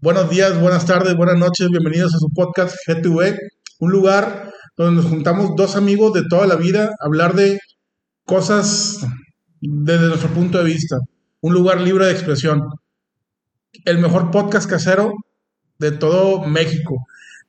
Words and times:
Buenos 0.00 0.30
días, 0.30 0.58
buenas 0.60 0.86
tardes, 0.86 1.14
buenas 1.16 1.36
noches, 1.38 1.68
bienvenidos 1.68 2.14
a 2.14 2.18
su 2.18 2.28
podcast 2.34 2.74
G2E, 2.86 3.36
un 3.80 3.90
lugar 3.92 4.50
donde 4.76 5.02
nos 5.02 5.10
juntamos 5.10 5.50
dos 5.56 5.76
amigos 5.76 6.12
de 6.14 6.22
toda 6.28 6.46
la 6.46 6.56
vida 6.56 6.86
a 7.00 7.06
hablar 7.06 7.34
de 7.34 7.58
cosas 8.24 8.98
desde 9.60 10.06
nuestro 10.08 10.30
punto 10.30 10.58
de 10.58 10.64
vista. 10.64 10.96
Un 11.42 11.52
lugar 11.52 11.80
libre 11.80 12.06
de 12.06 12.12
expresión. 12.12 12.62
El 13.84 13.98
mejor 13.98 14.30
podcast 14.30 14.68
casero 14.68 15.12
de 15.78 15.92
todo 15.92 16.46
México. 16.46 16.96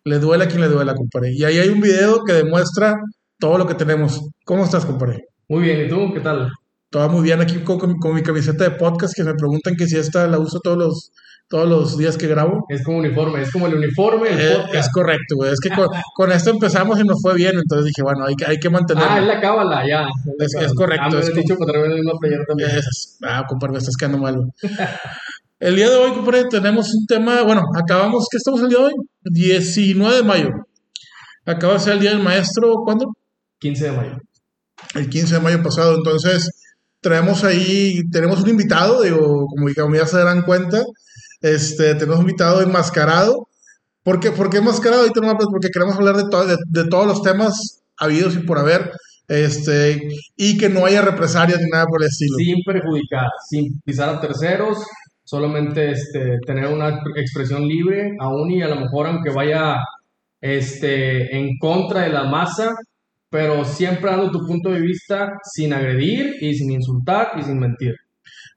Le 0.04 0.20
duele 0.20 0.46
a 0.46 0.48
quien 0.48 0.62
le 0.62 0.68
duela, 0.68 0.94
compadre. 0.96 1.32
Y 1.34 1.44
ahí 1.44 1.58
hay 1.58 1.70
un 1.70 1.80
video 1.80 2.24
que 2.26 2.34
demuestra 2.34 2.96
todo 3.40 3.58
lo 3.58 3.68
que 3.68 3.76
tenemos. 3.76 4.22
¿Cómo 4.46 4.66
estás, 4.66 4.86
compadre? 4.86 5.26
Muy 5.48 5.64
bien, 5.64 5.86
¿y 5.86 5.90
tú 5.90 6.14
qué 6.14 6.20
tal? 6.20 6.50
Todo 6.90 7.08
muy 7.10 7.24
bien 7.24 7.40
aquí 7.40 7.60
con, 7.64 7.80
con- 7.80 7.98
con 7.98 8.14
mi 8.14 8.24
camiseta 8.24 8.66
de 8.66 8.72
podcast 8.72 9.14
que 9.16 9.24
me 9.24 9.34
preguntan 9.36 9.76
que 9.76 9.86
si 9.88 9.96
esta 9.98 10.28
la 10.28 10.40
uso 10.40 10.60
todos 10.60 10.78
los, 10.78 11.12
todos 11.52 11.68
los 11.70 11.98
días 11.98 12.18
que 12.18 12.26
grabo. 12.28 12.66
Es 12.70 12.84
como 12.84 12.98
uniforme, 12.98 13.42
es 13.42 13.52
como 13.52 13.68
el 13.68 13.76
uniforme 13.76 14.30
Eh, 14.32 14.56
podcast. 14.56 14.74
es 14.88 14.90
correcto, 14.92 15.36
güey. 15.36 15.52
Es 15.52 15.60
que 15.60 15.70
con, 15.70 15.88
con 16.16 16.32
esto 16.32 16.50
empezamos 16.50 17.00
y 17.00 17.04
nos 17.04 17.22
fue 17.22 17.36
bien, 17.36 17.54
entonces 17.56 17.86
dije, 17.86 18.02
bueno, 18.02 18.26
hay 18.26 18.36
que, 18.36 18.46
hay 18.46 18.58
que 18.58 18.70
mantenerlo. 18.70 19.12
Ah, 19.12 19.20
es 19.20 19.28
la 19.28 19.40
cábala, 19.42 19.84
ya. 19.88 20.06
Es- 20.40 20.56
es 20.60 20.74
correcto, 20.74 21.06
Ah, 21.08 21.14
me 21.14 21.20
es 21.20 21.36
dicho 21.36 21.56
para 21.58 21.74
traer 21.74 21.88
el 21.92 21.96
mismo 22.00 22.18
playera 22.20 22.44
también. 22.48 22.70
Es- 22.72 23.18
ah, 23.24 23.44
compadre, 23.48 23.74
me 23.74 23.78
estás 23.80 23.96
quedando 24.00 24.18
mal. 24.18 24.36
El 25.60 25.76
día 25.76 25.90
de 25.92 25.96
hoy, 25.96 26.12
compadre, 26.14 26.46
tenemos 26.46 26.92
un 26.92 27.06
tema, 27.06 27.44
bueno, 27.44 27.62
acabamos, 27.76 28.26
¿qué 28.32 28.38
estamos 28.38 28.62
el 28.62 28.70
día 28.70 28.80
de 28.80 28.86
hoy? 28.86 28.94
19 29.26 30.16
de 30.16 30.24
mayo. 30.24 30.50
Acaba 31.46 31.74
de 31.74 31.80
ser 31.80 31.94
el 31.94 32.00
Día 32.00 32.10
del 32.12 32.24
Maestro, 32.24 32.74
¿cuándo? 32.84 33.14
15 33.60 33.86
de 33.86 33.92
mayo. 33.92 34.18
El 34.96 35.08
15 35.08 35.36
de 35.36 35.40
mayo 35.42 35.62
pasado, 35.62 35.94
entonces 35.96 36.50
traemos 37.00 37.44
ahí, 37.44 38.02
tenemos 38.12 38.42
un 38.42 38.50
invitado, 38.50 39.04
digo, 39.04 39.46
como, 39.48 39.68
como 39.76 39.96
ya 39.96 40.08
se 40.08 40.18
darán 40.18 40.42
cuenta, 40.44 40.84
este, 41.42 41.96
tenemos 41.96 42.18
un 42.20 42.22
invitado 42.24 42.62
enmascarado. 42.62 43.48
¿Por 44.04 44.20
qué, 44.20 44.32
¿Por 44.32 44.54
enmascarado? 44.56 45.02
Ahorita 45.04 45.22
no 45.22 45.38
porque 45.52 45.70
queremos 45.74 45.96
hablar 45.96 46.16
de, 46.18 46.24
to- 46.30 46.46
de, 46.48 46.58
de 46.68 46.88
todos 46.90 47.06
los 47.08 47.22
temas 47.22 47.54
habidos 47.98 48.36
y 48.36 48.40
por 48.40 48.58
haber, 48.58 48.92
este, 49.28 50.02
y 50.36 50.58
que 50.58 50.70
no 50.70 50.86
haya 50.86 51.02
represalias 51.04 51.60
ni 51.60 51.70
nada 51.70 51.86
por 51.86 52.02
el 52.02 52.08
estilo. 52.08 52.36
Sin 52.38 52.56
perjudicar, 52.66 53.28
sin 53.50 53.80
pisar 53.86 54.10
a 54.10 54.20
terceros, 54.20 54.80
solamente 55.24 55.92
este, 55.92 56.38
tener 56.48 56.68
una 56.68 57.00
expresión 57.16 57.68
libre, 57.68 58.12
aún 58.20 58.52
y 58.52 58.62
a 58.64 58.68
lo 58.70 58.78
mejor 58.78 59.08
aunque 59.08 59.30
vaya 59.30 59.76
este, 60.42 61.38
en 61.38 61.58
contra 61.60 62.02
de 62.04 62.10
la 62.10 62.24
masa, 62.24 62.74
pero 63.30 63.64
siempre 63.64 64.12
dando 64.12 64.32
tu 64.32 64.46
punto 64.46 64.70
de 64.72 64.82
vista 64.82 65.34
sin 65.54 65.74
agredir 65.74 66.36
y 66.42 66.54
sin 66.56 66.72
insultar 66.72 67.34
y 67.40 67.44
sin 67.44 67.60
mentir. 67.60 67.96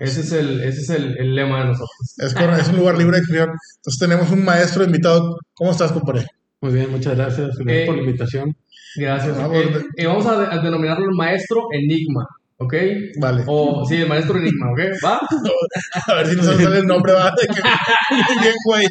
Ese 0.04 0.20
es 0.20 0.32
el, 0.32 0.62
ese 0.62 0.80
es 0.82 0.90
el, 0.90 1.16
el 1.18 1.34
lema 1.34 1.60
de 1.60 1.64
nosotros. 1.66 2.14
Es, 2.18 2.34
correcto, 2.34 2.60
es 2.62 2.68
un 2.68 2.76
lugar 2.76 2.96
libre 2.98 3.16
de 3.16 3.18
expresión. 3.22 3.50
Entonces 3.76 3.98
tenemos 3.98 4.30
un 4.30 4.44
maestro 4.44 4.84
invitado. 4.84 5.36
¿Cómo 5.54 5.70
estás, 5.72 5.92
compadre? 5.92 6.26
Muy 6.60 6.72
bien, 6.72 6.90
muchas 6.90 7.16
gracias, 7.16 7.48
gracias 7.58 7.66
Eh, 7.82 7.86
por 7.86 7.96
la 7.96 8.02
invitación. 8.02 8.56
Gracias. 8.96 9.36
Ah, 9.38 9.48
Eh, 9.52 9.82
eh, 9.96 10.06
vamos 10.06 10.26
a, 10.26 10.38
de- 10.38 10.46
a 10.46 10.58
denominarlo 10.62 11.04
el 11.04 11.16
maestro 11.16 11.62
enigma, 11.72 12.26
¿ok? 12.58 12.74
Vale. 13.20 13.44
O, 13.46 13.84
sí, 13.88 13.96
el 13.96 14.08
maestro 14.08 14.36
enigma, 14.38 14.70
¿ok? 14.72 14.80
¿Va? 15.04 15.20
A 16.06 16.14
ver 16.14 16.26
si 16.28 16.36
nos 16.36 16.46
sale 16.46 16.78
el 16.78 16.86
nombre, 16.86 17.12
¿va? 17.12 17.30
De 17.40 17.46
que, 17.46 17.60
bien, 18.40 18.54
güey. 18.64 18.86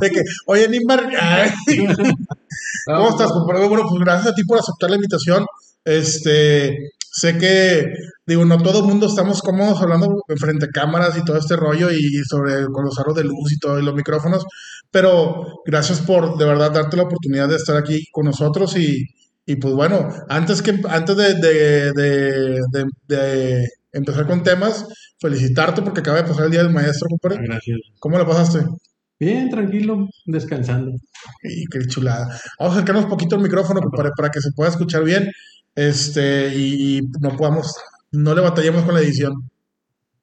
De 0.00 0.10
que, 0.10 0.22
oye, 0.46 0.68
Nimbar, 0.68 1.02
¿cómo 2.86 3.08
estás, 3.08 3.32
compadre? 3.32 3.66
Bueno, 3.68 3.84
pues 3.88 4.00
gracias 4.04 4.28
a 4.28 4.34
ti 4.34 4.42
por 4.44 4.58
aceptar 4.58 4.90
la 4.90 4.96
invitación. 4.96 5.44
Este, 5.84 6.90
sé 7.12 7.38
que, 7.38 7.92
digo, 8.26 8.44
no 8.44 8.58
todo 8.58 8.80
el 8.80 8.86
mundo 8.86 9.06
estamos 9.06 9.42
cómodos 9.42 9.80
hablando 9.80 10.08
frente 10.38 10.66
a 10.66 10.68
cámaras 10.68 11.16
y 11.18 11.24
todo 11.24 11.36
este 11.38 11.56
rollo 11.56 11.90
y 11.90 12.22
sobre 12.28 12.66
con 12.66 12.84
los 12.84 12.98
aros 12.98 13.16
de 13.16 13.24
luz 13.24 13.52
y 13.52 13.58
todo 13.58 13.78
y 13.80 13.84
los 13.84 13.94
micrófonos, 13.94 14.44
pero 14.90 15.44
gracias 15.66 16.00
por 16.00 16.36
de 16.38 16.44
verdad 16.44 16.72
darte 16.72 16.96
la 16.96 17.04
oportunidad 17.04 17.48
de 17.48 17.56
estar 17.56 17.76
aquí 17.76 18.04
con 18.12 18.26
nosotros 18.26 18.76
y, 18.76 19.04
y 19.46 19.56
pues 19.56 19.74
bueno, 19.74 20.08
antes 20.28 20.62
que 20.62 20.80
antes 20.88 21.16
de, 21.16 21.34
de, 21.34 22.60
de, 23.08 23.66
empezar 23.92 24.26
con 24.26 24.44
temas, 24.44 24.86
felicitarte 25.20 25.82
porque 25.82 26.00
acaba 26.00 26.22
de 26.22 26.28
pasar 26.28 26.44
el 26.44 26.52
día 26.52 26.62
del 26.62 26.72
maestro, 26.72 27.08
compadre. 27.08 27.44
Gracias. 27.44 27.78
¿Cómo 27.98 28.18
la 28.18 28.26
pasaste? 28.26 28.64
Bien, 29.18 29.50
tranquilo, 29.50 30.06
descansando. 30.24 30.92
Y 31.42 31.64
qué 31.66 31.80
chulada. 31.86 32.26
Vamos 32.58 32.74
a 32.74 32.78
acercarnos 32.78 33.04
un 33.04 33.10
poquito 33.10 33.36
al 33.36 33.42
micrófono 33.42 33.80
para, 33.94 34.10
para 34.12 34.30
que 34.30 34.40
se 34.40 34.50
pueda 34.54 34.70
escuchar 34.70 35.04
bien. 35.04 35.28
Este, 35.74 36.54
y, 36.54 36.98
y 36.98 37.00
no 37.20 37.30
podamos, 37.36 37.74
no 38.12 38.34
le 38.34 38.40
batallemos 38.40 38.82
con 38.84 38.94
la 38.94 39.00
edición. 39.00 39.34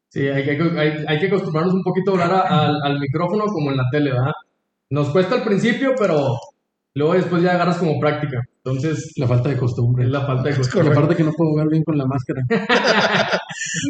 Sí, 0.09 0.28
hay 0.28 0.44
que, 0.44 0.52
hay, 0.80 1.06
hay 1.08 1.19
que 1.19 1.28
acostumbrarnos 1.28 1.74
un 1.74 1.84
poquito 1.84 2.12
a 2.12 2.13
hablar 2.13 2.31
a- 2.34 2.66
al, 2.68 2.75
al 2.84 3.00
micrófono 3.00 3.46
como 3.46 3.72
en 3.72 3.78
la 3.78 3.84
tele, 3.91 4.12
¿verdad? 4.12 4.31
Nos 4.90 5.09
cuesta 5.09 5.35
al 5.35 5.44
principio, 5.44 5.94
pero 5.97 6.38
luego 6.96 7.13
después 7.13 7.44
ya 7.44 7.53
agarras 7.53 7.78
como 7.78 8.00
práctica. 8.00 8.41
Entonces, 8.63 9.12
La 9.18 9.28
falta 9.28 9.50
de 9.50 9.58
costumbre. 9.58 10.06
es 10.06 10.09
la 10.12 10.25
falta 10.25 10.50
de 10.50 10.56
costumbre. 10.56 10.90
correcto. 10.90 11.00
Aparte 11.00 11.16
que 11.16 11.24
no 11.24 11.31
puedo 11.34 11.52
jugar 11.52 11.68
bien 11.69 11.84
con 11.84 11.97
la 11.97 12.06
máscara. 12.06 12.41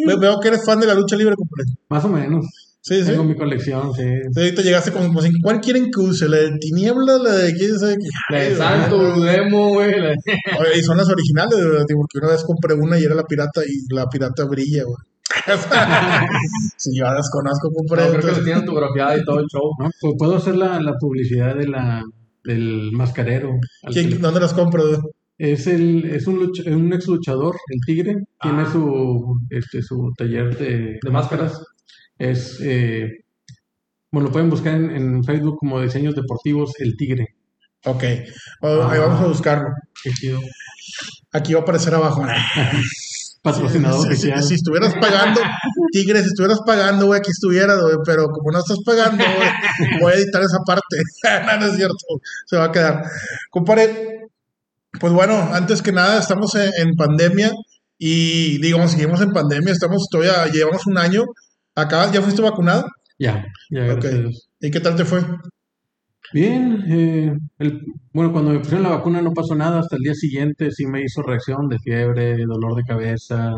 Ve- 0.08 0.16
Veo 0.20 0.40
que 0.40 0.48
eres 0.50 0.66
fan 0.66 0.80
de 0.80 0.88
la 0.88 0.94
lucha 0.96 1.16
libre, 1.16 1.36
compadre. 1.36 1.66
Más 1.90 2.06
o 2.06 2.10
menos. 2.10 2.46
Sí, 2.88 3.04
sí. 3.04 3.12
Tengo 3.12 3.26
mi 3.26 3.36
colección, 3.36 3.94
sí. 3.94 4.04
Sí, 4.34 4.40
ahorita 4.40 4.62
llegaste 4.62 4.92
como, 4.94 5.08
como 5.08 5.22
si, 5.22 5.30
¿cuál 5.42 5.60
quieren 5.60 5.92
que 5.92 6.00
use? 6.00 6.30
¿La 6.30 6.38
de 6.38 6.52
Tiniebla? 6.58 7.18
¿La 7.18 7.34
de 7.36 7.54
quién 7.54 7.78
sabe 7.78 7.96
qué? 7.98 8.08
La 8.34 8.40
de 8.44 8.56
Santo, 8.56 9.20
Demo, 9.20 9.74
güey. 9.74 10.00
la 10.00 10.10
de- 10.12 10.16
Oye, 10.60 10.80
y 10.80 10.84
son 10.84 10.96
las 10.96 11.10
originales, 11.10 11.58
güey, 11.58 11.86
tío, 11.86 11.98
porque 11.98 12.20
una 12.22 12.30
vez 12.30 12.44
compré 12.46 12.76
una 12.76 12.98
y 12.98 13.04
era 13.04 13.14
la 13.16 13.24
pirata 13.24 13.62
y 13.66 13.94
la 13.94 14.06
pirata 14.06 14.46
brilla, 14.46 14.84
güey. 14.86 14.96
sí, 16.78 16.92
yo 16.98 17.04
las 17.06 17.30
conozco, 17.30 17.68
No, 17.70 17.74
compadre. 17.76 18.04
creo 18.04 18.12
que 18.12 18.16
entonces- 18.20 18.38
le 18.40 18.44
tienen 18.46 18.62
autografiada 18.68 19.18
y 19.18 19.24
todo 19.26 19.40
el 19.40 19.46
show. 19.52 19.72
¿No? 19.80 19.90
Pues 20.00 20.14
puedo 20.18 20.38
hacer 20.38 20.56
la, 20.56 20.80
la 20.82 20.94
publicidad 21.00 21.56
de 21.56 21.68
la, 21.68 22.02
del 22.44 22.92
mascarero. 22.94 23.52
¿Quién- 23.92 24.10
que 24.10 24.16
¿Dónde 24.18 24.40
las 24.40 24.54
compro? 24.54 24.84
güey? 24.88 25.00
Es, 25.38 25.68
el, 25.68 26.06
es 26.06 26.26
un, 26.26 26.40
lucha- 26.40 26.64
un 26.72 26.92
ex 26.94 27.08
luchador, 27.08 27.56
el 27.68 27.80
Tigre. 27.86 28.16
Tiene 28.42 28.62
Ah. 28.64 28.70
su, 28.72 29.36
este, 29.50 29.82
su 29.84 30.12
taller 30.18 30.58
de, 30.58 30.98
De 31.04 31.12
máscaras. 31.12 31.62
Es, 32.20 32.58
eh, 32.62 33.10
bueno, 34.12 34.28
lo 34.28 34.32
pueden 34.32 34.50
buscar 34.50 34.76
en, 34.76 34.92
en 34.92 35.24
Facebook 35.24 35.58
como 35.60 35.82
Diseños 35.82 36.16
Deportivos 36.16 36.74
El 36.80 36.96
Tigre. 36.98 37.28
Ok, 37.86 38.04
ahí 38.04 39.00
vamos 39.00 39.22
a 39.22 39.28
buscarlo. 39.28 39.68
Qué 40.04 40.10
chido. 40.12 40.40
Aquí 41.32 41.54
va 41.54 41.60
a 41.60 41.64
aparecer 41.64 41.94
abajo. 41.94 42.26
Patrocinador 43.44 44.00
Si, 44.02 44.08
si- 44.08 44.12
oficial. 44.32 44.44
si 44.44 44.54
estuvieras 44.56 44.94
pagando, 44.96 45.40
Tigre, 45.92 46.22
si 46.22 46.28
estuvieras 46.28 46.60
pagando, 46.66 47.06
güey, 47.06 47.20
aquí 47.20 47.30
estuvieras, 47.32 47.80
güey, 47.82 47.96
pero 48.06 48.28
como 48.30 48.52
no 48.52 48.60
estás 48.60 48.80
pagando, 48.86 49.24
güey, 49.24 50.00
voy 50.02 50.12
a 50.12 50.16
editar 50.16 50.42
esa 50.42 50.58
parte. 50.66 50.98
no, 51.46 51.58
no 51.60 51.66
es 51.68 51.76
cierto, 51.78 51.96
se 52.46 52.58
va 52.58 52.66
a 52.66 52.72
quedar. 52.72 53.04
Compadre, 53.50 54.28
pues 55.00 55.14
bueno, 55.14 55.50
antes 55.54 55.82
que 55.82 55.92
nada, 55.94 56.20
estamos 56.20 56.56
en, 56.56 56.72
en 56.78 56.96
pandemia 56.96 57.52
y, 57.98 58.60
digamos, 58.60 58.92
seguimos 58.92 59.22
en 59.22 59.32
pandemia, 59.32 59.72
estamos 59.72 60.08
todavía, 60.12 60.48
llevamos 60.52 60.86
un 60.88 60.98
año. 60.98 61.24
Acá, 61.82 62.12
¿ya 62.12 62.22
fuiste 62.22 62.42
vacunado? 62.42 62.88
Ya, 63.20 63.46
ya. 63.70 63.98
¿Y 64.60 64.72
qué 64.72 64.80
tal 64.80 64.96
te 64.96 65.06
fue? 65.06 65.22
Bien, 66.34 66.84
eh, 66.90 67.34
el- 67.60 67.82
bueno, 68.14 68.32
cuando 68.34 68.52
me 68.52 68.60
pusieron 68.60 68.84
la 68.84 68.90
vacuna 68.98 69.22
no 69.22 69.32
pasó 69.34 69.56
nada, 69.56 69.80
hasta 69.80 69.96
el 69.96 70.02
día 70.04 70.14
siguiente 70.14 70.72
sí 70.72 70.86
me 70.86 71.02
hizo 71.04 71.22
reacción 71.22 71.70
de 71.70 71.80
fiebre, 71.80 72.36
dolor 72.46 72.76
de 72.76 72.84
cabeza. 72.84 73.54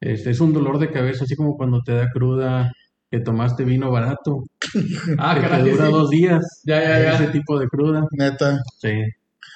Este, 0.00 0.30
es 0.30 0.40
un 0.40 0.52
dolor 0.52 0.78
de 0.78 0.90
cabeza, 0.90 1.24
así 1.24 1.34
como 1.36 1.56
cuando 1.56 1.80
te 1.82 1.92
da 1.94 2.08
cruda, 2.12 2.70
que 3.10 3.20
tomaste 3.20 3.64
vino 3.64 3.90
barato, 3.90 4.44
Ah, 5.18 5.38
que 5.40 5.48
te 5.48 5.70
dura 5.70 5.86
sí. 5.86 5.92
dos 5.92 6.10
días, 6.10 6.62
Ya, 6.66 6.80
ya, 6.82 7.00
ya. 7.02 7.14
ese 7.14 7.28
tipo 7.28 7.58
de 7.58 7.66
cruda. 7.68 8.04
Neta. 8.12 8.58
Sí. 8.80 8.92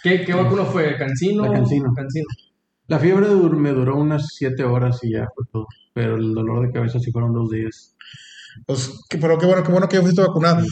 ¿Qué, 0.03 0.25
qué 0.25 0.35
vacuno 0.35 0.65
fue? 0.67 0.97
¿Cancino? 0.97 1.45
La 1.45 1.53
Cancino. 1.53 1.93
Cancino. 1.95 2.27
La 2.93 2.99
fiebre 2.99 3.27
dur- 3.27 3.57
me 3.57 3.71
duró 3.73 3.97
unas 3.97 4.27
siete 4.35 4.65
horas 4.65 4.99
y 5.03 5.13
ya 5.13 5.27
fue 5.35 5.45
todo, 5.51 5.67
pero 5.95 6.17
el 6.17 6.35
dolor 6.35 6.67
de 6.67 6.73
cabeza 6.75 6.99
sí 7.01 7.11
fueron 7.11 7.33
dos 7.33 7.49
días. 7.51 7.97
Pues, 8.67 8.91
que- 9.09 9.17
pero 9.17 9.39
qué 9.39 9.47
bueno, 9.47 9.63
qué 9.63 9.73
bueno 9.73 9.89
que 9.89 9.97
ya 9.97 10.03
fuiste 10.03 10.21
vacunado. 10.21 10.63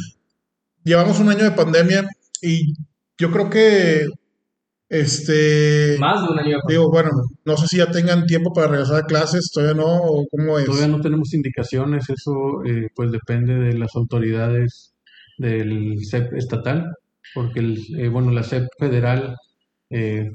Llevamos 0.85 1.19
un 1.19 1.31
año 1.31 1.45
de 1.45 1.53
pandemia 1.53 2.07
y 2.43 2.75
yo 3.17 3.31
creo 3.31 3.49
que, 3.49 4.05
este, 4.91 5.97
Más 5.99 6.23
de 6.23 6.33
un 6.33 6.39
año. 6.41 6.59
digo, 6.69 6.91
bueno, 6.91 7.11
no 7.47 7.57
sé 7.57 7.67
si 7.69 7.79
ya 7.79 7.91
tengan 7.91 8.27
tiempo 8.27 8.53
para 8.53 8.67
regresar 8.69 8.97
a 8.97 9.07
clases, 9.07 9.51
todavía 9.51 9.75
no, 9.83 9.87
o 9.87 10.27
cómo 10.31 10.59
es. 10.59 10.67
Todavía 10.67 10.89
no 10.89 11.01
tenemos 11.01 11.33
indicaciones, 11.33 12.05
eso 12.11 12.63
eh, 12.67 12.89
pues 12.95 13.13
depende 13.13 13.55
de 13.55 13.79
las 13.79 13.97
autoridades 13.97 14.93
del 15.39 15.97
CEP 16.11 16.35
estatal, 16.35 16.85
porque 17.35 17.61
el, 17.61 17.79
eh, 17.99 18.09
bueno, 18.09 18.31
la 18.31 18.43
CEP 18.43 18.67
federal 18.79 19.37
eh, 19.89 20.29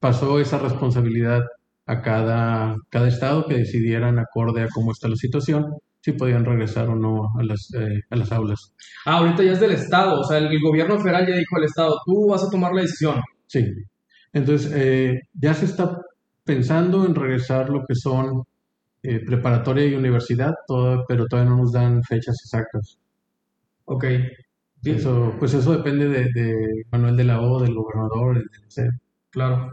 pasó 0.00 0.38
esa 0.40 0.58
responsabilidad 0.58 1.42
a 1.86 2.02
cada, 2.02 2.76
cada 2.90 3.08
estado 3.08 3.46
que 3.46 3.58
decidieran 3.58 4.18
acorde 4.18 4.62
a 4.62 4.68
cómo 4.72 4.92
está 4.92 5.08
la 5.08 5.16
situación, 5.16 5.66
si 6.00 6.12
podían 6.12 6.44
regresar 6.44 6.88
o 6.88 6.94
no 6.94 7.28
a 7.38 7.42
las, 7.42 7.68
eh, 7.74 8.00
a 8.10 8.16
las 8.16 8.30
aulas. 8.30 8.74
Ah, 9.04 9.18
ahorita 9.18 9.42
ya 9.42 9.52
es 9.52 9.60
del 9.60 9.72
Estado, 9.72 10.20
o 10.20 10.24
sea, 10.24 10.38
el, 10.38 10.46
el 10.46 10.60
gobierno 10.60 10.98
federal 11.00 11.26
ya 11.26 11.36
dijo 11.36 11.56
al 11.56 11.64
Estado, 11.64 11.96
tú 12.04 12.28
vas 12.28 12.44
a 12.44 12.50
tomar 12.50 12.72
la 12.72 12.82
decisión. 12.82 13.20
Sí. 13.46 13.66
Entonces, 14.32 14.70
eh, 14.74 15.20
ya 15.32 15.54
se 15.54 15.64
está 15.64 15.98
pensando 16.44 17.04
en 17.04 17.14
regresar 17.14 17.70
lo 17.70 17.84
que 17.86 17.94
son 17.94 18.44
eh, 19.02 19.24
preparatoria 19.24 19.86
y 19.86 19.94
universidad, 19.94 20.52
todo, 20.66 21.04
pero 21.08 21.26
todavía 21.26 21.50
no 21.50 21.58
nos 21.58 21.72
dan 21.72 22.02
fechas 22.02 22.36
exactas. 22.44 22.98
Ok. 23.86 24.04
Eso, 24.84 25.34
pues 25.38 25.54
eso 25.54 25.72
depende 25.72 26.08
de, 26.08 26.28
de 26.32 26.54
Manuel 26.92 27.16
de 27.16 27.24
la 27.24 27.40
O, 27.40 27.60
del 27.60 27.74
gobernador, 27.74 28.36
del 28.36 28.48
Claro. 29.30 29.70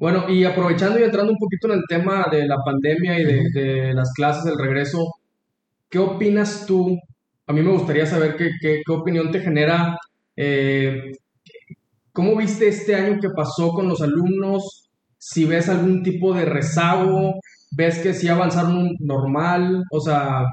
Bueno, 0.00 0.28
y 0.28 0.44
aprovechando 0.44 0.98
y 0.98 1.04
entrando 1.04 1.32
un 1.32 1.38
poquito 1.38 1.68
en 1.68 1.74
el 1.78 1.84
tema 1.88 2.26
de 2.30 2.46
la 2.46 2.56
pandemia 2.64 3.18
y 3.20 3.24
de, 3.52 3.94
las 3.94 4.12
clases, 4.14 4.44
del 4.44 4.58
regreso, 4.58 5.06
¿qué 5.88 5.98
opinas 5.98 6.66
tú? 6.66 6.98
A 7.46 7.52
mí 7.52 7.62
me 7.62 7.72
gustaría 7.72 8.06
saber 8.06 8.36
qué, 8.36 8.50
qué, 8.60 8.82
qué 8.84 8.92
opinión 8.92 9.30
te 9.30 9.40
genera. 9.40 9.96
Eh, 10.36 11.12
¿Cómo 12.12 12.36
viste 12.36 12.68
este 12.68 12.94
año 12.96 13.20
que 13.20 13.30
pasó 13.30 13.70
con 13.70 13.88
los 13.88 14.02
alumnos? 14.02 14.90
Si 15.18 15.44
ves 15.44 15.68
algún 15.68 16.02
tipo 16.02 16.34
de 16.34 16.44
rezago, 16.44 17.34
ves 17.72 17.98
que 18.00 18.14
sí 18.14 18.28
avanzaron 18.28 18.90
normal, 19.00 19.84
o 19.90 20.00
sea, 20.00 20.44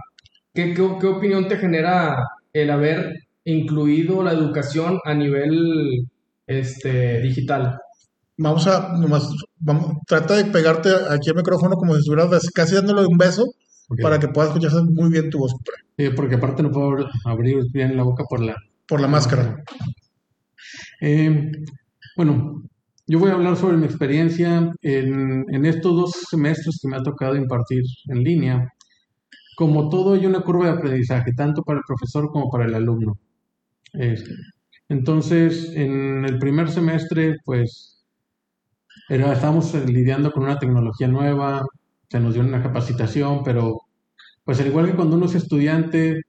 ¿qué, 0.54 0.74
qué, 0.74 0.88
qué 1.00 1.08
opinión 1.08 1.48
te 1.48 1.58
genera 1.58 2.18
el 2.54 2.70
haber 2.72 3.16
incluido 3.46 4.24
la 4.24 4.34
educación 4.34 5.00
a 5.06 5.14
nivel 5.14 6.08
este, 6.48 7.22
digital? 7.22 7.80
Vamos 8.38 8.68
a, 8.68 8.94
nomás, 8.98 9.30
vamos, 9.60 9.98
trata 10.06 10.36
de 10.36 10.46
pegarte 10.46 10.90
aquí 11.10 11.30
al 11.30 11.38
micrófono 11.38 11.76
como 11.76 11.94
si 11.94 12.00
estuvieras 12.00 12.50
casi 12.54 12.76
dándole 12.76 13.06
un 13.06 13.18
beso 13.18 13.46
para 14.02 14.20
que 14.20 14.28
puedas 14.28 14.50
escuchar 14.50 14.84
muy 14.84 15.10
bien 15.10 15.30
tu 15.30 15.40
voz. 15.40 15.56
Sí, 15.98 16.10
porque 16.10 16.36
aparte 16.36 16.62
no 16.62 16.72
puedo 16.72 17.08
abrir 17.26 17.58
bien 17.72 17.96
la 17.96 18.04
boca 18.04 18.24
por 18.30 18.42
la... 18.42 18.56
Por 18.88 19.00
la 19.00 19.08
máscara. 19.08 19.64
Eh, 21.02 21.52
bueno, 22.18 22.62
yo 23.08 23.20
voy 23.20 23.32
a 23.32 23.34
hablar 23.34 23.56
sobre 23.56 23.78
mi 23.78 23.86
experiencia 23.86 24.72
en, 24.82 25.46
en, 25.50 25.66
estos 25.66 25.96
dos 25.96 26.12
semestres 26.30 26.80
que 26.82 26.88
me 26.88 26.98
ha 26.98 27.04
tocado 27.04 27.36
impartir 27.36 27.84
en 28.10 28.24
línea. 28.24 28.68
Como 29.56 29.90
todo, 29.90 30.14
hay 30.14 30.26
una 30.26 30.42
curva 30.42 30.66
de 30.66 30.72
aprendizaje, 30.74 31.32
tanto 31.34 31.64
para 31.64 31.80
el 31.80 31.86
profesor 31.88 32.30
como 32.32 32.50
para 32.50 32.66
el 32.66 32.76
alumno. 32.76 33.18
Este, 33.94 34.32
entonces, 34.90 35.72
en 35.74 36.26
el 36.26 36.38
primer 36.38 36.70
semestre, 36.70 37.38
pues 37.46 37.95
era, 39.10 39.34
estábamos 39.34 39.74
lidiando 39.86 40.32
con 40.32 40.44
una 40.44 40.58
tecnología 40.60 41.08
nueva, 41.08 41.66
se 42.10 42.20
nos 42.20 42.34
dio 42.34 42.44
una 42.44 42.64
capacitación, 42.64 43.44
pero 43.44 43.82
pues 44.44 44.60
al 44.60 44.68
igual 44.68 44.88
que 44.88 44.96
cuando 44.96 45.18
uno 45.18 45.26
es 45.26 45.36
estudiante, 45.36 46.22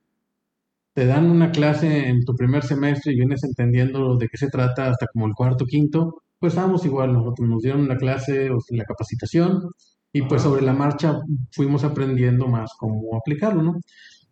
te 0.95 1.07
dan 1.07 1.31
una 1.31 1.53
clase 1.53 2.09
en 2.09 2.25
tu 2.25 2.35
primer 2.35 2.65
semestre 2.65 3.13
y 3.13 3.17
vienes 3.17 3.45
entendiendo 3.45 4.17
de 4.17 4.29
qué 4.29 4.39
se 4.39 4.49
trata 4.49 4.89
hasta 4.91 5.07
como 5.13 5.27
el 5.27 5.35
cuarto, 5.35 5.67
quinto, 5.67 6.23
pues 6.39 6.55
estábamos 6.55 6.85
igual, 6.87 7.13
nosotros 7.13 7.49
nos 7.49 7.63
dieron 7.63 7.83
una 7.83 7.97
clase 7.97 8.51
o 8.51 8.59
la 8.71 8.85
capacitación 8.85 9.71
y 10.13 10.23
pues 10.23 10.43
sobre 10.43 10.63
la 10.63 10.73
marcha 10.73 11.19
fuimos 11.53 11.85
aprendiendo 11.85 12.47
más 12.49 12.71
cómo 12.79 13.17
aplicarlo, 13.17 13.63
¿no? 13.63 13.81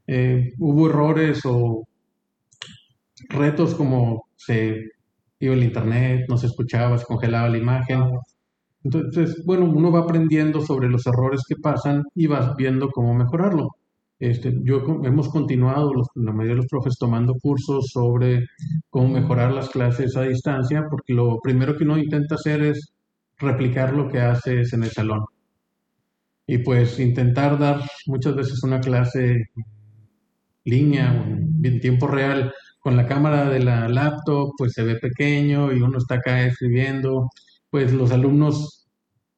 Eh, 0.07 0.53
hubo 0.59 0.89
errores 0.89 1.41
o 1.45 1.85
retos 3.29 3.75
como 3.75 4.27
se 4.37 4.85
iba 5.41 5.55
el 5.55 5.65
internet, 5.65 6.27
no 6.29 6.39
se 6.39 6.47
escuchaba, 6.47 6.99
se 6.99 7.05
congelaba 7.05 7.49
la 7.49 7.59
imagen, 7.59 8.03
entonces, 8.85 9.43
bueno, 9.47 9.65
uno 9.65 9.91
va 9.91 10.01
aprendiendo 10.01 10.61
sobre 10.61 10.89
los 10.91 11.07
errores 11.07 11.43
que 11.49 11.57
pasan 11.57 12.05
y 12.15 12.27
vas 12.27 12.55
viendo 12.57 12.91
cómo 12.91 13.15
mejorarlo. 13.15 13.71
Este, 14.19 14.55
yo 14.63 14.85
hemos 15.05 15.31
continuado, 15.31 15.91
la 16.15 16.33
mayoría 16.33 16.53
de 16.53 16.63
los 16.63 16.67
profes, 16.67 16.99
tomando 16.99 17.35
cursos 17.35 17.89
sobre 17.89 18.47
cómo 18.91 19.09
mejorar 19.09 19.53
las 19.53 19.71
clases 19.71 20.17
a 20.17 20.23
distancia, 20.23 20.85
porque 20.91 21.15
lo 21.15 21.41
primero 21.41 21.77
que 21.77 21.85
uno 21.85 21.99
intenta 21.99 22.37
hacer 22.37 22.63
es 22.63 22.93
replicar 23.39 23.95
lo 23.95 24.09
que 24.09 24.21
haces 24.21 24.73
en 24.75 24.85
el 24.85 24.91
salón. 24.91 25.25
Y 26.47 26.59
pues 26.59 27.01
intentar 27.01 27.59
dar 27.59 27.81
muchas 28.07 28.37
veces 28.37 28.63
una 28.63 28.81
clase 28.81 29.47
línea 30.65 31.13
en 31.63 31.81
tiempo 31.81 32.07
real 32.07 32.53
con 32.81 32.97
la 32.97 33.07
cámara 33.07 33.49
de 33.49 33.61
la 33.61 33.89
laptop, 33.89 34.53
pues 34.59 34.73
se 34.75 34.85
ve 34.85 34.97
pequeño 34.97 35.73
y 35.73 35.81
uno 35.81 35.99
está 35.99 36.17
acá 36.17 36.43
escribiendo 36.45 37.31
pues 37.75 37.93
los 37.93 38.13
alumnos 38.13 38.87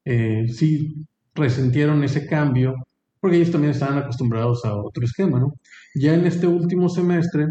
eh, 0.05 0.45
sí 0.49 1.07
resintieron 1.35 2.05
ese 2.05 2.27
cambio, 2.27 2.75
porque 3.19 3.39
ellos 3.39 3.51
también 3.51 3.71
estaban 3.71 3.97
acostumbrados 3.97 4.63
a 4.67 4.77
otro 4.77 5.07
esquema, 5.07 5.41
¿no? 5.41 5.55
Ya 5.95 6.13
en 6.13 6.27
este 6.27 6.47
último 6.47 6.91
semestre, 6.91 7.47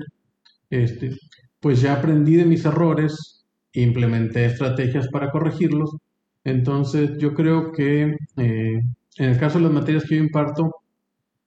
este, 0.69 1.17
pues 1.59 1.81
ya 1.81 1.93
aprendí 1.93 2.35
de 2.35 2.45
mis 2.45 2.65
errores, 2.65 3.47
implementé 3.73 4.45
estrategias 4.45 5.07
para 5.07 5.31
corregirlos, 5.31 5.97
entonces 6.43 7.17
yo 7.17 7.33
creo 7.33 7.71
que 7.71 8.15
eh, 8.37 8.81
en 9.17 9.25
el 9.25 9.39
caso 9.39 9.57
de 9.57 9.63
las 9.63 9.73
materias 9.73 10.03
que 10.03 10.17
yo 10.17 10.23
imparto, 10.23 10.69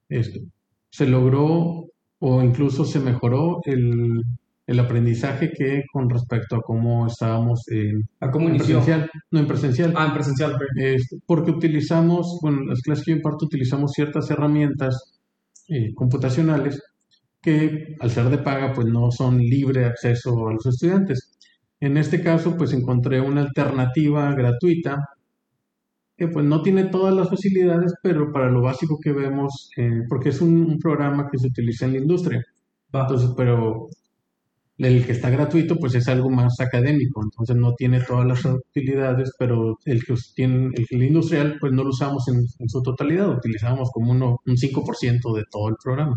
este, 0.08 0.42
se 0.90 1.06
logró 1.06 1.84
o 2.18 2.42
incluso 2.42 2.84
se 2.84 2.98
mejoró 2.98 3.60
el, 3.66 4.20
el 4.68 4.78
aprendizaje 4.80 5.50
que 5.50 5.82
con 5.90 6.10
respecto 6.10 6.56
a 6.56 6.60
cómo 6.60 7.06
estábamos 7.06 7.66
en, 7.68 8.02
¿A 8.20 8.30
cómo 8.30 8.50
presencial, 8.50 9.10
no 9.30 9.40
en 9.40 9.46
presencial. 9.46 9.94
Ah, 9.96 10.08
en 10.08 10.12
presencial. 10.12 10.58
porque 11.26 11.50
utilizamos, 11.50 12.38
bueno, 12.42 12.64
las 12.66 12.82
clases 12.82 13.06
que 13.06 13.12
yo 13.12 13.16
imparto 13.16 13.46
utilizamos 13.46 13.92
ciertas 13.92 14.30
herramientas 14.30 15.20
eh, 15.68 15.94
computacionales 15.94 16.82
que 17.40 17.96
al 17.98 18.10
ser 18.10 18.28
de 18.28 18.38
paga 18.38 18.74
pues 18.74 18.86
no 18.86 19.10
son 19.10 19.38
libre 19.38 19.86
acceso 19.86 20.48
a 20.48 20.52
los 20.52 20.66
estudiantes. 20.66 21.30
En 21.80 21.96
este 21.96 22.22
caso 22.22 22.54
pues 22.58 22.74
encontré 22.74 23.22
una 23.22 23.40
alternativa 23.40 24.34
gratuita 24.34 24.98
que 26.14 26.28
pues 26.28 26.44
no 26.44 26.60
tiene 26.60 26.84
todas 26.84 27.14
las 27.14 27.30
facilidades, 27.30 27.94
pero 28.02 28.30
para 28.32 28.50
lo 28.50 28.60
básico 28.60 28.98
que 29.02 29.12
vemos, 29.12 29.70
eh, 29.78 30.02
porque 30.10 30.28
es 30.28 30.42
un, 30.42 30.56
un, 30.62 30.78
programa 30.78 31.28
que 31.30 31.38
se 31.38 31.46
utiliza 31.46 31.86
en 31.86 31.92
la 31.92 31.98
industria. 32.00 32.44
Entonces, 32.92 33.30
pero 33.36 33.88
el 34.78 35.04
que 35.04 35.12
está 35.12 35.28
gratuito, 35.28 35.76
pues 35.76 35.94
es 35.96 36.06
algo 36.08 36.30
más 36.30 36.60
académico, 36.60 37.20
entonces 37.22 37.56
no 37.56 37.74
tiene 37.74 38.00
todas 38.00 38.26
las 38.26 38.44
utilidades, 38.44 39.32
pero 39.36 39.76
el 39.84 40.04
que 40.04 40.14
tiene 40.36 40.70
el, 40.90 41.02
industrial, 41.02 41.56
pues 41.60 41.72
no 41.72 41.82
lo 41.82 41.90
usamos 41.90 42.28
en, 42.28 42.68
su 42.68 42.82
totalidad, 42.82 43.28
utilizamos 43.28 43.90
como 43.92 44.12
uno, 44.12 44.38
un 44.46 44.56
5% 44.56 45.34
de 45.34 45.44
todo 45.50 45.68
el 45.68 45.74
programa. 45.82 46.16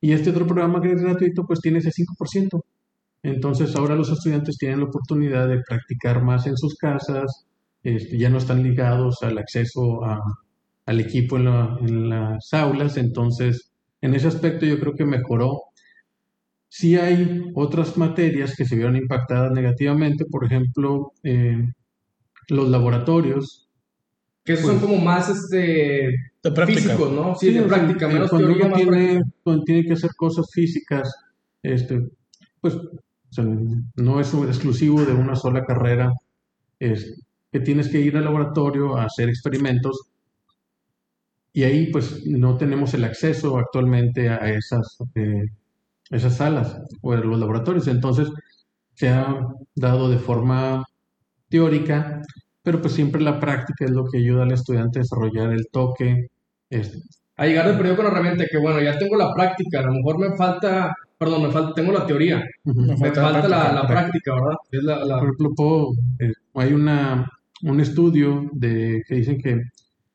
Y 0.00 0.12
este 0.12 0.30
otro 0.30 0.46
programa 0.46 0.80
que 0.80 0.92
es 0.92 1.02
gratuito, 1.02 1.44
pues 1.46 1.60
tiene 1.60 1.78
ese 1.78 1.90
5%. 1.90 2.62
Entonces 3.24 3.74
ahora 3.74 3.96
los 3.96 4.10
estudiantes 4.10 4.56
tienen 4.58 4.80
la 4.80 4.86
oportunidad 4.86 5.48
de 5.48 5.62
practicar 5.66 6.22
más 6.22 6.46
en 6.46 6.56
sus 6.56 6.76
casas, 6.76 7.46
este, 7.82 8.18
ya 8.18 8.30
no 8.30 8.38
están 8.38 8.62
ligados 8.62 9.22
al 9.22 9.36
acceso 9.38 10.00
al 10.86 11.00
equipo 11.00 11.38
en, 11.38 11.48
en 11.48 12.08
las 12.10 12.52
aulas, 12.52 12.96
entonces 12.98 13.72
en 14.00 14.14
ese 14.14 14.28
aspecto 14.28 14.64
yo 14.66 14.78
creo 14.78 14.94
que 14.94 15.06
mejoró 15.06 15.62
Sí 16.76 16.96
hay 16.96 17.52
otras 17.54 17.96
materias 17.96 18.56
que 18.56 18.64
se 18.64 18.74
vieron 18.74 18.96
impactadas 18.96 19.52
negativamente, 19.52 20.24
por 20.24 20.44
ejemplo, 20.44 21.12
eh, 21.22 21.68
los 22.48 22.68
laboratorios. 22.68 23.68
Que 24.42 24.56
son 24.56 24.80
pues 24.80 24.82
como 24.82 24.96
más 24.96 25.28
este, 25.28 26.16
físicos, 26.66 27.12
¿no? 27.12 27.36
Sí, 27.36 27.52
de 27.52 27.62
práctica, 27.62 28.08
menos 28.08 28.28
cuando 28.28 28.48
teoría, 28.48 28.66
uno 28.66 28.74
tiene, 28.74 29.22
cuando 29.44 29.62
tiene 29.62 29.84
que 29.84 29.92
hacer 29.92 30.10
cosas 30.16 30.46
físicas, 30.52 31.14
este, 31.62 32.08
pues 32.60 32.76
no 33.94 34.18
es 34.18 34.34
exclusivo 34.34 35.04
de 35.04 35.12
una 35.12 35.36
sola 35.36 35.64
carrera, 35.64 36.10
es 36.80 37.22
que 37.52 37.60
tienes 37.60 37.88
que 37.88 38.00
ir 38.00 38.16
al 38.16 38.24
laboratorio 38.24 38.96
a 38.96 39.04
hacer 39.04 39.28
experimentos 39.28 40.08
y 41.52 41.62
ahí 41.62 41.92
pues 41.92 42.26
no 42.26 42.56
tenemos 42.56 42.94
el 42.94 43.04
acceso 43.04 43.58
actualmente 43.58 44.28
a 44.28 44.50
esas 44.50 44.98
eh, 45.14 45.44
esas 46.10 46.36
salas 46.36 46.78
o 47.02 47.14
los 47.14 47.38
laboratorios. 47.38 47.88
Entonces, 47.88 48.28
se 48.94 49.08
ha 49.08 49.36
dado 49.74 50.08
de 50.08 50.18
forma 50.18 50.84
teórica, 51.48 52.22
pero 52.62 52.80
pues 52.80 52.94
siempre 52.94 53.20
la 53.20 53.40
práctica 53.40 53.84
es 53.84 53.90
lo 53.90 54.04
que 54.04 54.18
ayuda 54.18 54.44
al 54.44 54.52
estudiante 54.52 54.98
a 54.98 55.02
desarrollar 55.02 55.52
el 55.52 55.68
toque. 55.70 56.28
Este. 56.70 56.98
A 57.36 57.46
llegar 57.46 57.66
del 57.66 57.76
periodo 57.76 57.96
con 57.96 58.04
la 58.06 58.12
herramienta 58.12 58.44
que, 58.48 58.58
bueno, 58.58 58.80
ya 58.80 58.96
tengo 58.96 59.16
la 59.16 59.32
práctica, 59.34 59.80
a 59.80 59.82
lo 59.82 59.92
mejor 59.92 60.18
me 60.18 60.36
falta, 60.36 60.94
perdón, 61.18 61.42
me 61.42 61.50
falta, 61.50 61.74
tengo 61.74 61.92
la 61.92 62.06
teoría, 62.06 62.44
me 62.64 62.96
falta, 62.96 63.48
la, 63.48 63.86
práctica, 63.88 64.34
¿verdad? 64.34 64.56
Es 64.70 64.82
la, 64.84 65.18
Por 65.18 65.34
ejemplo, 65.34 65.90
eh, 66.20 66.32
hay 66.54 66.72
una, 66.72 67.28
un 67.62 67.80
estudio 67.80 68.48
de, 68.52 69.02
que 69.08 69.16
dicen 69.16 69.38
que 69.40 69.62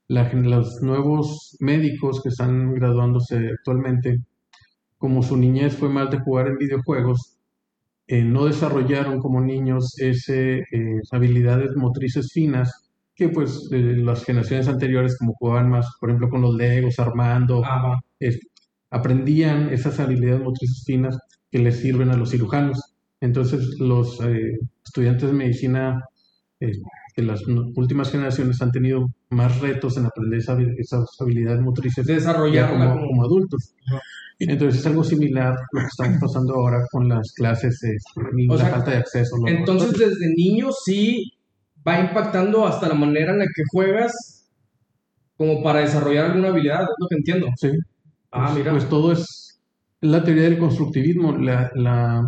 los 0.07 0.81
nuevos 0.81 1.57
médicos 1.59 2.21
que 2.23 2.29
están 2.29 2.73
graduándose 2.73 3.49
actualmente 3.49 4.19
como 4.99 5.23
su 5.23 5.37
niñez 5.37 5.75
fue 5.75 5.89
más 5.89 6.11
de 6.11 6.19
jugar 6.19 6.47
en 6.47 6.57
videojuegos, 6.57 7.37
eh, 8.07 8.23
no 8.23 8.45
desarrollaron 8.45 9.19
como 9.19 9.41
niños 9.41 9.97
ese, 9.99 10.59
eh, 10.59 11.01
habilidades 11.11 11.75
motrices 11.75 12.31
finas 12.33 12.89
que 13.15 13.29
pues 13.29 13.67
las 13.71 14.23
generaciones 14.23 14.67
anteriores 14.67 15.17
como 15.17 15.33
jugaban 15.33 15.69
más, 15.69 15.87
por 15.99 16.09
ejemplo, 16.09 16.29
con 16.29 16.41
los 16.41 16.55
legos, 16.55 16.99
armando, 16.99 17.63
aprendían 18.91 19.69
esas 19.73 19.99
habilidades 19.99 20.41
motrices 20.41 20.83
finas 20.85 21.17
que 21.51 21.59
les 21.59 21.79
sirven 21.79 22.09
a 22.11 22.17
los 22.17 22.31
cirujanos. 22.31 22.95
Entonces 23.21 23.79
los 23.79 24.21
eh, 24.21 24.59
estudiantes 24.85 25.29
de 25.29 25.33
medicina 25.33 26.01
que 27.13 27.21
las 27.23 27.41
últimas 27.75 28.11
generaciones 28.11 28.61
han 28.61 28.71
tenido 28.71 29.05
más 29.29 29.59
retos 29.59 29.97
en 29.97 30.05
aprender 30.05 30.39
esas 30.77 31.05
habilidades 31.19 31.61
motrices 31.61 32.05
ya 32.07 32.13
Desarrollarla 32.15 32.91
como, 32.93 33.07
como- 33.07 33.23
adultos. 33.23 33.73
Entonces 34.39 34.79
es 34.79 34.87
algo 34.87 35.03
similar 35.03 35.53
lo 35.73 35.81
que 35.81 35.87
estamos 35.87 36.17
pasando 36.21 36.53
ahora 36.55 36.79
con 36.91 37.09
las 37.09 37.33
clases 37.33 37.73
este, 37.83 38.21
y 38.37 38.47
O 38.49 38.53
la 38.55 38.59
sea, 38.63 38.69
falta 38.69 38.91
de 38.91 38.97
acceso. 38.97 39.35
Entonces, 39.47 39.89
laboratorios. 39.91 40.19
desde 40.19 40.33
niño 40.35 40.69
sí 40.85 41.33
va 41.85 41.99
impactando 41.99 42.65
hasta 42.65 42.87
la 42.87 42.93
manera 42.95 43.33
en 43.33 43.39
la 43.39 43.45
que 43.45 43.63
juegas 43.71 44.45
como 45.35 45.61
para 45.63 45.79
desarrollar 45.79 46.25
alguna 46.31 46.49
habilidad, 46.49 46.83
es 46.83 46.87
lo 46.99 47.07
que 47.09 47.15
entiendo. 47.15 47.47
Sí. 47.57 47.69
Ah, 48.31 48.45
Pues- 48.47 48.57
mira. 48.59 48.71
Pues 48.71 48.87
todo 48.89 49.11
es 49.11 49.59
la 50.01 50.23
teoría 50.23 50.43
del 50.43 50.57
constructivismo, 50.57 51.33
la, 51.37 51.69
la, 51.75 52.21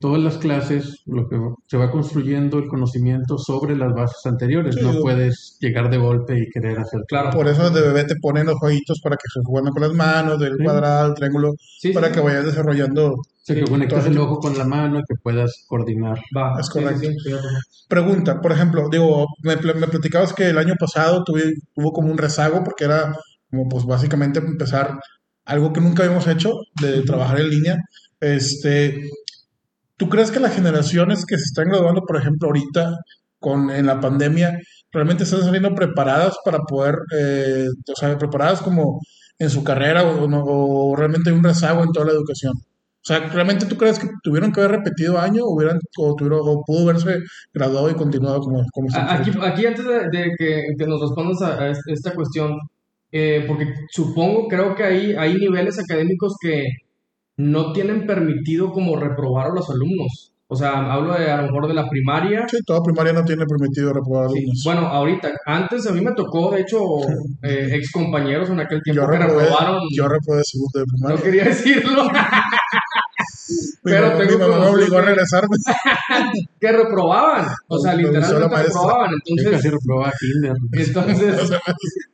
todas 0.00 0.22
las 0.22 0.38
clases, 0.38 0.96
lo 1.06 1.28
que 1.28 1.36
se 1.66 1.76
va 1.76 1.90
construyendo 1.90 2.58
el 2.58 2.68
conocimiento 2.68 3.38
sobre 3.38 3.76
las 3.76 3.92
bases 3.94 4.24
anteriores. 4.26 4.74
Sí, 4.74 4.82
no 4.82 4.92
yo- 4.94 5.00
puedes 5.02 5.56
llegar 5.60 5.90
de 5.90 5.98
golpe 5.98 6.38
y 6.38 6.48
querer 6.50 6.78
hacer 6.78 7.00
Claro. 7.08 7.30
Por 7.30 7.48
eso 7.48 7.70
de 7.70 7.80
bebé 7.80 8.04
te 8.04 8.16
ponen 8.16 8.46
los 8.46 8.58
jueguitos 8.58 9.00
para 9.02 9.16
que 9.16 9.28
se 9.32 9.40
jueguen 9.44 9.72
con 9.72 9.82
las 9.82 9.92
manos, 9.92 10.38
del 10.38 10.56
Sí. 10.56 10.64
cuadrado, 10.64 11.08
el 11.08 11.14
triángulo, 11.14 11.52
Sí, 11.80 11.92
para 11.92 12.08
sí, 12.08 12.14
que 12.14 12.20
vayas 12.20 12.44
desarrollando. 12.44 13.12
O 13.12 13.22
sea, 13.46 13.56
que 13.56 13.62
Sí, 13.66 13.70
conectes 13.70 13.98
todo 13.98 14.08
el 14.10 14.18
ojo 14.18 14.38
con 14.38 14.56
la 14.56 14.64
mano 14.64 14.98
y 15.00 15.02
que 15.06 15.14
puedas 15.22 15.64
coordinar. 15.68 16.18
va. 16.36 16.58
Es 16.58 16.66
Sí, 16.66 16.72
sí, 16.80 16.80
correcto. 16.80 17.48
Pregunta, 17.88 18.40
por 18.40 18.52
ejemplo, 18.52 18.88
digo, 18.90 19.26
me, 19.42 19.56
pl- 19.58 19.74
me 19.74 19.86
platicabas 19.86 20.32
que 20.32 20.48
el 20.48 20.56
año 20.58 20.74
pasado 20.80 21.22
tuve, 21.24 21.52
hubo 21.76 21.92
como 21.92 22.10
un 22.10 22.16
rezago 22.16 22.64
porque 22.64 22.84
era 22.84 23.14
como 23.50 23.68
pues 23.68 23.84
básicamente 23.84 24.38
empezar 24.38 24.98
algo 25.44 25.72
que 25.74 25.80
nunca 25.82 26.02
habíamos 26.04 26.26
hecho, 26.26 26.54
de 26.80 27.02
trabajar 27.02 27.38
en 27.40 27.50
línea. 27.50 27.76
Este, 28.18 29.02
¿tú 29.96 30.08
crees 30.08 30.30
que 30.30 30.40
las 30.40 30.54
generaciones 30.54 31.24
que 31.26 31.36
se 31.38 31.44
están 31.44 31.68
graduando, 31.68 32.02
por 32.02 32.16
ejemplo, 32.16 32.48
ahorita 32.48 32.96
con 33.38 33.70
en 33.70 33.86
la 33.86 34.00
pandemia, 34.00 34.58
realmente 34.92 35.24
están 35.24 35.42
saliendo 35.42 35.74
preparadas 35.74 36.36
para 36.44 36.58
poder, 36.60 36.96
eh, 37.18 37.66
o 37.92 37.96
sea, 37.96 38.16
preparadas 38.18 38.62
como 38.62 39.00
en 39.38 39.50
su 39.50 39.62
carrera 39.64 40.02
o, 40.04 40.26
o 40.92 40.96
realmente 40.96 41.30
hay 41.30 41.36
un 41.36 41.44
rezago 41.44 41.82
en 41.82 41.92
toda 41.92 42.06
la 42.06 42.12
educación? 42.12 42.54
O 42.56 43.06
sea, 43.06 43.18
¿realmente 43.28 43.66
tú 43.66 43.76
crees 43.76 43.98
que 43.98 44.08
tuvieron 44.22 44.50
que 44.50 44.60
haber 44.60 44.78
repetido 44.78 45.18
año 45.18 45.44
o, 45.44 45.54
hubieran, 45.54 45.78
o, 45.98 46.14
tuvieron, 46.16 46.40
o 46.42 46.62
pudo 46.64 46.88
haberse 46.88 47.18
graduado 47.52 47.90
y 47.90 47.94
continuado 47.94 48.40
como, 48.40 48.64
como 48.72 48.88
Aquí, 48.96 49.30
aquí 49.42 49.66
antes 49.66 49.84
de, 49.84 50.08
de 50.10 50.30
que, 50.38 50.62
que 50.78 50.86
nos 50.86 51.02
respondas 51.02 51.42
a, 51.42 51.60
a 51.64 51.68
est- 51.70 51.82
esta 51.88 52.14
cuestión, 52.14 52.56
eh, 53.12 53.44
porque 53.46 53.66
supongo, 53.90 54.48
creo 54.48 54.74
que 54.74 54.84
hay, 54.84 55.12
hay 55.16 55.34
niveles 55.34 55.78
académicos 55.78 56.34
que 56.40 56.64
no 57.36 57.72
tienen 57.72 58.06
permitido 58.06 58.70
como 58.72 58.96
reprobar 58.96 59.46
a 59.50 59.54
los 59.54 59.68
alumnos. 59.70 60.30
O 60.46 60.56
sea, 60.56 60.92
hablo 60.92 61.14
de 61.14 61.30
a 61.30 61.38
lo 61.38 61.44
mejor 61.44 61.66
de 61.68 61.74
la 61.74 61.88
primaria. 61.88 62.46
Sí, 62.48 62.58
toda 62.66 62.82
primaria 62.82 63.12
no 63.14 63.24
tiene 63.24 63.44
permitido 63.46 63.92
reprobar 63.92 64.28
Sí, 64.30 64.36
alumnos. 64.38 64.62
Bueno, 64.64 64.80
ahorita, 64.86 65.30
antes 65.46 65.86
a 65.86 65.92
mí 65.92 66.00
me 66.02 66.12
tocó, 66.12 66.50
de 66.52 66.60
hecho, 66.60 66.78
eh, 67.42 67.70
ex 67.72 67.90
compañeros 67.90 68.50
en 68.50 68.60
aquel 68.60 68.82
tiempo 68.82 69.02
yo 69.02 69.10
que 69.10 69.18
reprobé, 69.18 69.42
reprobaron. 69.44 69.80
yo 69.96 70.06
reprobé 70.06 70.42
segundo 70.44 70.78
de 70.78 70.84
No 70.86 70.92
primaria. 71.16 71.22
quería 71.24 71.44
decirlo, 71.44 72.04
mi 73.84 73.92
pero 73.92 74.06
mamá, 74.08 74.18
tengo 74.18 74.32
mi 74.32 74.38
mamá 74.50 74.58
me 74.64 74.70
obligó 74.70 74.96
a 74.98 75.00
regresarme. 75.02 75.56
que 76.60 76.72
reprobaban. 76.72 77.46
O 77.68 77.78
sea, 77.78 77.94
literalmente 77.94 78.62
reprobaban. 78.62 79.10
Yo 79.10 79.16
Entonces, 79.26 79.50
casi 79.52 79.68
reprobaba 79.70 80.12
kinder. 80.20 80.52
entonces, 80.72 81.58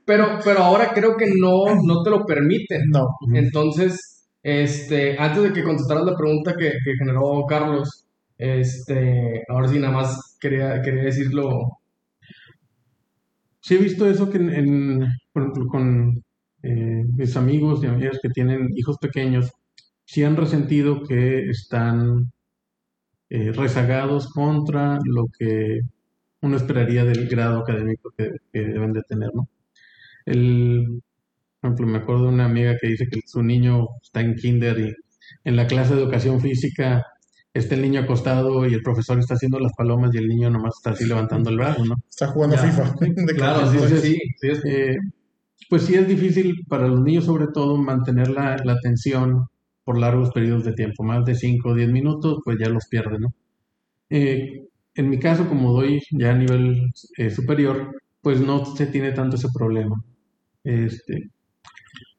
pero, 0.04 0.38
pero 0.44 0.60
ahora 0.60 0.92
creo 0.94 1.16
que 1.16 1.26
no, 1.38 1.64
no 1.84 2.02
te 2.02 2.10
lo 2.10 2.24
permiten. 2.24 2.82
No, 2.90 3.06
Entonces, 3.34 4.19
este, 4.42 5.18
antes 5.18 5.42
de 5.42 5.52
que 5.52 5.64
contestaras 5.64 6.04
la 6.04 6.16
pregunta 6.16 6.54
que, 6.56 6.72
que 6.84 6.94
generó 6.98 7.44
Carlos, 7.46 8.06
este, 8.38 9.44
ahora 9.48 9.68
sí 9.68 9.78
nada 9.78 9.92
más 9.94 10.36
quería, 10.40 10.80
quería 10.82 11.04
decirlo. 11.04 11.78
Sí 13.60 13.74
he 13.74 13.78
visto 13.78 14.08
eso 14.08 14.30
que 14.30 14.38
en, 14.38 15.06
por 15.32 15.42
ejemplo, 15.42 15.66
con 15.66 16.22
eh, 16.62 17.04
mis 17.14 17.36
amigos 17.36 17.82
y 17.82 17.86
amigas 17.86 18.18
que 18.22 18.30
tienen 18.30 18.68
hijos 18.76 18.96
pequeños, 18.98 19.50
sí 20.04 20.24
han 20.24 20.36
resentido 20.36 21.02
que 21.02 21.50
están 21.50 22.32
eh, 23.30 23.52
rezagados 23.52 24.32
contra 24.32 24.98
lo 25.04 25.26
que 25.38 25.80
uno 26.42 26.56
esperaría 26.56 27.04
del 27.04 27.28
grado 27.28 27.60
académico 27.60 28.12
que, 28.16 28.32
que 28.52 28.60
deben 28.60 28.92
de 28.92 29.02
tener, 29.02 29.30
¿no? 29.34 29.48
El, 30.26 31.02
por 31.60 31.68
ejemplo, 31.70 31.86
me 31.86 31.98
acuerdo 31.98 32.22
de 32.24 32.28
una 32.30 32.46
amiga 32.46 32.76
que 32.80 32.88
dice 32.88 33.06
que 33.10 33.20
su 33.26 33.42
niño 33.42 33.86
está 34.02 34.20
en 34.20 34.34
kinder 34.34 34.78
y 34.80 34.94
en 35.44 35.56
la 35.56 35.66
clase 35.66 35.94
de 35.94 36.02
educación 36.02 36.40
física 36.40 37.04
está 37.52 37.74
el 37.74 37.82
niño 37.82 38.00
acostado 38.00 38.66
y 38.66 38.74
el 38.74 38.82
profesor 38.82 39.18
está 39.18 39.34
haciendo 39.34 39.58
las 39.58 39.72
palomas 39.76 40.14
y 40.14 40.18
el 40.18 40.28
niño 40.28 40.50
nomás 40.50 40.74
está 40.76 40.90
así 40.90 41.04
levantando 41.06 41.50
el 41.50 41.56
brazo, 41.56 41.84
¿no? 41.84 41.96
está 42.08 42.28
jugando 42.28 42.56
Ya. 42.56 42.62
FIFA. 42.62 42.94
De 43.26 43.34
Claro, 43.34 43.70
sí, 43.70 43.78
sí, 44.00 44.18
sí, 44.40 44.48
es- 44.48 44.64
Eh, 44.64 44.96
pues 45.68 45.82
sí 45.82 45.94
es 45.94 46.08
difícil 46.08 46.64
para 46.68 46.88
los 46.88 47.00
niños 47.02 47.24
sobre 47.24 47.46
todo 47.48 47.76
mantener 47.76 48.28
la, 48.30 48.56
la 48.64 48.72
atención 48.72 49.44
por 49.84 49.98
largos 49.98 50.30
periodos 50.32 50.64
de 50.64 50.72
tiempo, 50.72 51.02
más 51.04 51.24
de 51.24 51.34
5 51.34 51.70
o 51.70 51.74
10 51.74 51.90
minutos, 51.90 52.38
pues 52.44 52.56
ya 52.58 52.68
los 52.68 52.86
pierden, 52.86 53.20
¿no? 53.22 53.34
Eh, 54.08 54.66
en 54.94 55.08
mi 55.08 55.18
caso, 55.18 55.48
como 55.48 55.72
doy 55.72 56.00
ya 56.12 56.32
a 56.32 56.34
nivel 56.34 56.90
eh, 57.16 57.30
superior, 57.30 57.94
pues 58.20 58.40
no 58.40 58.64
se 58.64 58.86
tiene 58.86 59.12
tanto 59.12 59.36
ese 59.36 59.48
problema. 59.54 59.96
Este, 60.64 61.30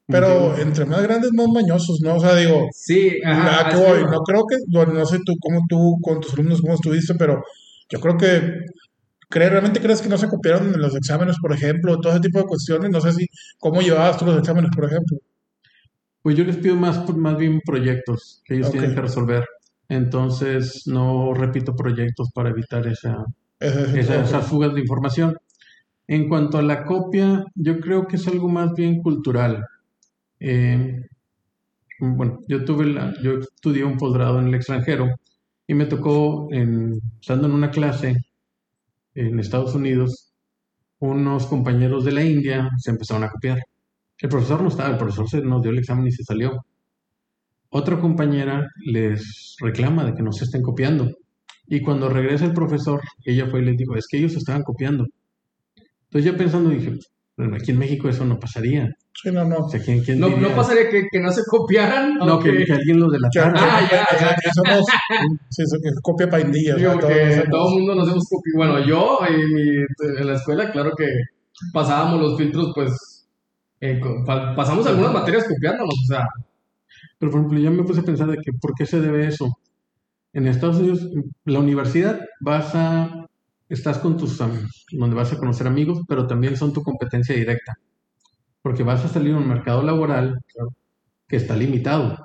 Pero 0.08 0.56
entre 0.58 0.84
más 0.84 1.02
grandes, 1.02 1.30
más 1.32 1.48
mañosos, 1.48 2.00
¿no? 2.02 2.16
O 2.16 2.20
sea, 2.20 2.34
digo, 2.36 2.66
sí, 2.72 3.12
ajá, 3.24 3.60
¿a 3.60 3.68
qué 3.70 3.74
así 3.76 3.84
voy? 3.84 4.02
No 4.04 4.20
creo 4.22 4.44
que, 4.48 4.56
bueno, 4.72 4.92
no 4.94 5.06
sé 5.06 5.18
tú 5.24 5.34
cómo 5.40 5.60
tú 5.68 5.98
con 6.02 6.20
tus 6.20 6.34
alumnos 6.34 6.60
cómo 6.60 6.74
estuviste, 6.74 7.14
pero 7.18 7.42
yo 7.88 8.00
creo 8.00 8.16
que 8.16 8.42
¿Cre- 9.30 9.48
¿Realmente 9.48 9.80
crees 9.80 10.02
que 10.02 10.10
no 10.10 10.18
se 10.18 10.28
copiaron 10.28 10.74
en 10.74 10.80
los 10.80 10.94
exámenes, 10.94 11.36
por 11.40 11.52
ejemplo? 11.54 11.98
Todo 12.00 12.12
ese 12.12 12.20
tipo 12.20 12.38
de 12.38 12.44
cuestiones. 12.44 12.90
No 12.90 13.00
sé 13.00 13.12
si, 13.12 13.26
¿cómo 13.58 13.80
llevabas 13.80 14.18
tú 14.18 14.26
los 14.26 14.38
exámenes, 14.38 14.70
por 14.76 14.84
ejemplo? 14.84 15.16
Pues 16.22 16.36
yo 16.36 16.44
les 16.44 16.56
pido 16.58 16.76
más, 16.76 17.08
más 17.16 17.36
bien 17.36 17.60
proyectos 17.64 18.42
que 18.44 18.54
ellos 18.54 18.70
tienen 18.70 18.94
que 18.94 19.00
resolver. 19.00 19.44
Entonces 19.88 20.82
no 20.86 21.34
repito 21.34 21.74
proyectos 21.74 22.28
para 22.34 22.50
evitar 22.50 22.86
esa, 22.86 23.24
esa- 23.98 24.22
esas 24.22 24.46
fugas 24.46 24.74
de 24.74 24.80
información. 24.80 25.36
En 26.08 26.28
cuanto 26.28 26.58
a 26.58 26.62
la 26.62 26.84
copia, 26.84 27.44
yo 27.54 27.80
creo 27.80 28.06
que 28.06 28.16
es 28.16 28.26
algo 28.28 28.48
más 28.48 28.72
bien 28.74 29.00
cultural. 29.02 29.64
Eh, 30.44 31.06
bueno, 32.00 32.40
yo 32.48 32.64
tuve 32.64 32.86
la, 32.86 33.14
yo 33.22 33.38
estudié 33.38 33.84
un 33.84 33.96
posgrado 33.96 34.40
en 34.40 34.48
el 34.48 34.54
extranjero 34.56 35.08
y 35.68 35.74
me 35.74 35.86
tocó, 35.86 36.48
en, 36.52 37.00
estando 37.20 37.46
en 37.46 37.54
una 37.54 37.70
clase 37.70 38.16
en 39.14 39.38
Estados 39.38 39.74
Unidos, 39.76 40.32
unos 40.98 41.46
compañeros 41.46 42.04
de 42.04 42.12
la 42.12 42.24
India 42.24 42.68
se 42.78 42.90
empezaron 42.90 43.22
a 43.22 43.30
copiar. 43.30 43.60
El 44.18 44.28
profesor 44.28 44.62
no 44.62 44.68
estaba, 44.68 44.90
el 44.90 44.98
profesor 44.98 45.28
se 45.28 45.42
nos 45.42 45.62
dio 45.62 45.70
el 45.70 45.78
examen 45.78 46.08
y 46.08 46.12
se 46.12 46.24
salió. 46.24 46.64
Otra 47.70 48.00
compañera 48.00 48.68
les 48.84 49.56
reclama 49.60 50.04
de 50.04 50.14
que 50.14 50.22
no 50.22 50.32
se 50.32 50.44
estén 50.44 50.62
copiando. 50.62 51.08
Y 51.68 51.82
cuando 51.82 52.08
regresa 52.08 52.46
el 52.46 52.52
profesor, 52.52 53.00
ella 53.24 53.46
fue 53.46 53.62
y 53.62 53.66
les 53.66 53.76
dijo, 53.76 53.96
es 53.96 54.08
que 54.08 54.18
ellos 54.18 54.34
estaban 54.34 54.62
copiando. 54.62 55.06
Entonces 56.04 56.32
yo 56.32 56.36
pensando 56.36 56.70
dije, 56.70 56.98
aquí 57.54 57.70
en 57.70 57.78
México 57.78 58.08
eso 58.08 58.24
no 58.24 58.40
pasaría. 58.40 58.90
Sí, 59.14 59.30
no, 59.30 59.44
no. 59.44 59.58
O 59.58 59.68
sea, 59.68 59.80
¿quién, 59.80 60.02
quién 60.02 60.18
No, 60.18 60.28
no 60.36 60.48
pasaría 60.56 60.88
que, 60.88 61.06
que 61.10 61.20
no 61.20 61.30
se 61.30 61.42
copiaran. 61.48 62.14
No, 62.14 62.38
que, 62.40 62.64
que 62.64 62.72
alguien 62.72 62.98
lo 62.98 63.10
delatara. 63.10 63.52
Ah, 63.56 63.80
ya, 63.90 64.06
ya, 64.20 64.30
Aquí 64.30 64.48
somos, 64.54 64.84
sí, 65.50 65.62
que 65.82 65.90
copia 66.02 66.28
paindilla. 66.30 66.74
Digo, 66.76 66.92
o 66.92 66.92
sea, 66.94 67.00
todos 67.00 67.12
que 67.14 67.22
hacemos- 67.24 67.48
todo 67.50 67.68
el 67.68 67.74
mundo 67.78 67.94
nos 67.94 68.08
hemos 68.08 68.24
copiado. 68.28 68.56
Bueno, 68.72 68.86
yo 68.86 69.18
en, 69.28 69.52
mi- 69.52 70.20
en 70.20 70.26
la 70.26 70.34
escuela, 70.34 70.72
claro 70.72 70.92
que 70.96 71.06
pasábamos 71.72 72.20
los 72.20 72.38
filtros, 72.38 72.72
pues 72.74 73.28
eh, 73.80 74.00
pasamos 74.56 74.86
algunas 74.86 75.12
materias 75.12 75.44
copiándonos, 75.48 75.94
o 75.94 76.06
sea, 76.08 76.26
Pero 77.18 77.30
por 77.32 77.40
ejemplo, 77.40 77.60
yo 77.60 77.70
me 77.70 77.84
puse 77.84 78.00
a 78.00 78.04
pensar 78.04 78.28
de 78.28 78.36
que 78.38 78.52
¿por 78.60 78.74
qué 78.76 78.86
se 78.86 79.00
debe 79.00 79.26
eso? 79.26 79.48
En 80.32 80.46
Estados 80.48 80.78
Unidos, 80.78 81.06
la 81.44 81.58
universidad 81.58 82.20
vas 82.40 82.74
a, 82.74 83.26
estás 83.68 83.98
con 83.98 84.16
tus 84.16 84.40
amigos, 84.40 84.86
donde 84.92 85.14
vas 85.16 85.32
a 85.32 85.36
conocer 85.38 85.66
amigos, 85.66 86.00
pero 86.08 86.26
también 86.26 86.56
son 86.56 86.72
tu 86.72 86.82
competencia 86.82 87.34
directa, 87.34 87.74
porque 88.62 88.82
vas 88.82 89.04
a 89.04 89.08
salir 89.08 89.34
a 89.34 89.38
un 89.38 89.48
mercado 89.48 89.82
laboral 89.82 90.38
que 91.28 91.36
está 91.36 91.56
limitado. 91.56 92.16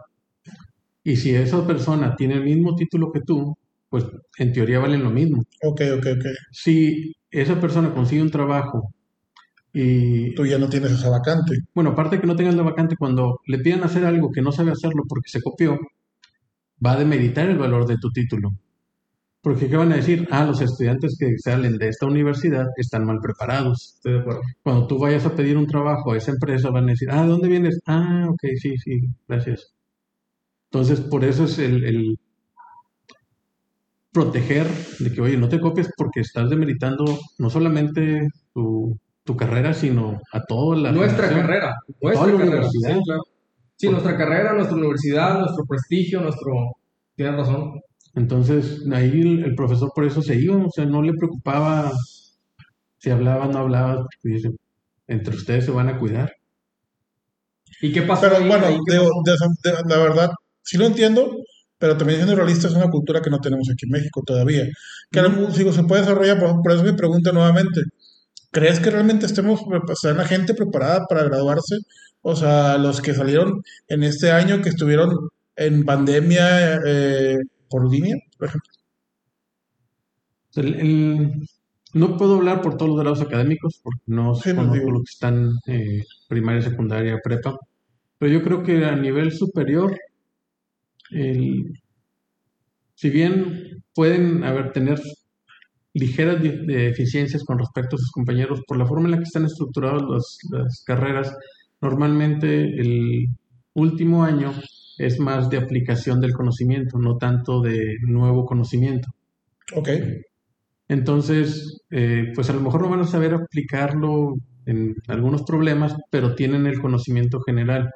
Y 1.04 1.16
si 1.16 1.34
esa 1.34 1.66
persona 1.66 2.16
tiene 2.16 2.36
el 2.36 2.44
mismo 2.44 2.76
título 2.76 3.12
que 3.12 3.22
tú, 3.22 3.58
pues 3.90 4.06
en 4.38 4.54
teoría 4.54 4.80
valen 4.80 5.04
lo 5.04 5.10
mismo. 5.10 5.44
Ok, 5.64 5.82
ok, 5.98 6.06
ok. 6.18 6.26
Si 6.52 7.14
esa 7.32 7.60
persona 7.60 7.94
consigue 7.94 8.22
un 8.22 8.32
trabajo 8.32 8.94
y 9.74 10.34
Tú 10.36 10.46
ya 10.46 10.58
no 10.58 10.70
tienes 10.70 10.92
esa 10.92 11.10
vacante. 11.10 11.54
bueno, 11.74 11.92
aparte 11.92 12.20
que 12.20 12.28
no 12.28 12.36
tengas 12.36 12.56
la 12.56 12.64
vacante, 12.64 12.96
cuando 12.98 13.40
le 13.46 13.60
pidan 13.60 13.84
hacer 13.84 14.06
algo 14.06 14.32
que 14.32 14.42
no 14.42 14.52
sabe 14.52 14.72
hacerlo 14.72 15.04
porque 15.08 15.30
se 15.30 15.42
copió, 15.42 15.78
va 16.84 16.94
a 16.94 16.98
demeritar 17.00 17.50
el 17.50 17.58
valor 17.58 17.86
de 17.86 17.98
tu 17.98 18.10
título. 18.12 18.50
Porque 19.48 19.70
¿qué 19.70 19.78
van 19.78 19.94
a 19.94 19.96
decir? 19.96 20.28
Ah, 20.30 20.44
los 20.44 20.60
estudiantes 20.60 21.16
que 21.18 21.38
salen 21.38 21.78
de 21.78 21.88
esta 21.88 22.06
universidad 22.06 22.66
están 22.76 23.06
mal 23.06 23.20
preparados. 23.22 23.94
estoy 23.96 24.14
de 24.16 24.20
acuerdo. 24.20 24.42
Cuando 24.62 24.88
tú 24.88 25.00
vayas 25.00 25.26
a 25.26 25.34
pedir 25.38 25.56
un 25.56 25.68
trabajo 25.68 26.12
a 26.12 26.18
esa 26.18 26.32
empresa, 26.32 26.70
van 26.70 26.84
a 26.84 26.92
decir, 26.92 27.08
ah, 27.10 27.22
¿de 27.22 27.30
dónde 27.30 27.48
vienes? 27.48 27.80
Ah, 27.86 28.26
ok, 28.30 28.42
sí, 28.62 28.76
sí, 28.78 29.00
gracias. 29.26 29.74
Entonces, 30.70 31.00
por 31.00 31.24
eso 31.24 31.46
es 31.46 31.60
el, 31.60 31.82
el- 31.86 32.20
proteger 34.12 34.68
de 35.00 35.14
que, 35.14 35.22
oye, 35.22 35.38
no 35.38 35.48
te 35.48 35.62
copies 35.62 35.90
porque 35.96 36.22
estás 36.22 36.50
demeritando 36.50 37.06
no 37.38 37.50
solamente 37.50 38.28
tu, 38.54 38.98
tu 39.24 39.36
carrera, 39.38 39.74
sino 39.74 40.20
a 40.34 40.44
toda 40.44 40.76
la 40.78 40.92
Nuestra 40.92 41.30
carrera. 41.30 41.76
Nuestra 42.02 42.26
toda 42.26 42.34
la 42.34 42.38
carrera. 42.40 42.58
universidad. 42.58 42.96
Sí, 42.98 43.02
claro. 43.06 43.22
Sí, 43.78 43.90
nuestra 43.90 44.18
carrera, 44.18 44.54
nuestra 44.54 44.76
universidad, 44.76 45.40
nuestro 45.40 45.64
prestigio, 45.66 46.20
nuestro. 46.22 46.52
Tienes 47.16 47.36
razón. 47.36 47.80
Entonces, 48.18 48.82
ahí 48.94 49.22
el, 49.22 49.46
el 49.46 49.56
profesor 49.56 49.92
por 49.96 50.06
eso 50.06 50.22
se 50.22 50.36
iba, 50.36 50.58
o 50.58 50.72
sea, 50.72 50.86
no 50.86 51.02
le 51.02 51.14
preocupaba 51.14 51.92
si 53.00 53.10
hablaba 53.10 53.48
o 53.48 53.52
no 53.52 53.60
hablaba, 53.60 53.96
porque 54.04 54.36
dice, 54.36 54.52
entre 55.08 55.36
ustedes 55.36 55.66
se 55.66 55.72
van 55.72 55.90
a 55.90 55.98
cuidar. 56.00 56.32
¿Y 57.82 57.92
qué 57.92 58.02
pasó? 58.02 58.22
Pero 58.24 58.38
ahí? 58.38 58.48
bueno, 58.48 58.68
de- 58.86 59.00
de- 59.64 59.84
la 59.88 59.98
verdad, 59.98 60.32
sí 60.64 60.78
lo 60.78 60.86
entiendo, 60.86 61.38
pero 61.78 61.98
también 61.98 62.20
siendo 62.20 62.36
realista 62.36 62.68
es 62.68 62.74
una 62.74 62.90
cultura 62.90 63.22
que 63.22 63.30
no 63.30 63.40
tenemos 63.40 63.68
aquí 63.72 63.86
en 63.86 63.92
México 63.92 64.24
todavía. 64.26 64.68
Que 65.12 65.20
ahora, 65.20 65.36
digo, 65.56 65.72
se 65.74 65.84
puede 65.84 66.02
desarrollar, 66.02 66.40
por, 66.40 66.62
por 66.62 66.72
eso 66.72 66.84
mi 66.84 66.94
pregunta 66.94 67.32
nuevamente. 67.32 67.82
¿Crees 68.52 68.80
que 68.80 68.92
realmente 68.92 69.26
estemos, 69.28 69.62
o 69.62 69.96
sea, 69.96 70.14
la 70.14 70.26
gente 70.26 70.54
preparada 70.56 71.06
para 71.08 71.24
graduarse? 71.26 71.78
O 72.22 72.36
sea, 72.36 72.78
los 72.78 73.02
que 73.02 73.14
salieron 73.14 73.62
en 73.90 74.04
este 74.04 74.32
año, 74.32 74.62
que 74.62 74.70
estuvieron 74.70 75.12
en 75.56 75.86
pandemia 75.86 76.80
eh, 76.86 77.38
por 77.70 77.90
línea, 77.92 78.16
por 78.38 78.48
ejemplo. 78.48 78.72
El- 80.56 80.76
el- 80.76 81.48
no 81.94 82.18
puedo 82.18 82.36
hablar 82.36 82.62
por 82.62 82.78
todos 82.78 82.90
los 82.92 83.00
grados 83.00 83.22
académicos, 83.22 83.80
porque 83.84 84.02
no 84.08 84.36
Sí, 84.36 84.50
no 84.50 84.56
conozco 84.58 84.76
digo. 84.76 84.92
los 84.92 85.02
que 85.04 85.12
están 85.14 85.52
eh, 85.68 86.04
primaria, 86.28 86.62
secundaria, 86.62 87.20
prepa, 87.24 87.58
pero 88.18 88.32
yo 88.34 88.44
creo 88.44 88.64
que 88.64 88.84
a 88.86 88.96
nivel 88.96 89.32
superior, 89.32 89.98
el- 91.12 91.72
si 92.96 93.10
bien 93.10 93.84
pueden 93.94 94.44
haber 94.44 94.72
tener 94.74 95.00
ligeras 95.94 96.42
deficiencias 96.42 97.44
con 97.44 97.58
respecto 97.60 97.96
a 97.96 98.00
sus 98.00 98.12
compañeros, 98.12 98.62
por 98.68 98.78
la 98.78 98.86
forma 98.86 99.06
en 99.06 99.12
la 99.12 99.18
que 99.18 99.24
están 99.24 99.46
estructuradas 99.46 100.04
las, 100.10 100.38
las 100.52 100.84
carreras, 100.86 101.36
normalmente 101.82 102.64
el 102.64 103.28
último 103.74 104.24
año 104.24 104.54
es 104.98 105.20
más 105.20 105.50
de 105.50 105.58
aplicación 105.58 106.20
del 106.22 106.34
conocimiento, 106.34 106.98
no 106.98 107.18
tanto 107.18 107.62
de 107.62 107.98
nuevo 108.08 108.46
conocimiento. 108.46 109.10
Ok. 109.76 109.90
Entonces, 110.90 111.82
eh, 111.92 112.32
pues 112.34 112.50
a 112.50 112.54
lo 112.54 112.62
mejor 112.62 112.82
no 112.82 112.90
van 112.90 113.02
a 113.02 113.08
saber 113.08 113.34
aplicarlo 113.34 114.36
en 114.66 114.96
algunos 115.08 115.44
problemas, 115.44 115.96
pero 116.10 116.36
tienen 116.36 116.66
el 116.66 116.80
conocimiento 116.82 117.40
general. 117.42 117.92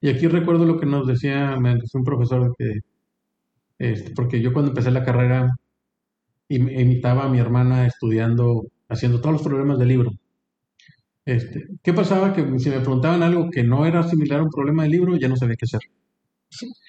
Y 0.00 0.08
aquí 0.10 0.26
recuerdo 0.28 0.64
lo 0.66 0.78
que 0.78 0.86
nos 0.86 1.06
decía, 1.06 1.56
me 1.58 1.70
decía 1.74 1.98
un 1.98 2.04
profesor 2.04 2.54
que, 2.58 2.80
este, 3.78 4.10
porque 4.14 4.40
yo 4.40 4.52
cuando 4.52 4.70
empecé 4.70 4.90
la 4.90 5.04
carrera 5.04 5.48
im- 6.48 6.70
imitaba 6.80 7.24
a 7.24 7.28
mi 7.28 7.38
hermana 7.38 7.86
estudiando, 7.86 8.64
haciendo 8.88 9.20
todos 9.20 9.34
los 9.34 9.42
problemas 9.42 9.78
del 9.78 9.88
libro. 9.88 10.10
Este, 11.26 11.66
¿qué 11.82 11.92
pasaba? 11.92 12.32
Que 12.32 12.42
si 12.58 12.70
me 12.70 12.80
preguntaban 12.80 13.22
algo 13.22 13.50
que 13.50 13.62
no 13.62 13.86
era 13.86 14.02
similar 14.02 14.40
a 14.40 14.44
un 14.44 14.50
problema 14.50 14.82
del 14.82 14.92
libro, 14.92 15.16
ya 15.16 15.28
no 15.28 15.36
sabía 15.36 15.56
qué 15.56 15.64
hacer. 15.64 15.80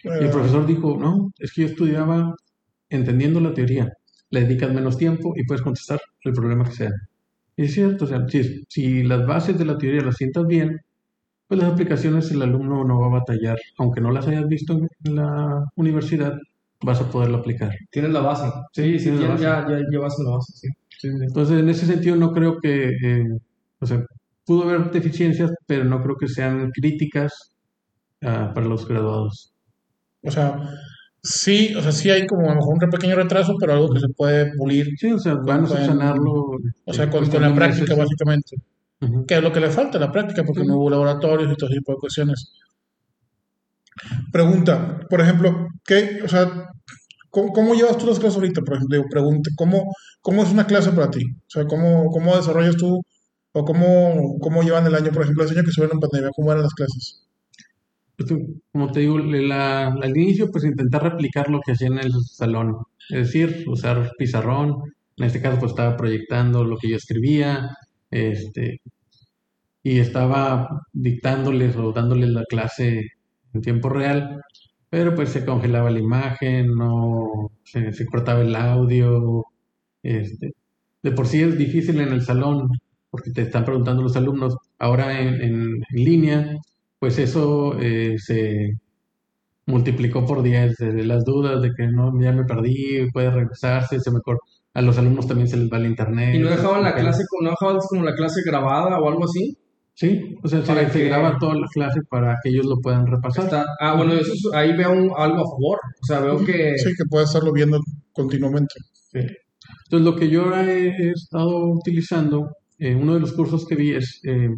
Y 0.04 0.08
el 0.08 0.30
profesor 0.30 0.66
dijo, 0.66 0.98
no, 0.98 1.32
es 1.40 1.54
que 1.54 1.62
yo 1.62 1.68
estudiaba 1.68 2.36
entendiendo 2.90 3.40
la 3.40 3.54
teoría, 3.54 3.92
le 4.30 4.42
dedicas 4.42 4.74
menos 4.74 4.98
tiempo 4.98 5.34
y 5.36 5.46
puedes 5.46 5.62
contestar 5.62 6.00
el 6.24 6.34
problema 6.34 6.66
que 6.66 6.72
sea. 6.72 6.92
Y 7.58 7.64
es 7.64 7.74
cierto, 7.74 8.06
o 8.06 8.08
sea, 8.08 8.28
si, 8.28 8.64
si 8.68 9.04
las 9.04 9.26
bases 9.26 9.58
de 9.58 9.66
la 9.66 9.78
teoría 9.78 10.02
las 10.02 10.18
sientas 10.18 10.46
bien, 10.46 10.80
pues 11.48 11.62
las 11.62 11.74
aplicaciones 11.74 12.32
el 12.32 12.42
alumno 12.42 12.84
no 12.84 13.00
va 13.00 13.08
a 13.08 13.20
batallar, 13.20 13.58
aunque 13.78 14.02
no 14.02 14.12
las 14.12 14.28
hayas 14.28 14.48
visto 14.48 14.74
en, 14.74 15.16
la 15.16 15.64
universidad, 15.76 16.38
vas 16.82 17.02
a 17.02 17.10
poderlo 17.10 17.38
aplicar. 17.38 17.72
Tienes 17.92 18.12
la 18.12 18.22
base. 18.22 18.52
Sí, 18.74 19.00
sí, 19.00 19.16
ya, 19.18 19.28
base. 19.30 19.44
ya, 19.44 19.68
ya 19.70 19.80
llevas 19.90 20.16
la 20.24 20.32
base. 20.32 20.54
Sí. 20.54 20.68
Sí, 20.98 21.10
sí. 21.10 21.18
Entonces, 21.22 21.60
en 21.60 21.70
ese 21.70 21.86
sentido, 21.86 22.16
no 22.16 22.32
creo 22.32 22.60
que, 22.60 22.90
eh, 22.90 23.38
o 23.80 23.86
sea, 23.86 24.04
pudo 24.46 24.64
haber 24.64 24.92
deficiencias, 24.92 25.52
pero 25.66 25.84
no 25.84 26.02
creo 26.02 26.16
que 26.16 26.28
sean 26.28 26.72
críticas 26.72 27.56
ah, 28.22 28.52
para 28.54 28.68
los 28.68 28.88
graduados. 28.88 29.55
O 30.26 30.32
sea, 30.32 30.60
sí, 31.22 31.74
o 31.76 31.82
sea, 31.82 31.92
sí 31.92 32.10
hay 32.10 32.26
como 32.28 32.46
a 32.48 32.50
lo 32.54 32.56
mejor 32.56 32.74
un 32.84 32.90
pequeño 32.90 33.16
retraso, 33.16 33.56
pero 33.60 33.74
algo 33.74 33.90
que 33.90 34.00
se 34.00 34.10
puede 34.16 34.52
pulir, 34.58 34.88
Sí, 34.98 35.12
o 35.12 35.20
sea, 35.20 35.36
van 35.36 35.66
a 35.66 35.68
subsanarlo. 35.68 36.32
o 36.86 36.94
sea, 36.94 37.06
eh, 37.06 37.10
con, 37.10 37.30
la 37.42 37.54
práctica, 37.56 37.96
básicamente. 37.96 38.56
Ujú. 39.02 39.26
que 39.26 39.36
es 39.36 39.42
lo 39.44 39.52
que 39.52 39.60
le 39.60 39.70
falta, 39.70 40.00
la 40.00 40.12
práctica, 40.12 40.44
porque 40.44 40.62
Sí. 40.62 40.68
no 40.68 40.78
hubo 40.78 40.90
laboratorios 40.90 41.52
y 41.52 41.56
todo 41.56 41.70
ese 41.70 41.80
tipo 41.80 41.92
de 41.92 41.98
cuestiones. 42.00 42.54
Pregunta, 44.32 45.00
por 45.10 45.22
ejemplo, 45.22 45.68
¿qué, 45.86 46.20
o 46.24 46.28
sea, 46.28 46.70
¿cómo, 47.30 47.52
cómo 47.54 47.74
llevas 47.76 47.98
tú 47.98 48.08
las 48.08 48.20
clases 48.20 48.38
ahorita? 48.38 48.62
Por 48.62 48.76
ejemplo, 48.76 48.98
digo, 48.98 49.10
pregunta, 49.10 49.50
¿cómo, 49.56 49.84
¿cómo 50.22 50.44
es 50.44 50.52
una 50.52 50.66
clase 50.68 50.92
para 50.92 51.10
ti? 51.12 51.24
O 51.24 51.50
sea, 51.50 51.66
¿cómo, 51.66 52.06
cómo 52.12 52.36
desarrollas 52.36 52.76
tú 52.78 53.02
o 53.54 53.64
cómo, 53.66 54.38
cómo 54.42 54.64
llevan 54.64 54.86
el 54.88 54.96
año, 54.96 55.12
por 55.12 55.24
ejemplo, 55.24 55.44
ese 55.44 55.54
año 55.54 55.64
que 55.64 55.70
estuvieron 55.70 55.98
en 55.98 56.02
pandemia, 56.02 56.30
cómo 56.36 56.52
eran 56.52 56.64
las 56.64 56.74
clases? 56.74 57.25
Pues, 58.18 58.30
Como 58.72 58.92
te 58.92 59.02
digo, 59.02 59.18
al 59.18 60.18
inicio, 60.18 60.50
pues 60.52 60.64
intentar 60.64 61.04
replicar 61.04 61.50
lo 61.50 61.60
que 61.62 61.74
hacía 61.74 61.88
en 61.88 62.00
el 62.00 62.12
salón. 62.24 62.78
Es 63.10 63.28
decir, 63.28 63.66
usar 63.68 64.12
pizarrón. 64.18 64.76
En 65.18 65.26
este 65.26 65.42
caso, 65.42 65.60
pues 65.60 65.72
estaba 65.72 65.98
proyectando 65.98 66.64
lo 66.66 66.78
que 66.78 66.90
yo 66.90 66.98
escribía, 66.98 67.70
este, 68.12 68.82
y 69.84 70.00
estaba 70.00 70.68
dictándoles 70.94 71.76
o 71.78 71.92
dándoles 71.94 72.30
la 72.30 72.44
clase 72.46 73.12
en 73.54 73.62
tiempo 73.62 73.90
real, 73.90 74.42
pero 74.90 75.16
pues 75.16 75.30
se 75.30 75.46
congelaba 75.46 75.92
la 75.92 76.00
imagen, 76.00 76.76
no 76.76 77.52
se, 77.64 78.06
cortaba 78.08 78.42
el 78.42 78.56
audio. 78.56 79.46
Este, 80.04 80.54
de 81.04 81.12
por 81.12 81.28
sí 81.28 81.42
es 81.44 81.58
difícil 81.58 82.00
en 82.02 82.14
el 82.14 82.22
salón, 82.24 82.70
porque 83.10 83.32
te 83.32 83.44
están 83.44 83.66
preguntando 83.66 84.04
los 84.04 84.18
alumnos. 84.18 84.58
Ahora 84.80 85.20
en, 85.22 85.42
en 85.42 85.82
línea, 85.92 86.58
pues 87.06 87.20
eso 87.20 87.78
eh, 87.80 88.16
se 88.18 88.72
multiplicó 89.68 90.26
por 90.26 90.42
10 90.42 90.76
de 90.78 91.06
las 91.06 91.24
dudas 91.24 91.62
de 91.62 91.70
que 91.78 91.86
no, 91.88 92.12
ya 92.20 92.32
me 92.32 92.46
perdí, 92.46 93.08
puede 93.14 93.30
regresarse, 93.30 94.00
se 94.00 94.10
me 94.10 94.20
cor- 94.22 94.40
a 94.74 94.82
los 94.82 94.98
alumnos 94.98 95.28
también 95.28 95.48
se 95.48 95.56
les 95.58 95.70
va 95.72 95.78
el 95.78 95.86
internet. 95.86 96.34
¿Y 96.34 96.40
no 96.40 96.50
dejaban 96.50 96.82
la 96.82 96.96
clase, 96.96 97.24
no 97.44 97.52
dejaban 97.52 97.78
como 97.88 98.04
la 98.04 98.16
clase 98.16 98.42
grabada 98.44 98.98
o 99.00 99.08
algo 99.08 99.26
así? 99.26 99.56
Sí, 99.94 100.36
o 100.44 100.48
sea, 100.48 100.62
se, 100.62 100.66
Para 100.74 100.90
se 100.90 100.98
que- 101.00 101.06
graba 101.10 101.38
toda 101.40 101.54
la 101.54 101.68
clase 101.72 102.00
para 102.10 102.38
que 102.42 102.50
ellos 102.50 102.66
lo 102.66 102.78
puedan 102.82 103.06
repasar. 103.06 103.46
Está- 103.46 103.66
ah, 103.80 103.94
bueno, 103.96 104.14
eso 104.14 104.34
es- 104.34 104.50
ahí 104.56 104.76
veo 104.76 104.92
un- 104.92 105.12
algo 105.16 105.36
a 105.42 105.52
favor. 105.54 105.78
O 106.02 106.06
sea, 106.08 106.20
veo 106.22 106.40
que 106.44 106.74
Sí, 106.78 106.90
que 106.98 107.06
puedes 107.08 107.30
estarlo 107.30 107.54
viendo 107.54 107.78
continuamente. 108.14 108.74
Entonces, 109.14 109.38
lo 109.92 110.16
que 110.16 110.28
yo 110.30 110.46
ahora 110.46 110.64
he, 110.72 110.88
he 110.88 111.12
estado 111.12 111.68
utilizando, 111.72 112.50
eh, 112.80 112.96
uno 112.96 113.14
de 113.14 113.20
los 113.20 113.34
cursos 113.34 113.68
que 113.68 113.76
vi 113.76 113.92
es 113.94 114.20
eh, 114.26 114.50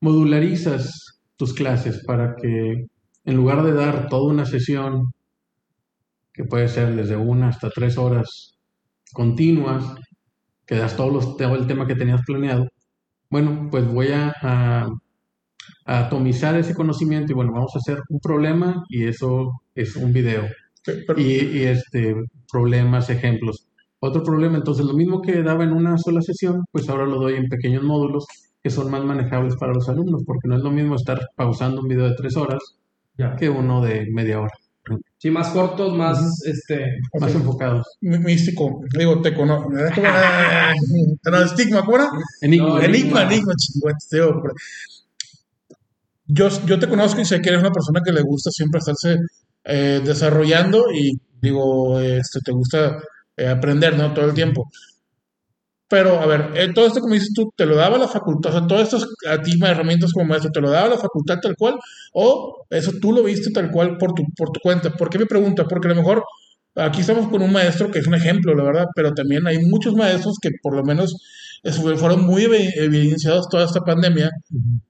modularizas 0.00 1.20
tus 1.36 1.54
clases 1.54 2.04
para 2.04 2.36
que 2.36 2.86
en 3.24 3.36
lugar 3.36 3.62
de 3.64 3.72
dar 3.74 4.08
toda 4.08 4.32
una 4.32 4.46
sesión, 4.46 5.12
que 6.32 6.44
puede 6.44 6.68
ser 6.68 6.94
desde 6.96 7.16
una 7.16 7.48
hasta 7.48 7.70
tres 7.70 7.98
horas 7.98 8.58
continuas, 9.12 9.84
que 10.66 10.76
das 10.76 10.96
todos 10.96 11.12
los, 11.12 11.36
todo 11.36 11.56
el 11.56 11.66
tema 11.66 11.86
que 11.86 11.96
tenías 11.96 12.22
planeado, 12.26 12.68
bueno, 13.30 13.68
pues 13.70 13.86
voy 13.86 14.08
a, 14.12 14.34
a- 14.42 14.88
a 15.86 15.98
atomizar 16.06 16.56
ese 16.56 16.74
conocimiento 16.74 17.32
y 17.32 17.34
bueno, 17.34 17.52
vamos 17.52 17.72
a 17.74 17.78
hacer 17.78 18.00
un 18.08 18.20
problema 18.20 18.84
y 18.88 19.06
eso 19.06 19.52
es 19.74 19.96
un 19.96 20.12
video 20.12 20.44
Sí, 20.84 20.92
pero- 21.06 21.20
y, 21.20 21.24
y, 21.58 21.64
este, 21.64 22.14
problemas, 22.50 23.10
ejemplos. 23.10 23.68
Otro 24.00 24.22
problema, 24.22 24.56
entonces 24.58 24.86
lo 24.86 24.94
mismo 24.94 25.20
que 25.22 25.42
daba 25.42 25.64
en 25.64 25.72
una 25.72 25.98
sola 25.98 26.22
sesión, 26.22 26.64
pues 26.72 26.88
ahora 26.88 27.04
lo 27.06 27.16
doy 27.20 27.34
en 27.36 27.48
pequeños 27.48 27.82
módulos 27.84 28.24
que 28.62 28.70
son 28.70 28.90
más 28.90 29.04
manejables 29.04 29.56
para 29.56 29.72
los 29.72 29.88
alumnos, 29.88 30.22
porque 30.26 30.48
no 30.48 30.56
es 30.56 30.62
lo 30.62 30.70
mismo 30.70 30.94
estar 30.96 31.18
pausando 31.36 31.80
un 31.80 31.88
video 31.88 32.08
de 32.08 32.14
tres 32.14 32.36
horas 32.36 32.60
ya. 33.16 33.34
que 33.36 33.48
uno 33.48 33.82
de 33.82 34.06
media 34.12 34.40
hora, 34.40 34.50
Sí, 35.18 35.30
más 35.30 35.48
cortos, 35.50 35.94
más 35.96 36.42
este 36.46 36.98
más 37.20 37.30
Ok. 37.30 37.36
enfocados. 37.36 37.86
mí- 38.00 38.18
místico, 38.18 38.80
digo, 38.98 39.20
te 39.20 39.34
conozco. 39.34 39.70
No, 41.30 41.42
estigma, 41.44 41.84
¿cómo 41.84 41.96
era? 41.98 42.08
Enigma. 42.40 42.68
No, 42.70 42.80
Enigma, 42.80 43.22
Enigma. 43.24 43.52
chingüete. 43.56 44.54
Yo, 46.26 46.48
yo 46.66 46.78
te 46.78 46.88
conozco 46.88 47.20
y 47.20 47.24
sé 47.24 47.40
que 47.40 47.48
eres 47.50 47.60
una 47.60 47.70
persona 47.72 48.00
que 48.04 48.12
le 48.12 48.22
gusta 48.22 48.50
siempre 48.50 48.78
estarse 48.78 49.18
eh, 49.64 50.00
desarrollando 50.04 50.84
y 50.92 51.12
digo, 51.40 52.00
este, 52.00 52.40
te 52.44 52.52
gusta 52.52 52.98
eh, 53.36 53.48
aprender, 53.48 53.96
¿no? 53.96 54.12
Todo 54.14 54.26
el 54.26 54.34
tiempo. 54.34 54.70
Pero, 55.90 56.20
a 56.20 56.26
ver, 56.26 56.50
eh, 56.54 56.72
todo 56.74 56.86
esto, 56.86 57.00
como 57.00 57.14
dices 57.14 57.32
tú, 57.34 57.52
¿te 57.56 57.66
lo 57.66 57.74
daba 57.76 57.98
la 57.98 58.06
facultad? 58.08 58.54
O 58.54 58.58
sea, 58.58 58.66
todo 58.68 58.80
esto 58.80 58.98
a 59.28 59.42
ti, 59.42 59.58
herramientas 59.64 60.12
como 60.12 60.26
maestro, 60.26 60.50
¿te 60.52 60.60
lo 60.60 60.70
daba 60.70 60.88
la 60.88 60.98
facultad 60.98 61.38
tal 61.42 61.56
cual? 61.56 61.74
¿O 62.14 62.64
eso 62.70 62.92
tú 63.00 63.12
lo 63.12 63.22
viste 63.24 63.50
tal 63.52 63.70
cual 63.72 63.98
por 63.98 64.12
tu, 64.14 64.22
por 64.36 64.50
tu 64.52 64.60
cuenta? 64.60 64.90
¿Por 64.92 65.10
qué 65.10 65.18
me 65.18 65.26
pregunta? 65.26 65.64
Porque 65.66 65.88
a 65.88 65.90
lo 65.90 65.96
mejor 65.96 66.22
aquí 66.76 67.00
estamos 67.00 67.28
con 67.28 67.42
un 67.42 67.52
maestro 67.52 67.90
que 67.90 67.98
es 67.98 68.06
un 68.06 68.14
ejemplo, 68.14 68.54
la 68.54 68.64
verdad, 68.64 68.86
pero 68.94 69.12
también 69.14 69.46
hay 69.48 69.58
muchos 69.66 69.94
maestros 69.96 70.36
que 70.40 70.50
por 70.62 70.76
lo 70.76 70.84
menos 70.84 71.16
eso, 71.64 71.82
fueron 71.96 72.24
muy 72.24 72.44
evi- 72.44 72.72
evidenciados 72.76 73.48
toda 73.50 73.64
esta 73.64 73.80
pandemia, 73.80 74.30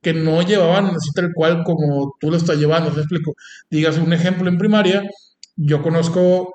que 0.03 0.13
no 0.13 0.43
llevaban 0.43 0.87
así 0.87 1.11
tal 1.15 1.31
cual 1.35 1.63
como 1.65 2.15
tú 2.21 2.31
lo 2.31 2.37
estás 2.37 2.59
llevando, 2.59 2.91
¿te 2.93 3.01
explico? 3.01 3.33
Digas 3.71 3.97
un 3.99 4.13
ejemplo 4.13 4.49
en 4.49 4.59
primaria, 4.59 5.03
yo 5.57 5.83
conozco 5.83 6.53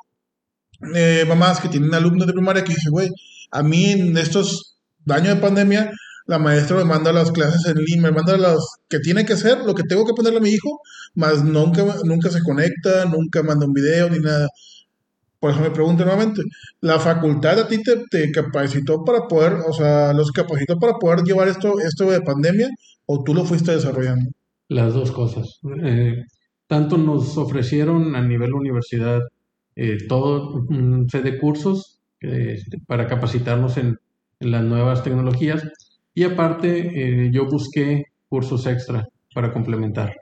eh, 0.96 1.26
mamás 1.28 1.60
que 1.60 1.70
tienen 1.70 1.94
alumnos 1.94 2.28
de 2.28 2.34
primaria 2.34 2.64
que 2.64 2.74
dicen, 2.74 2.92
güey, 2.92 3.10
a 3.52 3.64
mí 3.64 3.92
en 3.92 4.18
estos 4.18 4.78
años 5.08 5.36
de 5.36 5.42
pandemia, 5.42 5.92
la 6.28 6.40
maestra 6.40 6.78
me 6.78 6.86
manda 6.86 7.12
las 7.12 7.32
clases 7.32 7.66
en 7.68 7.78
línea, 7.78 8.10
me 8.10 8.12
manda 8.12 8.38
las 8.38 8.58
que 8.90 9.00
tiene 9.00 9.26
que 9.26 9.38
ser, 9.38 9.60
lo 9.60 9.76
que 9.76 9.84
tengo 9.84 10.06
que 10.06 10.14
ponerle 10.14 10.40
a 10.40 10.42
mi 10.42 10.50
hijo, 10.50 10.80
más 11.14 11.44
nunca, 11.44 11.86
nunca 12.04 12.30
se 12.30 12.42
conecta, 12.42 13.06
nunca 13.06 13.44
manda 13.44 13.66
un 13.66 13.74
video 13.74 14.10
ni 14.10 14.20
nada. 14.20 14.48
Por 15.40 15.52
eso 15.52 15.62
me 15.62 15.70
pregunto 15.70 16.04
nuevamente, 16.04 16.42
¿la 16.82 17.00
facultad 17.00 17.60
a 17.60 17.68
ti 17.68 17.82
te, 17.84 18.32
capacitó 18.32 19.04
para 19.04 19.28
poder, 19.28 19.54
o 19.68 19.74
sea, 19.74 20.14
los 20.14 20.32
capacitó 20.32 20.80
para 20.80 20.94
poder 20.94 21.24
llevar 21.24 21.48
esto, 21.48 21.80
esto 21.80 22.10
de 22.10 22.22
pandemia 22.22 22.70
o 23.06 23.24
tú 23.24 23.36
lo 23.36 23.46
fuiste 23.46 23.72
desarrollando? 23.72 24.32
Las 24.70 24.94
dos 24.96 25.12
cosas. 25.12 25.60
Eh, 25.84 26.24
tanto 26.66 26.98
nos 26.98 27.38
ofrecieron 27.38 28.16
a 28.16 28.22
nivel 28.22 28.54
universidad 28.54 29.20
eh, 29.76 29.98
todo 30.08 30.66
un 30.70 31.06
de 31.06 31.38
cursos 31.38 31.95
eh, 32.22 32.60
para 32.88 33.08
capacitarnos 33.08 33.78
en, 33.78 33.98
en 34.40 34.52
las 34.52 34.64
nuevas 34.64 35.04
tecnologías 35.04 35.64
y 36.14 36.24
aparte 36.24 37.26
eh, 37.26 37.32
yo 37.32 37.46
busqué 37.46 38.06
cursos 38.30 38.66
extra 38.68 39.06
para 39.34 39.52
complementar. 39.52 40.16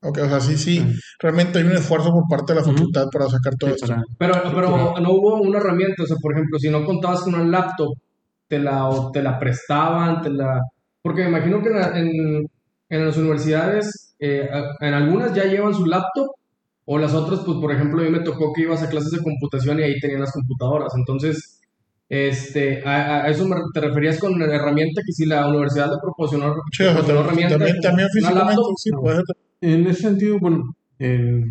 Ok, 0.00 0.18
o 0.22 0.28
sea, 0.28 0.40
sí, 0.40 0.56
sí, 0.56 0.80
Mm. 0.80 0.92
realmente 1.18 1.58
hay 1.58 1.64
un 1.64 1.72
esfuerzo 1.72 2.12
por 2.12 2.24
parte 2.28 2.52
de 2.54 2.60
la 2.60 2.64
facultad 2.64 3.06
para 3.12 3.26
sacar 3.28 3.54
todo 3.58 3.70
Sí, 3.70 3.76
esto. 3.82 3.86
para- 3.88 4.02
Pero, 4.18 4.54
pero 4.54 4.94
no 5.00 5.10
hubo 5.12 5.40
una 5.40 5.58
herramienta, 5.58 6.04
o 6.04 6.06
sea, 6.06 6.16
por 6.22 6.32
ejemplo, 6.34 6.58
si 6.58 6.70
no 6.70 6.84
contabas 6.84 7.20
con 7.22 7.34
una 7.34 7.44
laptop, 7.44 7.94
te 8.46 8.58
la, 8.60 8.86
o 8.88 9.10
te 9.10 9.22
la 9.22 9.38
prestaban, 9.38 10.22
te 10.22 10.30
la... 10.30 10.60
Porque 11.02 11.22
me 11.24 11.28
imagino 11.30 11.60
que 11.62 11.68
en, 11.70 11.96
en, 12.06 12.50
en 12.90 13.06
las 13.06 13.16
universidades, 13.16 14.14
eh, 14.20 14.48
a- 14.52 14.86
en 14.86 14.94
algunas 14.94 15.34
ya 15.34 15.44
llevan 15.44 15.74
su 15.74 15.84
laptop, 15.84 16.28
o 16.90 16.96
las 16.96 17.12
otras, 17.12 17.40
pues, 17.44 17.58
por 17.58 17.70
ejemplo, 17.70 18.00
a 18.00 18.04
mí 18.06 18.10
me 18.10 18.20
tocó 18.24 18.50
que 18.54 18.62
ibas 18.62 18.82
a 18.82 18.88
clases 18.88 19.10
de 19.10 19.22
computación 19.22 19.78
y 19.78 19.82
ahí 19.82 20.00
tenían 20.00 20.20
las 20.20 20.32
computadoras. 20.32 20.90
Entonces, 20.96 21.60
este, 22.08 22.82
a, 22.82 23.24
a 23.24 23.28
eso 23.28 23.46
me, 23.46 23.56
te 23.74 23.80
referías 23.82 24.18
con 24.18 24.38
la 24.38 24.46
herramienta 24.46 25.02
que 25.04 25.12
si 25.12 25.26
la 25.26 25.46
universidad 25.48 25.90
le 25.90 25.98
proporcionó, 26.00 26.54
Sí, 26.72 26.84
proporcionó 26.84 27.26
también, 27.26 27.48
herramienta, 27.52 27.58
también, 27.58 27.80
también 27.82 28.08
una 28.08 28.12
físicamente, 28.14 28.46
laptop, 28.46 28.72
sí, 28.78 28.90
no. 28.90 29.00
puede. 29.02 29.22
En 29.60 29.86
ese 29.86 30.00
sentido, 30.00 30.38
bueno, 30.40 30.62
eh, 30.98 31.42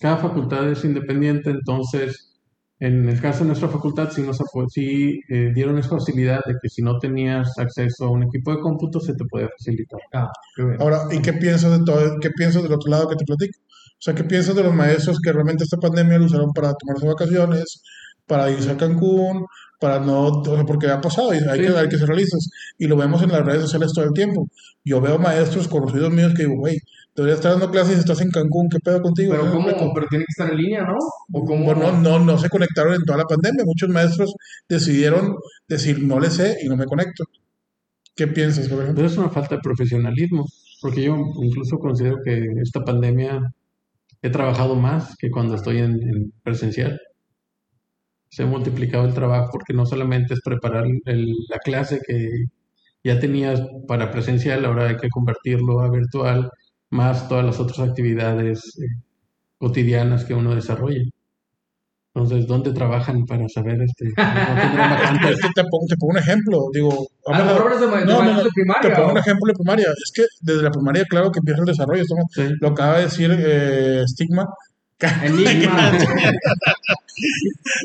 cada 0.00 0.16
facultad 0.16 0.66
es 0.70 0.82
independiente, 0.86 1.50
entonces 1.50 2.32
en 2.80 3.08
el 3.08 3.20
caso 3.20 3.40
de 3.40 3.48
nuestra 3.48 3.68
facultad 3.68 4.10
sí 4.10 4.22
nos 4.22 4.38
sí, 4.68 5.20
eh, 5.28 5.52
dieron 5.54 5.76
esa 5.78 5.90
facilidad 5.90 6.40
de 6.46 6.54
que 6.60 6.68
si 6.70 6.82
no 6.82 6.98
tenías 6.98 7.56
acceso 7.58 8.06
a 8.06 8.10
un 8.10 8.22
equipo 8.22 8.52
de 8.52 8.60
cómputo 8.60 8.98
se 9.00 9.12
te 9.12 9.24
podía 9.30 9.48
facilitar. 9.56 10.00
Ah, 10.14 10.28
qué 10.56 10.64
bien. 10.64 10.80
Ahora, 10.80 11.02
¿y 11.12 11.20
qué 11.20 11.34
piensas 11.34 11.78
de 11.78 11.84
todo? 11.84 12.18
¿Qué 12.20 12.30
piensas 12.30 12.62
del 12.62 12.72
otro 12.72 12.90
lado 12.90 13.08
que 13.08 13.16
te 13.16 13.24
platico? 13.24 13.58
O 14.02 14.04
sea, 14.04 14.16
¿qué 14.16 14.24
piensas 14.24 14.56
de 14.56 14.64
los 14.64 14.74
maestros 14.74 15.20
que 15.22 15.32
realmente 15.32 15.62
esta 15.62 15.76
pandemia 15.76 16.18
lo 16.18 16.24
usaron 16.24 16.52
para 16.52 16.74
tomarse 16.74 17.06
vacaciones, 17.06 17.82
para 18.26 18.50
irse 18.50 18.68
a 18.72 18.76
Cancún, 18.76 19.46
para 19.78 20.00
no, 20.00 20.26
o 20.26 20.44
sea, 20.56 20.64
porque 20.64 20.88
ha 20.88 21.00
pasado 21.00 21.32
y 21.32 21.36
hay, 21.36 21.60
Sí. 21.60 21.66
que, 21.66 21.78
hay 21.78 21.88
que 21.88 21.98
ser 21.98 22.08
realistas. 22.08 22.48
Y 22.78 22.88
lo 22.88 22.96
vemos 22.96 23.22
en 23.22 23.30
las 23.30 23.44
redes 23.46 23.62
sociales 23.62 23.92
todo 23.94 24.04
el 24.06 24.12
tiempo. 24.12 24.48
Yo 24.84 25.00
veo 25.00 25.20
maestros 25.20 25.68
conocidos 25.68 26.10
míos 26.12 26.32
que 26.36 26.42
digo, 26.42 26.56
güey, 26.56 26.78
deberías 27.14 27.38
estar 27.38 27.52
dando 27.52 27.70
clases 27.70 27.96
y 27.96 28.00
estás 28.00 28.20
en 28.22 28.32
Cancún, 28.32 28.68
¿qué 28.68 28.78
pedo 28.80 29.00
contigo? 29.02 29.34
Pero 29.34 29.44
¿No? 29.44 29.52
cómo, 29.52 29.94
pero 29.94 30.06
tiene 30.10 30.24
que 30.24 30.32
estar 30.32 30.50
en 30.50 30.56
línea, 30.58 30.82
¿no? 30.82 30.96
O 31.32 31.44
cómo, 31.44 31.64
Bueno, 31.64 31.92
no, 32.00 32.18
no 32.18 32.38
se 32.38 32.48
conectaron 32.48 32.94
en 32.94 33.04
toda 33.04 33.18
la 33.18 33.24
pandemia. 33.24 33.62
Muchos 33.64 33.88
maestros 33.88 34.34
decidieron 34.68 35.36
decir, 35.68 36.02
no 36.02 36.18
le 36.18 36.28
sé 36.30 36.56
y 36.64 36.68
no 36.68 36.76
me 36.76 36.86
conecto. 36.86 37.22
¿Qué 38.16 38.26
piensas, 38.26 38.66
por 38.68 38.78
ejemplo? 38.82 38.96
Pero 38.96 39.06
es 39.06 39.16
una 39.16 39.30
falta 39.30 39.54
de 39.54 39.60
profesionalismo, 39.62 40.44
porque 40.80 41.02
yo 41.04 41.14
incluso 41.40 41.78
considero 41.78 42.16
que 42.24 42.46
esta 42.62 42.80
pandemia 42.84 43.40
he 44.22 44.30
trabajado 44.30 44.76
más 44.76 45.16
que 45.18 45.30
cuando 45.30 45.54
estoy 45.56 45.78
en, 45.78 46.02
en 46.02 46.32
presencial. 46.42 47.00
Se 48.30 48.42
ha 48.44 48.46
multiplicado 48.46 49.04
el 49.06 49.14
trabajo 49.14 49.50
porque 49.52 49.74
no 49.74 49.86
solamente 49.86 50.34
es 50.34 50.40
preparar 50.42 50.86
la 51.04 51.58
clase 51.58 52.00
que 52.06 52.28
ya 53.04 53.18
tenías 53.20 53.60
para 53.88 54.10
presencial, 54.10 54.64
ahora 54.64 54.88
hay 54.88 54.96
que 54.96 55.08
convertirlo 55.10 55.80
a 55.80 55.90
virtual, 55.90 56.50
más 56.90 57.28
todas 57.28 57.44
las 57.44 57.60
otras 57.60 57.80
actividades 57.80 58.60
eh, 58.78 58.86
cotidianas 59.58 60.24
que 60.24 60.34
uno 60.34 60.54
desarrolla. 60.54 61.02
Entonces, 62.14 62.46
¿dónde 62.46 62.72
trabajan 62.72 63.24
para 63.24 63.48
saber 63.48 63.78
este? 63.82 64.04
No. 64.16 65.28
Es 65.30 65.40
que 65.40 65.48
te 65.54 65.62
pongo, 65.64 65.86
te 65.88 65.96
pongo 65.96 66.12
un 66.12 66.18
ejemplo. 66.18 66.58
Digo, 66.72 67.08
A 67.26 67.38
lo 67.38 67.44
mejor 67.46 67.80
de, 67.80 67.86
No, 68.04 68.22
no, 68.22 68.42
de 68.44 68.50
primaria. 68.54 68.82
Te 68.82 68.90
pongo 68.90 69.08
o- 69.08 69.12
un 69.12 69.18
ejemplo 69.18 69.46
de 69.46 69.54
primaria. 69.54 69.86
Es 69.90 70.12
que 70.14 70.24
desde 70.42 70.62
la 70.62 70.70
primaria, 70.70 71.04
claro 71.08 71.30
que 71.30 71.38
empieza 71.38 71.60
el 71.60 71.66
desarrollo. 71.66 72.02
Esto 72.02 72.14
Sí. 72.34 72.42
lo 72.60 72.68
acaba 72.68 72.98
de 72.98 73.04
decir 73.04 73.34
eh, 73.38 74.02
Stigma. 74.06 74.44
Enigma. 75.22 75.92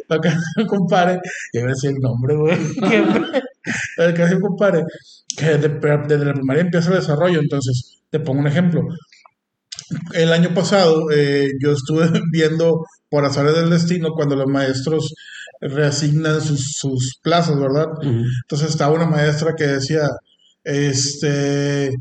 Lo 0.10 0.20
que 0.22 0.28
hace 0.30 0.40
un 0.58 0.66
compadre. 0.68 1.20
Ya 1.54 1.60
iba 1.62 1.70
a 1.70 1.74
decir 1.74 1.92
el 1.92 1.98
nombre, 2.02 2.36
güey. 2.36 2.58
El 3.98 4.14
que 4.14 4.24
hace 4.24 4.36
un 4.36 4.42
compadre. 4.42 4.84
Que 5.38 5.46
desde, 5.58 5.70
desde 6.08 6.26
la 6.26 6.34
primaria 6.34 6.62
empieza 6.62 6.90
el 6.92 6.98
desarrollo. 7.00 7.40
Entonces, 7.40 8.00
te 8.10 8.20
pongo 8.20 8.40
un 8.42 8.48
ejemplo. 8.48 8.82
El 10.14 10.34
año 10.34 10.54
pasado 10.54 11.12
eh, 11.12 11.50
yo 11.62 11.72
estuve 11.72 12.10
viendo 12.32 12.86
por 13.10 13.26
azares 13.26 13.56
del 13.56 13.70
destino 13.70 14.10
cuando 14.12 14.36
los 14.36 14.48
maestros 14.48 15.14
reasignan 15.62 16.42
sus, 16.42 16.74
sus 16.78 17.20
plazas, 17.22 17.60
¿verdad? 17.60 17.88
Entonces 18.02 18.70
estaba 18.70 18.94
una 18.94 19.08
maestra 19.08 19.56
que 19.56 19.66
decía, 19.66 20.08
este, 20.64 21.92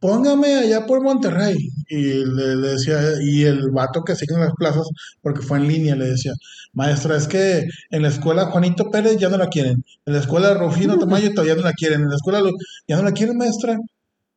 póngame 0.00 0.54
allá 0.54 0.86
por 0.86 1.02
Monterrey. 1.02 1.56
Y 1.88 2.24
le, 2.24 2.56
le 2.56 2.68
decía, 2.68 3.00
y 3.22 3.44
el 3.44 3.70
vato 3.70 4.02
que 4.02 4.12
asigna 4.12 4.38
las 4.38 4.52
plazas, 4.54 4.86
porque 5.22 5.42
fue 5.42 5.58
en 5.58 5.68
línea, 5.68 5.96
le 5.96 6.06
decía, 6.06 6.32
maestra, 6.72 7.16
es 7.16 7.26
que 7.26 7.64
en 7.90 8.02
la 8.02 8.08
escuela 8.08 8.46
Juanito 8.46 8.90
Pérez 8.90 9.16
ya 9.18 9.28
no 9.28 9.38
la 9.38 9.48
quieren, 9.48 9.82
en 10.04 10.12
la 10.12 10.20
escuela 10.20 10.54
Rufino 10.54 10.98
Tamayo 10.98 11.30
todavía 11.32 11.56
no 11.56 11.62
la 11.62 11.72
quieren, 11.72 12.02
en 12.02 12.08
la 12.10 12.16
escuela 12.16 12.40
ya 12.86 12.96
no 12.96 13.02
la 13.02 13.12
quieren, 13.12 13.36
maestra. 13.36 13.78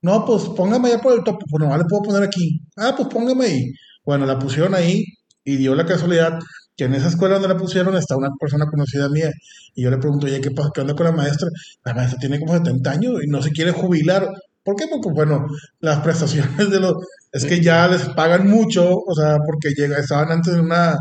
No, 0.02 0.26
pues 0.26 0.44
póngame 0.56 0.90
allá 0.90 1.02
por 1.02 1.14
el 1.14 1.24
topo, 1.24 1.40
pues 1.50 1.68
no 1.68 1.78
le 1.78 1.84
puedo 1.86 2.04
poner 2.04 2.24
aquí. 2.24 2.62
Ah, 2.78 2.94
pues 2.96 3.10
póngame 3.10 3.46
ahí. 3.46 3.66
Bueno, 4.06 4.26
la 4.26 4.40
pusieron 4.40 4.74
ahí 4.76 5.04
y 5.44 5.58
dio 5.58 5.76
la 5.76 5.86
casualidad 5.86 6.40
que 6.80 6.86
en 6.86 6.94
esa 6.96 7.10
escuela 7.10 7.36
donde 7.36 7.50
la 7.50 7.58
pusieron 7.58 7.96
está 7.98 8.16
una 8.16 8.30
persona 8.40 8.66
conocida 8.68 9.10
mía. 9.10 9.30
Y 9.76 9.84
yo 9.84 9.92
le 9.92 9.98
pregunto, 9.98 10.28
oye, 10.28 10.40
¿qué 10.42 10.52
pasa? 10.52 10.70
¿Qué 10.74 10.82
onda 10.82 10.96
con 10.96 11.06
la 11.06 11.12
maestra? 11.12 11.50
La 11.84 11.94
maestra 11.94 12.20
tiene 12.20 12.40
como 12.40 12.54
70 12.54 12.92
años 12.92 13.14
y 13.24 13.28
no 13.28 13.42
se 13.42 13.52
quiere 13.52 13.72
jubilar. 13.72 14.30
¿Por 14.64 14.76
qué? 14.78 14.86
Porque, 14.90 15.10
bueno, 15.14 15.46
las 15.82 16.00
prestaciones 16.04 16.70
de 16.70 16.80
los... 16.80 16.94
Es 17.32 17.46
que 17.46 17.62
ya 17.62 17.88
les 17.88 18.04
pagan 18.10 18.50
mucho, 18.50 18.90
o 18.96 19.14
sea, 19.14 19.38
porque 19.46 19.70
llega, 19.76 19.98
estaban 20.00 20.32
antes 20.32 20.54
en 20.54 20.62
una... 20.62 20.98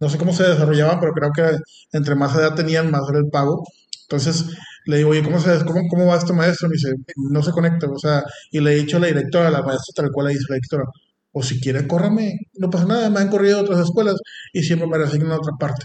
No 0.00 0.08
sé 0.08 0.16
cómo 0.16 0.32
se 0.32 0.44
desarrollaban, 0.44 1.00
pero 1.00 1.12
creo 1.12 1.30
que 1.34 1.58
entre 1.92 2.14
más 2.14 2.34
edad 2.36 2.54
tenían, 2.54 2.90
más 2.90 3.02
era 3.10 3.18
el 3.18 3.28
pago. 3.30 3.64
Entonces 4.08 4.46
le 4.88 4.96
digo, 4.98 5.10
oye, 5.10 5.22
¿cómo, 5.22 5.38
se, 5.38 5.64
cómo, 5.64 5.80
cómo 5.88 6.06
va 6.06 6.16
este 6.16 6.32
maestro? 6.32 6.68
Me 6.68 6.74
dice, 6.74 6.92
no 7.30 7.42
se 7.42 7.52
conecta, 7.52 7.86
o 7.88 7.98
sea, 7.98 8.22
y 8.50 8.60
le 8.60 8.72
he 8.72 8.76
dicho 8.76 8.96
a 8.96 9.00
la 9.00 9.06
directora, 9.08 9.48
a 9.48 9.50
la 9.50 9.62
maestra 9.62 9.92
tal 10.04 10.10
cual 10.12 10.26
le 10.28 10.32
dice 10.32 10.46
la 10.48 10.54
directora, 10.56 10.84
o 11.32 11.42
si 11.42 11.60
quiere, 11.60 11.86
córrame, 11.86 12.38
no 12.54 12.70
pasa 12.70 12.86
nada, 12.86 13.10
me 13.10 13.20
han 13.20 13.28
corrido 13.28 13.56
de 13.58 13.64
otras 13.64 13.80
escuelas 13.80 14.16
y 14.52 14.62
siempre 14.62 14.88
me 14.88 14.98
reasignan 14.98 15.32
a 15.32 15.36
otra 15.36 15.52
parte. 15.58 15.84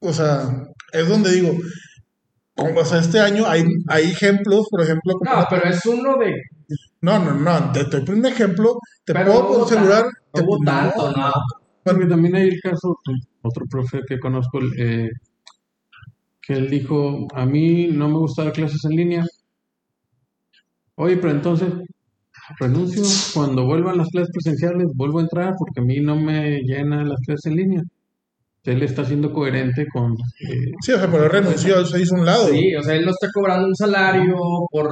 O 0.00 0.12
sea, 0.12 0.46
es 0.92 1.08
donde 1.08 1.32
digo, 1.32 1.56
como, 2.54 2.80
o 2.80 2.84
sea, 2.84 2.98
este 3.00 3.18
año 3.18 3.46
hay, 3.46 3.64
hay 3.88 4.04
ejemplos, 4.10 4.66
por 4.70 4.82
ejemplo, 4.82 5.14
como- 5.14 5.40
No, 5.40 5.46
pero 5.48 5.68
es 5.68 5.84
uno 5.86 6.16
de. 6.18 6.34
no, 7.00 7.18
no, 7.18 7.34
no, 7.34 7.72
te 7.72 7.80
estoy 7.80 8.02
poniendo 8.04 8.28
un 8.28 8.34
ejemplo, 8.34 8.78
te 9.04 9.12
Pero 9.14 9.24
puedo 9.46 9.58
no 9.58 9.64
asegurar, 9.64 10.02
tan- 10.02 10.12
te- 10.32 10.42
no 10.42 10.58
tanto, 10.64 11.12
no. 11.16 11.32
Porque 11.82 12.06
también 12.06 12.36
hay 12.36 12.48
el 12.48 12.60
caso, 12.62 12.96
otro 13.42 13.64
profe 13.70 14.00
que 14.06 14.18
conozco, 14.20 14.58
eh, 14.78 15.08
que 16.46 16.54
él 16.54 16.68
dijo, 16.70 17.26
a 17.34 17.46
mí 17.46 17.88
no 17.88 18.08
me 18.08 18.18
gusta 18.18 18.44
dar 18.44 18.52
clases 18.52 18.84
en 18.84 18.96
línea. 18.96 19.24
Oye, 20.96 21.16
pero 21.16 21.32
entonces 21.32 21.72
renuncio, 22.60 23.02
cuando 23.32 23.64
vuelvan 23.64 23.96
las 23.98 24.08
clases 24.10 24.30
presenciales, 24.32 24.88
vuelvo 24.94 25.18
a 25.18 25.22
entrar 25.22 25.54
porque 25.58 25.80
a 25.80 25.84
mí 25.84 26.00
no 26.00 26.16
me 26.16 26.60
llena 26.60 27.04
las 27.04 27.18
clases 27.26 27.46
en 27.46 27.56
línea. 27.56 27.82
Él 28.64 28.82
está 28.82 29.04
siendo 29.04 29.32
coherente 29.32 29.86
con... 29.92 30.12
eh, 30.12 30.72
Sí, 30.80 30.92
o 30.92 30.98
sea, 30.98 31.10
pero 31.10 31.24
él 31.24 31.30
renunció, 31.30 31.78
él 31.80 31.86
se 31.86 32.00
hizo 32.00 32.16
a 32.16 32.18
un 32.20 32.26
lado. 32.26 32.48
Sí, 32.48 32.74
o 32.74 32.82
sea, 32.82 32.94
él 32.94 33.04
no 33.04 33.10
está 33.10 33.28
cobrando 33.32 33.66
un 33.68 33.74
salario 33.74 34.36
por, 34.70 34.86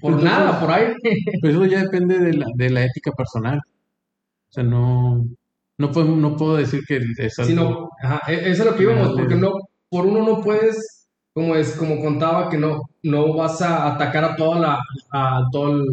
por 0.00 0.12
Entonces- 0.12 0.24
nada, 0.24 0.60
por 0.60 0.70
ahí. 0.70 0.92
Pues 1.40 1.54
eso 1.54 1.64
ya 1.66 1.82
depende 1.82 2.18
de 2.20 2.34
la, 2.34 2.46
de 2.54 2.70
la 2.70 2.84
ética 2.84 3.10
personal. 3.12 3.58
O 3.58 4.52
sea, 4.52 4.62
no, 4.62 5.24
no 5.78 5.90
puedo, 5.90 6.14
no 6.14 6.36
puedo 6.36 6.56
decir 6.56 6.82
que 6.86 7.00
es 7.18 7.38
algo... 7.40 7.48
Sino, 7.50 7.88
ajá, 8.02 8.20
e- 8.30 8.50
eso 8.50 8.62
es 8.62 8.70
lo 8.70 8.76
que 8.76 8.82
íbamos, 8.84 9.12
porque 9.16 9.34
no, 9.34 9.50
por 9.94 10.06
uno 10.06 10.24
no 10.24 10.40
puedes, 10.42 11.06
como 11.32 11.54
es, 11.54 11.72
como 11.76 12.00
contaba, 12.00 12.48
que 12.48 12.58
no, 12.58 12.80
no 13.04 13.34
vas 13.34 13.60
a 13.62 13.94
atacar 13.94 14.24
a 14.24 14.36
toda 14.36 14.58
la, 14.58 14.78
a 15.12 15.40
todo 15.52 15.70
el, 15.72 15.84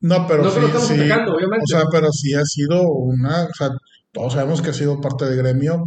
No, 0.00 0.26
pero 0.26 0.42
no 0.44 0.50
sí, 0.50 0.60
estamos 0.64 0.86
sí, 0.88 0.94
atacando, 0.94 1.34
obviamente. 1.36 1.64
o 1.64 1.66
sea, 1.66 1.82
pero 1.90 2.10
sí 2.12 2.32
ha 2.34 2.44
sido 2.44 2.82
una, 2.88 3.44
o 3.44 3.54
sea, 3.54 3.68
todos 4.12 4.32
sabemos 4.32 4.62
que 4.62 4.70
ha 4.70 4.74
sido 4.74 5.00
parte 5.00 5.26
del 5.26 5.36
gremio, 5.36 5.84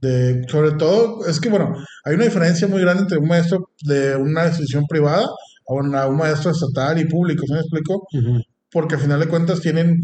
de, 0.00 0.44
sobre 0.48 0.72
todo, 0.72 1.26
es 1.26 1.40
que 1.40 1.48
bueno, 1.50 1.74
hay 2.04 2.14
una 2.14 2.24
diferencia 2.24 2.66
muy 2.68 2.80
grande 2.80 3.02
entre 3.02 3.18
un 3.18 3.28
maestro 3.28 3.70
de 3.82 4.16
una 4.16 4.46
institución 4.46 4.84
privada 4.88 5.24
a 5.24 5.74
una- 5.74 6.06
un 6.06 6.16
maestro 6.16 6.50
estatal 6.52 6.98
y 7.00 7.04
público, 7.06 7.44
¿se 7.46 7.54
me 7.54 7.60
explico? 7.60 8.06
Porque 8.72 8.94
al 8.94 9.00
final 9.00 9.20
de 9.20 9.28
cuentas 9.28 9.60
tienen, 9.60 9.96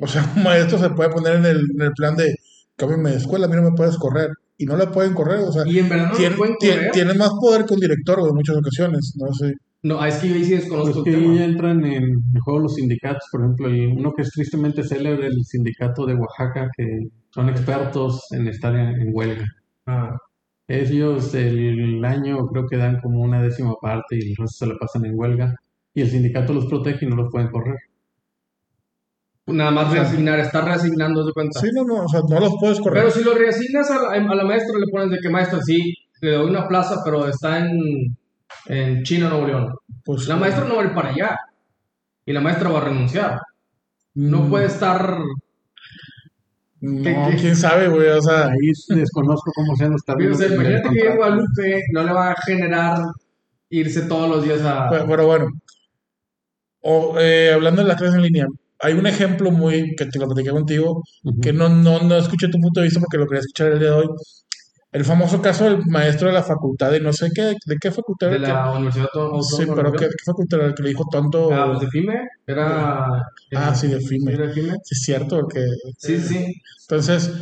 o 0.00 0.06
sea, 0.06 0.22
un 0.36 0.42
maestro 0.42 0.78
se 0.78 0.90
puede 0.90 1.10
poner 1.10 1.36
en 1.36 1.46
el, 1.46 1.56
en 1.76 1.82
el 1.82 1.92
plan 1.92 2.16
de, 2.16 2.34
cámbiame 2.76 3.10
de 3.12 3.16
escuela, 3.18 3.46
a 3.46 3.48
mí 3.48 3.56
no 3.56 3.62
me 3.62 3.76
puedes 3.76 3.96
correr, 3.96 4.28
y 4.58 4.64
no 4.66 4.76
la 4.76 4.90
pueden 4.90 5.14
correr. 5.14 5.40
O 5.40 5.52
sea, 5.52 5.62
Y 5.66 5.78
en 5.78 5.88
verdad 5.88 6.10
no 6.10 6.16
tienen, 6.16 6.32
lo 6.32 6.38
pueden 6.38 6.54
tien- 6.56 6.74
correr. 6.76 6.90
tienen 6.92 7.18
más 7.18 7.30
poder 7.40 7.64
que 7.64 7.74
un 7.74 7.80
director 7.80 8.18
en 8.28 8.34
muchas 8.34 8.56
ocasiones. 8.56 9.14
No 9.18 9.32
sé. 9.34 9.52
No, 9.82 10.02
es 10.04 10.14
que 10.16 10.28
yo 10.28 10.34
ahí 10.36 10.44
sí 10.44 10.50
Pues 10.52 10.62
desconozco 10.62 11.04
que 11.04 11.10
el 11.10 11.30
ahí 11.30 11.38
entran 11.42 11.84
en 11.84 12.02
en 12.04 12.40
juego 12.42 12.60
los 12.60 12.74
sindicatos, 12.74 13.24
por 13.30 13.42
ejemplo, 13.42 13.68
el- 13.68 13.88
uno 13.98 14.12
que 14.16 14.22
es 14.22 14.30
tristemente 14.30 14.82
célebre, 14.82 15.26
el 15.26 15.44
sindicato 15.44 16.06
de 16.06 16.14
Oaxaca, 16.14 16.70
que 16.76 17.08
son 17.30 17.48
expertos 17.50 18.22
en 18.30 18.48
estar 18.48 18.74
en, 18.74 19.00
en 19.00 19.08
huelga. 19.12 19.44
Ah, 19.86 20.16
Ellos 20.66 21.34
el 21.34 22.02
año 22.04 22.46
creo 22.46 22.66
que 22.66 22.78
dan 22.78 22.98
como 23.02 23.20
una 23.20 23.42
décima 23.42 23.74
parte 23.82 24.16
y 24.16 24.30
el 24.30 24.36
resto 24.36 24.64
se 24.64 24.66
la 24.66 24.78
pasan 24.78 25.04
en 25.04 25.18
huelga. 25.18 25.54
Y 25.92 26.00
el 26.00 26.08
sindicato 26.08 26.54
los 26.54 26.64
protege 26.66 27.04
y 27.04 27.08
no 27.08 27.16
los 27.16 27.30
pueden 27.30 27.50
correr. 27.50 27.76
Nada 29.46 29.70
más 29.70 29.92
reasignar, 29.92 30.38
está 30.40 30.60
reasignando 30.62 31.24
de 31.24 31.32
cuenta. 31.32 31.60
Sí, 31.60 31.68
no, 31.74 31.84
no, 31.84 32.04
o 32.04 32.08
sea, 32.08 32.20
no 32.28 32.40
los 32.40 32.54
puedes 32.60 32.80
correr. 32.80 33.02
Pero 33.04 33.10
si 33.14 33.22
lo 33.24 33.34
reasignas 33.34 33.90
a 33.90 34.02
la, 34.02 34.08
a 34.10 34.34
la 34.34 34.44
maestra, 34.44 34.78
le 34.78 34.90
pones 34.90 35.10
de 35.10 35.18
que 35.18 35.28
maestra, 35.30 35.60
sí, 35.62 35.94
le 36.20 36.32
doy 36.32 36.48
una 36.50 36.66
plaza, 36.68 37.02
pero 37.04 37.28
está 37.28 37.58
en, 37.58 38.16
en 38.66 39.02
China, 39.02 39.28
Nuevo 39.28 39.46
León. 39.46 39.74
pues, 40.04 40.26
La 40.28 40.36
maestra 40.36 40.64
no 40.64 40.76
va 40.76 40.82
a 40.82 40.84
ir 40.86 40.94
para 40.94 41.10
allá. 41.10 41.36
Y 42.26 42.32
la 42.32 42.40
maestra 42.40 42.70
va 42.70 42.78
a 42.80 42.84
renunciar. 42.84 43.38
No 44.14 44.42
mm, 44.44 44.50
puede 44.50 44.66
estar. 44.66 45.18
No, 46.80 47.02
¿Qué- 47.02 47.30
qué? 47.30 47.36
quién 47.40 47.56
sabe, 47.56 47.88
güey. 47.88 48.08
O 48.08 48.20
sea, 48.22 48.46
Ahí 48.46 48.70
desconozco 48.88 49.50
cómo 49.54 49.74
sean 49.76 49.92
los 49.92 50.02
O 50.02 50.04
términos 50.06 50.38
sea, 50.38 50.48
del 50.48 50.54
imagínate 50.56 50.82
que 50.88 50.88
contrato. 51.00 51.16
Guadalupe, 51.18 51.80
no 51.92 52.02
le 52.04 52.12
va 52.12 52.30
a 52.30 52.34
generar 52.46 52.98
irse 53.70 54.02
todos 54.02 54.28
los 54.28 54.44
días 54.44 54.62
a. 54.62 54.88
Pero, 54.90 55.06
pero 55.06 55.26
bueno, 55.26 55.46
o, 56.80 57.16
eh, 57.18 57.52
hablando 57.52 57.82
de 57.82 57.88
las 57.88 57.96
clases 57.96 58.16
en 58.16 58.22
línea, 58.22 58.46
hay 58.84 58.92
un 58.94 59.06
ejemplo 59.06 59.50
muy 59.50 59.94
que 59.96 60.06
te 60.06 60.18
lo 60.18 60.26
platiqué 60.26 60.50
contigo, 60.50 61.02
que 61.42 61.52
no, 61.52 61.68
no, 61.68 62.00
no 62.02 62.16
escuché 62.16 62.48
tu 62.48 62.58
punto 62.60 62.80
de 62.80 62.84
vista 62.86 63.00
porque 63.00 63.16
lo 63.18 63.26
quería 63.26 63.40
escuchar 63.40 63.72
el 63.72 63.78
día 63.80 63.88
de 63.90 63.94
hoy. 63.96 64.08
El 64.92 65.04
famoso 65.04 65.42
caso 65.42 65.64
del 65.64 65.78
maestro 65.86 66.28
de 66.28 66.34
la 66.34 66.42
facultad 66.44 66.92
de 66.92 67.00
no 67.00 67.12
sé 67.12 67.28
qué, 67.34 67.42
¿de 67.66 67.76
qué 67.80 67.90
facultad 67.90 68.28
de 68.30 68.36
era? 68.36 68.48
la 68.48 68.72
Universidad 68.72 69.06
Autónoma 69.12 69.38
Que- 69.38 69.56
sí, 69.56 69.64
de 69.64 69.72
pero 69.74 69.92
¿qué, 69.92 70.06
qué 70.06 70.24
facultad 70.24 70.58
era 70.60 70.68
el 70.68 70.74
que 70.74 70.82
le 70.84 70.88
dijo 70.90 71.04
tonto? 71.10 71.52
Ah, 71.52 71.66
pues 71.68 71.80
de 71.80 71.88
FIME. 71.88 72.28
Era. 72.46 73.22
Ah, 73.56 73.74
sí, 73.74 73.88
de 73.88 73.98
Sí, 74.00 74.06
FIME. 74.06 74.32
era 74.34 74.46
de 74.46 74.52
FIME. 74.52 74.72
Sí, 74.84 74.92
es 74.94 75.02
cierto, 75.02 75.40
porque... 75.40 75.64
Sí, 75.98 76.18
sí. 76.20 76.54
Entonces, 76.82 77.32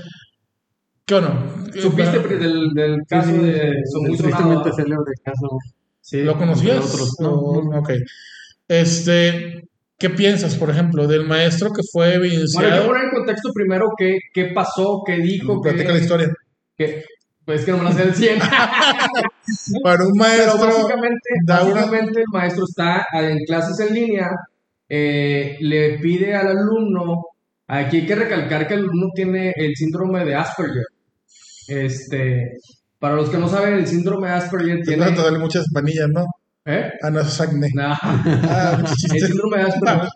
¿qué 1.05 1.15
bueno? 1.15 1.31
¿Supiste 1.79 2.19
del, 2.21 2.71
del 2.75 2.95
Sí, 3.01 3.07
caso 3.09 3.31
sí, 3.31 3.37
de. 3.39 3.69
el 3.69 3.87
Son 3.93 4.03
muy 4.05 4.17
tristemente 4.17 4.73
célebre 4.73 5.13
caso. 5.23 5.49
Sí. 6.01 6.23
¿Lo 6.23 6.39
conocías? 6.39 6.85
otros, 6.87 7.17
no, 7.21 7.31
no. 7.71 7.79
ok. 7.81 7.91
Este, 8.69 9.69
¿qué 10.03 10.11
piensas, 10.11 10.57
por 10.57 10.69
ejemplo, 10.69 11.07
del 11.07 11.25
maestro 11.27 11.71
que 11.73 11.81
fue 11.91 12.19
Bueno, 12.19 12.25
yo 12.25 12.27
evidenciado? 12.27 12.87
poner 12.89 13.05
en 13.05 13.11
contexto 13.11 13.51
primero 13.55 13.87
qué, 13.97 14.19
qué 14.35 14.47
pasó, 14.55 15.03
qué 15.07 15.17
dijo, 15.17 15.61
Platica 15.63 15.93
la 15.93 15.99
historia. 15.99 16.29
pues 17.47 17.65
que 17.65 17.71
no 17.73 17.79
me 17.79 17.85
la 17.85 17.93
sé 17.93 18.05
del 18.05 18.15
100. 18.15 18.39
Para 19.83 20.05
un 20.05 20.13
Pero 20.13 20.15
maestro... 20.15 20.59
básicamente, 20.67 21.29
da 21.47 21.63
una- 21.65 21.75
básicamente 21.75 22.21
el 22.21 22.27
maestro 22.33 22.65
está 22.69 23.07
en 23.15 23.39
clases 23.47 23.81
en 23.89 23.95
línea, 23.95 24.31
eh, 24.89 25.57
le 25.61 25.99
pide 25.99 26.35
al 26.35 26.49
alumno, 26.49 27.23
aquí 27.67 27.99
hay 27.99 28.07
que 28.07 28.15
recalcar 28.15 28.67
que 28.69 28.75
el 28.75 28.81
alumno 28.81 29.09
tiene 29.15 29.53
el 29.57 29.73
síndrome 29.75 30.25
de 30.25 30.35
Asperger. 30.35 30.85
Este, 31.69 32.57
para 32.99 33.15
los 33.17 33.31
que 33.31 33.39
no 33.39 33.49
saben, 33.49 33.75
el 33.75 33.87
síndrome 33.87 34.29
de 34.29 34.35
Asperger 34.35 34.79
Te 34.79 34.83
tiene... 34.95 35.05
a 35.05 35.11
darle 35.11 35.39
muchas 35.39 35.65
panillas, 35.73 36.09
¿no? 36.13 36.25
¿Eh? 36.65 36.91
Ah, 37.03 37.11
no, 37.11 37.21
es 37.21 37.41
acné. 37.41 37.69
Nah. 37.75 37.95
Ah, 38.01 38.85
El 39.13 39.21
síndrome 39.21 39.59
de 39.59 39.63
Asperger. 39.65 40.09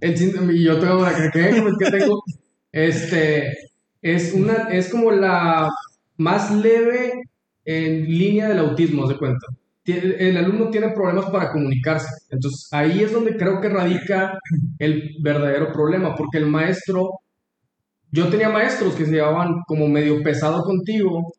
El 0.00 0.16
síndrome, 0.16 0.52
y 0.54 0.64
yo 0.64 0.78
tengo 0.78 1.02
la 1.02 1.14
que 1.14 1.30
¿qué 1.32 1.90
tengo? 1.90 2.22
Este, 2.70 3.52
es 4.02 4.34
una, 4.34 4.68
es 4.70 4.90
como 4.90 5.10
la 5.10 5.70
más 6.18 6.54
leve 6.54 7.22
en 7.64 8.04
línea 8.04 8.48
del 8.48 8.58
autismo, 8.58 9.08
de 9.08 9.16
cuenta. 9.16 9.46
El 9.86 10.36
alumno 10.36 10.68
tiene 10.68 10.90
problemas 10.90 11.30
para 11.30 11.52
comunicarse. 11.52 12.08
Entonces, 12.30 12.68
ahí 12.72 13.02
es 13.02 13.12
donde 13.12 13.36
creo 13.36 13.60
que 13.60 13.68
radica 13.68 14.38
el 14.78 15.16
verdadero 15.22 15.72
problema, 15.72 16.14
porque 16.14 16.38
el 16.38 16.46
maestro, 16.46 17.20
yo 18.10 18.28
tenía 18.28 18.48
maestros 18.50 18.94
que 18.94 19.06
se 19.06 19.12
llevaban 19.12 19.60
como 19.66 19.86
medio 19.86 20.22
pesado 20.22 20.62
contigo, 20.64 21.32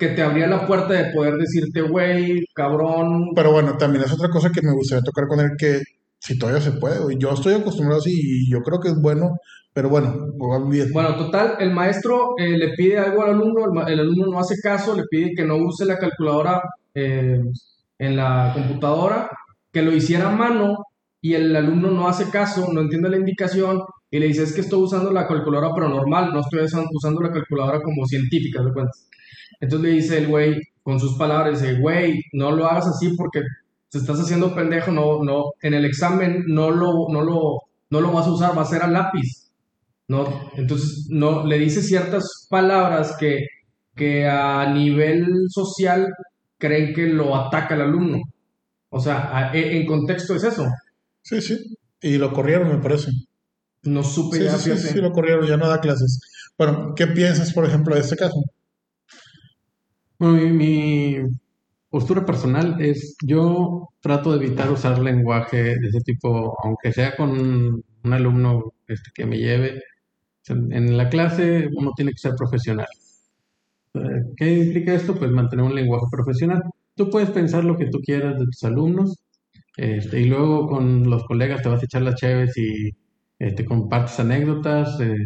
que 0.00 0.08
te 0.08 0.22
abría 0.22 0.48
la 0.48 0.66
puerta 0.66 0.94
de 0.94 1.12
poder 1.12 1.34
decirte, 1.34 1.82
güey, 1.82 2.44
cabrón, 2.54 3.30
Pero 3.36 3.52
bueno, 3.52 3.76
también 3.76 4.04
es 4.04 4.12
otra 4.12 4.28
cosa 4.30 4.50
que 4.50 4.62
me 4.62 4.72
gustaría 4.72 5.02
tocar 5.04 5.28
con 5.28 5.38
él, 5.40 5.50
que 5.58 5.80
si 6.18 6.38
todavía 6.38 6.60
se 6.60 6.72
puede, 6.72 6.98
güey. 7.00 7.16
Yo 7.18 7.30
estoy 7.32 7.54
acostumbrado 7.54 8.00
así 8.00 8.10
y 8.12 8.50
yo 8.50 8.60
creo 8.62 8.80
que 8.80 8.88
es 8.88 9.00
bueno, 9.00 9.36
pero 9.72 9.88
bueno, 9.88 10.12
olvídate. 10.40 10.90
Bueno, 10.92 11.16
total, 11.16 11.54
el 11.60 11.70
maestro 11.72 12.30
eh, 12.38 12.56
le 12.58 12.70
pide 12.74 12.98
algo 12.98 13.22
al 13.22 13.30
alumno, 13.30 13.84
el, 13.86 13.92
el 13.92 14.00
alumno 14.00 14.26
no 14.32 14.38
hace 14.40 14.56
caso, 14.62 14.96
le 14.96 15.04
pide 15.10 15.32
que 15.36 15.44
no 15.44 15.56
use 15.56 15.84
la 15.84 15.98
calculadora 15.98 16.60
eh, 16.94 17.38
en 17.98 18.16
la 18.16 18.50
computadora, 18.54 19.28
que 19.72 19.82
lo 19.82 19.92
hiciera 19.92 20.28
a 20.30 20.34
mano 20.34 20.78
y 21.20 21.34
el 21.34 21.54
alumno 21.54 21.90
no 21.90 22.08
hace 22.08 22.30
caso, 22.30 22.72
no 22.72 22.80
entiende 22.80 23.10
la 23.10 23.18
indicación 23.18 23.82
y 24.10 24.18
le 24.18 24.26
dice 24.26 24.42
es 24.44 24.52
que 24.54 24.62
estoy 24.62 24.80
usando 24.82 25.12
la 25.12 25.26
calculadora 25.28 25.72
pero 25.74 25.88
normal, 25.88 26.30
no 26.32 26.40
estoy 26.40 26.60
usan- 26.64 26.86
usando 26.92 27.20
la 27.20 27.30
calculadora 27.30 27.80
como 27.82 28.06
científica, 28.06 28.62
¿de 28.62 28.72
cuenta? 28.72 28.92
Entonces 29.60 29.88
le 29.90 29.94
dice 29.96 30.18
el 30.18 30.28
güey 30.28 30.60
con 30.82 30.98
sus 30.98 31.16
palabras, 31.18 31.60
dice, 31.60 31.74
güey, 31.80 32.22
no 32.32 32.50
lo 32.52 32.66
hagas 32.66 32.86
así 32.88 33.14
porque 33.16 33.40
te 33.90 33.98
estás 33.98 34.18
haciendo 34.20 34.54
pendejo, 34.54 34.90
no, 34.92 35.22
no, 35.22 35.52
en 35.62 35.74
el 35.74 35.84
examen 35.84 36.44
no 36.46 36.70
lo, 36.70 37.08
no 37.10 37.22
lo, 37.22 37.58
no 37.90 38.00
lo 38.00 38.12
vas 38.12 38.26
a 38.26 38.32
usar, 38.32 38.56
va 38.56 38.62
a 38.62 38.66
ser 38.66 38.82
a 38.82 38.86
lápiz. 38.88 39.50
¿no? 40.08 40.50
Entonces, 40.56 41.06
no, 41.10 41.46
le 41.46 41.58
dice 41.58 41.82
ciertas 41.82 42.46
palabras 42.50 43.16
que, 43.18 43.46
que 43.94 44.26
a 44.26 44.72
nivel 44.72 45.24
social 45.48 46.08
creen 46.58 46.92
que 46.94 47.06
lo 47.06 47.36
ataca 47.36 47.74
el 47.76 47.82
alumno. 47.82 48.18
O 48.88 48.98
sea, 49.00 49.36
a- 49.36 49.54
e- 49.56 49.80
en 49.80 49.86
contexto 49.86 50.34
es 50.34 50.42
eso. 50.44 50.66
Sí, 51.22 51.40
sí. 51.40 51.76
Y 52.02 52.18
lo 52.18 52.32
corrieron, 52.32 52.68
me 52.68 52.82
parece. 52.82 53.10
No 53.84 54.02
supe 54.02 54.38
Sí, 54.38 54.44
ya, 54.44 54.58
sí, 54.58 54.76
sí, 54.76 54.88
sí, 54.88 54.98
lo 55.00 55.12
corrieron, 55.12 55.46
ya 55.46 55.56
no 55.56 55.68
da 55.68 55.80
clases. 55.80 56.20
Bueno, 56.58 56.92
¿qué 56.96 57.06
piensas, 57.06 57.52
por 57.52 57.64
ejemplo, 57.64 57.94
de 57.94 58.00
este 58.00 58.16
caso? 58.16 58.42
Bueno, 60.20 60.54
mi, 60.54 61.16
postura 61.90 62.26
personal 62.26 62.80
es, 62.80 63.16
yo 63.24 63.88
trato 64.00 64.32
de 64.32 64.44
evitar 64.46 64.70
usar 64.70 64.98
lenguaje 64.98 65.56
de 65.78 65.88
ese 65.88 66.00
tipo, 66.02 66.56
aunque 66.62 66.92
sea 66.92 67.16
con 67.16 67.30
un 68.04 68.12
alumno 68.12 68.74
este, 68.86 69.10
que 69.14 69.26
me 69.26 69.38
lleve. 69.38 69.82
En 70.48 70.96
la 70.96 71.08
clase 71.08 71.68
uno 71.76 71.92
tiene 71.96 72.12
que 72.12 72.18
ser 72.18 72.34
profesional. 72.36 72.86
¿Qué 74.36 74.52
implica 74.58 74.94
esto? 74.94 75.14
Pues 75.14 75.30
mantener 75.30 75.64
un 75.64 75.74
lenguaje 75.74 76.06
profesional. 76.10 76.62
Tú 76.94 77.10
puedes 77.10 77.30
pensar 77.30 77.64
lo 77.64 77.76
que 77.76 77.86
tú 77.86 78.00
quieras 78.00 78.38
de 78.38 78.44
tus 78.46 78.64
alumnos, 78.64 79.16
este, 79.76 80.20
y 80.20 80.26
luego 80.26 80.68
con 80.68 81.08
los 81.10 81.24
colegas 81.24 81.62
te 81.62 81.68
vas 81.70 81.82
a 81.82 81.86
echar 81.86 82.02
las 82.02 82.16
chéves 82.16 82.56
y 82.58 82.90
este, 83.38 83.64
compartes 83.64 84.20
anécdotas 84.20 85.00
eh, 85.00 85.16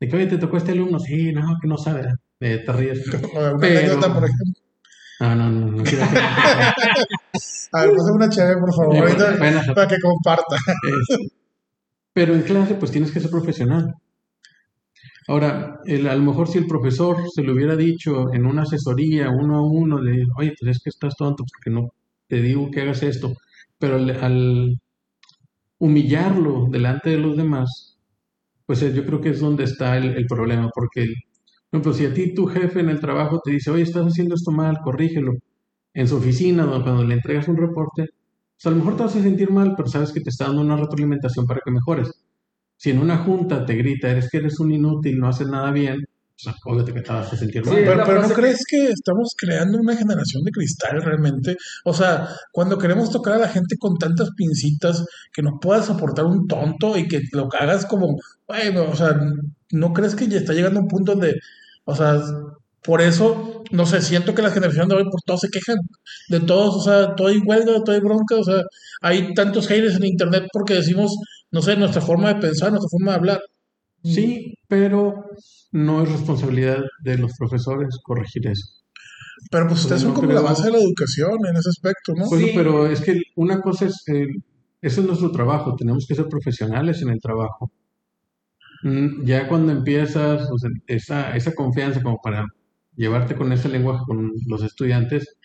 de 0.00 0.08
que, 0.08 0.16
oye, 0.16 0.26
te 0.26 0.38
tocó 0.38 0.56
este 0.58 0.72
alumno, 0.72 0.98
sí, 0.98 1.32
no, 1.32 1.56
que 1.60 1.68
no 1.68 1.78
sabe, 1.78 2.02
eh, 2.42 2.62
te 2.64 2.72
ríes. 2.72 3.06
Una 3.34 3.56
Pero- 3.58 3.78
anécdota, 3.78 4.14
por 4.14 4.24
ejemplo. 4.24 4.62
No, 5.20 5.34
no, 5.36 5.50
no, 5.50 5.66
no 5.72 5.82
quiero 5.84 6.02
A 7.74 7.80
ver, 7.82 7.90
pásame 7.96 8.16
una 8.16 8.28
chévere, 8.28 8.56
por 8.60 8.74
favor, 8.74 8.96
Bueno, 8.96 9.06
ahorita, 9.06 9.36
bueno. 9.38 9.60
para 9.74 9.88
que 9.88 9.96
comparta. 10.00 10.56
Pero 12.12 12.34
en 12.34 12.42
clase, 12.42 12.74
pues 12.74 12.90
tienes 12.90 13.10
que 13.12 13.20
ser 13.20 13.30
profesional. 13.30 13.94
Ahora, 15.28 15.78
el- 15.86 16.08
a 16.08 16.16
lo 16.16 16.22
mejor 16.22 16.48
si 16.48 16.58
el 16.58 16.66
profesor 16.66 17.16
se 17.34 17.42
lo 17.42 17.52
hubiera 17.54 17.76
dicho 17.76 18.32
en 18.34 18.44
una 18.44 18.62
asesoría 18.62 19.30
uno 19.30 19.58
a 19.58 19.62
uno, 19.62 20.00
le 20.02 20.12
digo, 20.12 20.32
oye, 20.36 20.52
pues 20.58 20.76
es 20.76 20.82
que 20.82 20.90
estás 20.90 21.14
tonto 21.16 21.44
porque 21.50 21.70
no 21.70 21.90
te 22.28 22.42
digo 22.42 22.70
que 22.70 22.80
hagas 22.82 23.02
esto. 23.04 23.32
Pero 23.78 23.96
al, 23.96 24.10
al 24.10 24.78
humillarlo 25.78 26.66
delante 26.70 27.10
de 27.10 27.18
los 27.18 27.36
demás, 27.36 27.96
pues 28.66 28.82
eh, 28.82 28.92
yo 28.92 29.04
creo 29.06 29.20
que 29.20 29.30
es 29.30 29.40
donde 29.40 29.64
está 29.64 29.96
el, 29.96 30.16
el 30.16 30.26
problema. 30.26 30.68
Porque, 30.74 31.06
por 31.72 31.80
ejemplo, 31.80 31.94
si 31.94 32.04
a 32.04 32.12
ti 32.12 32.34
tu 32.34 32.46
jefe 32.46 32.80
en 32.80 32.90
el 32.90 33.00
trabajo 33.00 33.40
te 33.42 33.50
dice, 33.52 33.70
oye, 33.70 33.82
estás 33.82 34.04
haciendo 34.06 34.34
esto 34.34 34.50
mal, 34.50 34.76
corrígelo. 34.84 35.32
En 35.94 36.06
su 36.06 36.16
oficina, 36.16 36.66
cuando 36.66 37.02
le 37.02 37.14
entregas 37.14 37.48
un 37.48 37.56
reporte, 37.56 38.08
pues 38.56 38.66
a 38.66 38.70
lo 38.70 38.76
mejor 38.76 38.96
te 38.96 39.02
vas 39.04 39.16
a 39.16 39.22
sentir 39.22 39.50
mal, 39.50 39.72
pero 39.74 39.88
sabes 39.88 40.12
que 40.12 40.20
te 40.20 40.28
está 40.28 40.46
dando 40.46 40.60
una 40.60 40.76
retroalimentación 40.76 41.46
para 41.46 41.60
que 41.64 41.70
mejores. 41.70 42.10
Si 42.76 42.90
en 42.90 42.98
una 42.98 43.18
junta 43.18 43.64
te 43.64 43.74
grita, 43.74 44.10
eres 44.10 44.28
que 44.30 44.36
eres 44.38 44.60
un 44.60 44.70
inútil, 44.70 45.18
no 45.18 45.28
haces 45.28 45.48
nada 45.48 45.70
bien, 45.70 45.96
pues 46.42 46.54
obviamente 46.66 46.92
que 46.92 47.00
te 47.00 47.10
vas 47.12 47.32
a 47.32 47.36
sentir 47.38 47.64
mal. 47.64 47.74
Pero, 48.04 48.20
¿no 48.22 48.28
que- 48.28 48.34
crees 48.34 48.64
que 48.68 48.88
estamos 48.88 49.34
creando 49.38 49.78
una 49.78 49.96
generación 49.96 50.42
de 50.44 50.50
cristal 50.50 51.00
realmente? 51.02 51.56
O 51.86 51.94
sea, 51.94 52.28
cuando 52.52 52.76
queremos 52.76 53.10
tocar 53.10 53.34
a 53.34 53.38
la 53.38 53.48
gente 53.48 53.76
con 53.78 53.96
tantas 53.96 54.30
pincitas 54.36 55.06
que 55.32 55.40
no 55.42 55.58
puedas 55.58 55.86
soportar 55.86 56.26
un 56.26 56.46
tonto 56.46 56.98
y 56.98 57.08
que 57.08 57.20
lo 57.32 57.48
hagas 57.58 57.86
como, 57.86 58.18
bueno, 58.46 58.90
o 58.90 58.94
sea, 58.96 59.18
¿no 59.70 59.92
crees 59.94 60.14
que 60.14 60.28
ya 60.28 60.36
está 60.36 60.52
llegando 60.52 60.80
a 60.80 60.82
un 60.82 60.88
punto 60.88 61.12
donde, 61.12 61.34
o 61.84 61.94
sea, 61.94 62.20
por 62.82 63.00
eso, 63.00 63.62
no 63.70 63.86
sé, 63.86 64.02
siento 64.02 64.34
que 64.34 64.42
la 64.42 64.50
generación 64.50 64.88
de 64.88 64.96
hoy 64.96 65.04
por 65.04 65.20
todos 65.24 65.40
se 65.40 65.48
quejan, 65.48 65.76
de 66.28 66.40
todos, 66.40 66.76
o 66.76 66.80
sea, 66.82 67.14
todo 67.14 67.28
hay 67.28 67.38
huelga, 67.38 67.82
todo 67.84 67.94
hay 67.94 68.00
bronca, 68.00 68.36
o 68.36 68.44
sea, 68.44 68.62
hay 69.02 69.32
tantos 69.34 69.68
haters 69.68 69.96
en 69.96 70.04
internet 70.06 70.46
porque 70.52 70.74
decimos, 70.74 71.14
no 71.52 71.62
sé, 71.62 71.76
nuestra 71.76 72.00
forma 72.02 72.34
de 72.34 72.40
pensar, 72.40 72.70
nuestra 72.70 72.88
forma 72.90 73.12
de 73.12 73.18
hablar. 73.18 73.40
Sí, 74.04 74.54
pero 74.68 75.14
no 75.70 76.02
es 76.02 76.10
responsabilidad 76.10 76.82
de 77.04 77.18
los 77.18 77.32
profesores 77.38 77.98
corregir 78.02 78.48
eso. 78.48 78.66
Pero 79.50 79.68
pues 79.68 79.80
ustedes 79.82 80.02
Pues 80.02 80.14
son 80.14 80.24
no 80.24 80.28
como 80.28 80.32
la 80.32 80.40
base 80.48 80.64
de 80.64 80.72
la 80.72 80.78
educación 80.78 81.38
en 81.48 81.56
ese 81.56 81.68
aspecto, 81.70 82.12
¿no? 82.16 82.28
Bueno, 82.28 82.46
Sí. 82.46 82.52
pero 82.54 82.86
es 82.86 83.00
que 83.00 83.20
una 83.36 83.60
cosa 83.60 83.86
es, 83.86 84.02
eh, 84.08 84.26
ese 84.80 85.00
es 85.00 85.06
nuestro 85.06 85.30
trabajo, 85.30 85.76
tenemos 85.76 86.04
que 86.08 86.14
ser 86.16 86.26
profesionales 86.28 87.00
en 87.02 87.10
el 87.10 87.20
trabajo. 87.20 87.70
Ya 89.24 89.48
cuando 89.48 89.72
empiezas, 89.72 90.50
o 90.50 90.58
sea, 90.58 90.70
esa, 90.86 91.36
esa 91.36 91.54
confianza 91.54 92.02
como 92.02 92.20
para 92.22 92.44
llevarte 92.96 93.36
con 93.36 93.52
ese 93.52 93.68
lenguaje 93.68 94.02
con 94.06 94.32
los 94.48 94.62
estudiantes, 94.62 95.36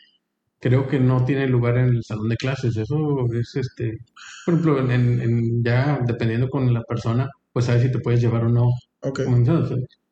creo 0.59 0.87
que 0.87 0.99
no 0.99 1.23
tiene 1.25 1.47
lugar 1.47 1.77
en 1.77 1.89
el 1.95 2.03
salón 2.03 2.29
de 2.29 2.37
clases. 2.37 2.75
Eso 2.77 3.25
es, 3.33 3.55
este, 3.55 3.97
por 4.45 4.55
ejemplo, 4.55 4.91
en, 4.91 5.63
ya 5.63 5.99
dependiendo 6.05 6.49
con 6.49 6.73
la 6.73 6.83
persona, 6.83 7.29
pues 7.53 7.65
sabes 7.65 7.83
si 7.83 7.91
te 7.91 7.99
puedes 7.99 8.21
llevar 8.21 8.45
o 8.45 8.49
no. 8.49 8.69
Ok. 9.01 9.23
Como 9.23 9.37
mencionas, 9.37 9.71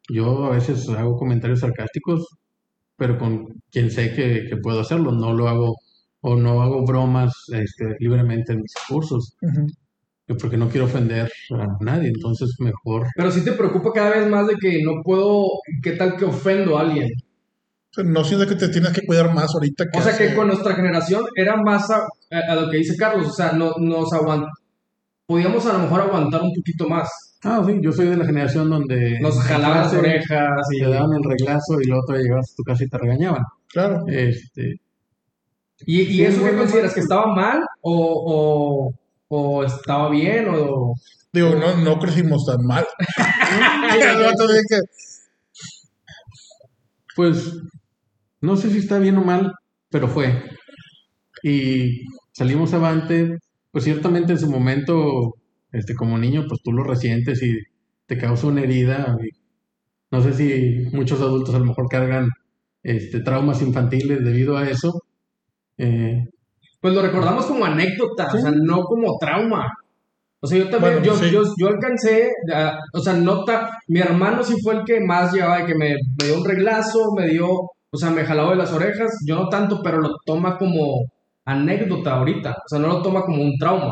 yo 0.10 0.46
a 0.46 0.52
veces 0.52 0.88
hago 0.90 1.18
comentarios 1.18 1.62
sarcásticos, 1.62 2.28
pero 2.98 3.18
con 3.18 3.48
quien 3.72 3.92
sé 3.92 4.14
que, 4.14 4.46
que 4.50 4.58
puedo 4.58 4.80
hacerlo, 4.82 5.12
no 5.12 5.34
lo 5.34 5.48
hago 5.50 5.76
o 6.22 6.36
no 6.36 6.62
hago 6.62 6.86
bromas 6.86 7.34
este, 7.50 7.96
libremente 8.00 8.54
en 8.54 8.62
mis 8.62 8.74
cursos, 8.88 9.36
Porque 10.28 10.58
no 10.58 10.70
quiero 10.70 10.86
ofender 10.86 11.30
a 11.52 11.68
nadie, 11.82 12.08
entonces 12.08 12.50
mejor. 12.60 13.08
Pero 13.16 13.30
sí 13.32 13.44
te 13.44 13.52
preocupa 13.52 13.92
cada 13.94 14.10
vez 14.12 14.28
más 14.28 14.48
de 14.48 14.56
que 14.56 14.82
no 14.84 15.04
puedo, 15.04 15.46
¿qué 15.84 15.92
tal 15.92 16.16
que 16.18 16.26
ofendo 16.26 16.78
a 16.78 16.82
alguien? 16.82 17.10
No 18.04 18.24
sientes 18.24 18.50
que 18.50 18.56
te 18.56 18.70
tienes 18.70 18.92
que 18.92 19.06
cuidar 19.06 19.34
más 19.34 19.54
ahorita 19.54 19.86
que 19.92 20.00
O 20.00 20.02
sea 20.02 20.18
que 20.18 20.34
con 20.36 20.48
nuestra 20.48 20.74
generación 20.76 21.24
era 21.36 21.56
más 21.58 21.90
a, 21.92 21.98
a- 22.00 22.52
a 22.52 22.56
lo 22.56 22.70
que 22.70 22.78
dice 22.78 22.96
Carlos, 22.98 23.28
o 23.28 23.32
sea, 23.34 23.52
no, 23.54 23.74
nos 23.80 24.12
aguant 24.14 24.46
podíamos 25.28 25.66
a 25.66 25.74
lo 25.74 25.80
mejor 25.80 26.02
aguantar 26.02 26.42
un 26.42 26.54
poquito 26.54 26.90
más. 26.90 27.10
Ah, 27.44 27.64
sí, 27.66 27.78
yo 27.82 27.92
soy 27.92 28.08
de 28.08 28.18
la 28.18 28.26
generación 28.26 28.70
donde 28.70 29.20
Nos 29.22 29.40
jalaban 29.40 29.78
las 29.84 29.94
orejas 29.94 30.50
y, 30.72 30.80
te 30.82 30.90
daban 30.90 31.12
el 31.14 31.24
reglazo 31.24 31.80
y 31.82 31.86
luego 31.88 32.04
te 32.08 32.18
llegabas 32.18 32.52
a 32.52 32.56
tu 32.58 32.64
casa 32.64 32.84
y 32.84 32.90
te 32.90 32.98
regañaban. 32.98 33.44
Claro. 33.72 34.04
Este, 34.08 34.80
y, 35.86 36.02
y 36.02 36.06
Sí, 36.08 36.24
eso 36.26 36.44
qué 36.44 36.56
consideras 36.58 36.86
más- 36.90 36.94
que 36.96 37.00
estaba 37.02 37.28
mal 37.36 37.60
o, 37.82 38.90
o, 38.90 38.92
o 39.36 39.64
estaba 39.64 40.10
bien 40.10 40.48
o 40.50 40.96
Digo, 41.36 41.54
no, 41.56 41.76
no 41.76 42.00
crecimos 42.00 42.46
tan 42.46 42.66
mal. 42.66 42.86
Pues 47.14 47.58
no 48.42 48.58
sé 48.58 48.70
si 48.70 48.80
está 48.80 49.00
bien 49.00 49.18
o 49.18 49.24
mal, 49.24 49.54
pero 49.90 50.08
fue. 50.10 50.44
Y 51.44 52.06
salimos 52.34 52.74
avante, 52.74 53.38
pues 53.72 53.86
ciertamente 53.86 54.34
en 54.34 54.40
su 54.40 54.50
momento, 54.50 55.36
este, 55.72 55.96
como 55.96 56.18
niño, 56.18 56.46
pues 56.48 56.62
tú 56.62 56.74
lo 56.74 56.84
resientes 56.84 57.42
y 57.42 57.58
te 58.06 58.18
causa 58.18 58.48
una 58.48 58.62
herida. 58.62 59.18
y 59.22 59.30
no 60.12 60.22
sé 60.22 60.34
si 60.34 60.96
muchos 60.96 61.22
adultos 61.22 61.56
a 61.56 61.60
lo 61.60 61.66
mejor 61.66 61.88
cargan 61.90 62.30
este, 62.84 63.22
traumas 63.22 63.62
infantiles 63.62 64.24
debido 64.24 64.58
a 64.58 64.70
eso. 64.70 65.02
Eh, 65.78 66.26
pues 66.86 66.94
lo 66.94 67.02
recordamos 67.02 67.48
como 67.48 67.66
anécdota, 67.66 68.30
Sí. 68.30 68.38
o 68.38 68.42
sea, 68.42 68.52
no 68.52 68.84
como 68.84 69.18
trauma. 69.18 69.68
O 70.40 70.46
sea, 70.46 70.60
yo 70.60 70.70
también, 70.70 71.00
Bueno, 71.00 71.06
yo, 71.08 71.16
sí. 71.16 71.32
yo, 71.32 71.42
yo 71.58 71.68
alcancé, 71.70 72.30
a- 72.54 72.78
o 72.94 73.00
sea, 73.00 73.14
nota, 73.14 73.72
mi 73.88 74.02
hermano 74.02 74.44
sí 74.44 74.54
fue 74.64 74.76
el 74.76 74.84
que 74.86 75.00
más 75.00 75.34
llevaba, 75.34 75.58
de 75.62 75.66
que 75.66 75.74
me, 75.74 75.96
me 76.20 76.26
dio 76.28 76.38
un 76.38 76.46
reglazo, 76.46 77.00
me 77.18 77.28
dio, 77.28 77.48
o 77.50 77.98
sea, 77.98 78.12
me 78.12 78.24
jalaba 78.24 78.52
de 78.52 78.58
las 78.58 78.72
orejas, 78.72 79.12
yo 79.26 79.36
no 79.36 79.50
tanto, 79.50 79.82
pero 79.82 80.00
lo 80.00 80.12
toma 80.28 80.60
como 80.60 81.10
anécdota 81.46 82.18
ahorita, 82.18 82.52
o 82.52 82.68
sea, 82.70 82.78
no 82.78 82.88
lo 82.90 83.02
toma 83.02 83.24
como 83.24 83.42
un 83.42 83.58
trauma. 83.58 83.92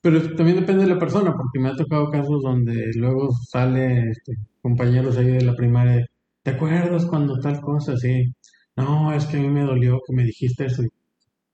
pero 0.00 0.20
también 0.36 0.58
depende 0.60 0.84
de 0.84 0.90
la 0.94 0.98
persona, 1.00 1.32
porque 1.36 1.58
me 1.60 1.68
ha 1.70 1.74
tocado 1.76 2.10
casos 2.10 2.42
donde 2.42 2.90
luego 2.96 3.28
sale 3.48 4.10
este, 4.10 4.34
compañeros 4.60 5.16
ahí 5.16 5.26
de 5.26 5.42
la 5.44 5.54
primaria, 5.54 6.06
¿te 6.42 6.52
acuerdas 6.52 7.06
cuando 7.06 7.38
tal 7.40 7.60
cosa? 7.60 7.96
Sí, 7.96 8.24
no, 8.76 9.12
es 9.12 9.26
que 9.26 9.36
a 9.36 9.40
mí 9.40 9.48
me 9.48 9.62
dolió 9.64 9.98
que 10.06 10.14
me 10.14 10.24
dijiste 10.24 10.66
eso. 10.66 10.82
Y 10.82 10.88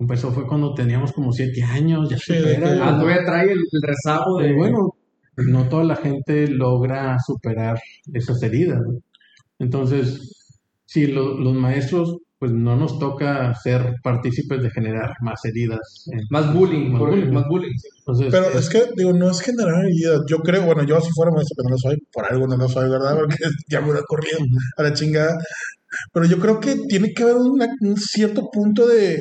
Empezó 0.01 0.33
fue 0.33 0.47
cuando 0.47 0.75
teníamos 0.75 1.13
como 1.13 1.33
siete 1.33 1.63
años, 1.63 2.09
ya 2.09 2.17
Sí, 2.19 2.35
supera. 2.39 2.73
que- 2.75 2.81
Ah, 2.81 2.97
todavía 2.99 3.25
trae 3.25 3.45
el, 3.53 3.59
el 3.59 3.83
rezago 3.83 4.39
de, 4.39 4.53
bueno, 4.55 4.95
no 5.49 5.69
toda 5.69 5.85
la 5.85 5.97
gente 5.97 6.47
logra 6.49 7.17
superar 7.25 7.79
esas 8.13 8.41
heridas. 8.43 8.81
¿no? 8.81 9.01
Entonces, 9.59 10.53
si 10.87 11.07
lo- 11.09 11.39
los 11.39 11.55
maestros, 11.55 12.17
pues 12.39 12.53
no 12.53 12.77
nos 12.77 13.01
toca 13.01 13.53
ser 13.57 13.95
partícipes 14.05 14.63
de 14.63 14.71
generar 14.71 15.11
más 15.23 15.45
heridas. 15.45 15.81
más 16.31 16.55
bullying, 16.55 16.91
Más 16.93 16.99
por- 17.01 17.11
bullying. 17.11 17.33
más 17.33 17.45
bullying. 17.49 17.77
sí. 17.77 17.89
Entonces, 17.99 18.29
Pero 18.31 18.47
es- 18.51 18.55
es 18.57 18.69
que, 18.69 18.83
digo, 18.97 19.13
no 19.13 19.29
es 19.31 19.41
generar 19.41 19.85
heridas. 19.85 20.21
Yo 20.29 20.39
creo, 20.39 20.65
bueno, 20.65 20.85
yo 20.85 21.01
si 21.01 21.11
fuera 21.11 21.33
maestro, 21.33 21.57
pero 21.57 21.69
no 21.71 21.75
lo 21.75 21.79
soy, 21.79 21.99
por 22.13 22.33
algo 22.33 22.47
no 22.47 22.57
lo 22.57 22.69
soy, 22.69 22.89
¿verdad? 22.89 23.17
Porque 23.19 23.37
ya 23.69 23.81
me 23.81 23.87
hubiera 23.91 24.05
corrido 24.07 24.39
a 24.77 24.83
la 24.85 24.93
chingada. 24.93 25.37
Pero 26.13 26.27
yo 26.27 26.39
creo 26.39 26.61
que 26.61 26.77
tiene 26.89 27.13
que 27.13 27.25
haber 27.25 27.37
una- 27.37 27.75
un 27.81 27.97
cierto 27.97 28.49
punto 28.53 28.87
de. 28.87 29.21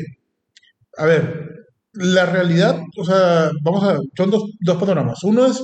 A 0.98 1.06
ver, 1.06 1.66
la 1.94 2.26
realidad, 2.26 2.80
o 2.98 3.06
sea, 3.06 3.50
vamos 3.64 3.84
a. 3.84 3.98
Son 4.16 4.30
dos, 4.32 4.44
dos 4.60 4.78
panoramas. 4.78 5.24
Uno 5.24 5.46
es 5.46 5.62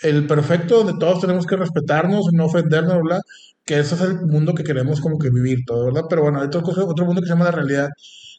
el 0.00 0.26
perfecto, 0.26 0.78
donde 0.84 0.98
todos 0.98 1.20
tenemos 1.20 1.46
que 1.46 1.56
respetarnos, 1.56 2.26
no 2.32 2.46
ofendernos, 2.46 3.00
bla, 3.02 3.20
que 3.64 3.78
ese 3.80 3.94
es 3.94 4.00
el 4.02 4.20
mundo 4.26 4.54
que 4.54 4.64
queremos 4.64 5.00
como 5.00 5.18
que 5.18 5.30
vivir 5.30 5.60
todo, 5.66 5.86
¿verdad? 5.86 6.04
Pero 6.10 6.22
bueno, 6.22 6.40
hay 6.40 6.46
otra 6.48 6.62
cosa- 6.62 6.84
otro 6.84 7.06
mundo 7.06 7.20
que 7.22 7.26
se 7.28 7.32
llama 7.34 7.46
la 7.46 7.50
realidad, 7.52 7.88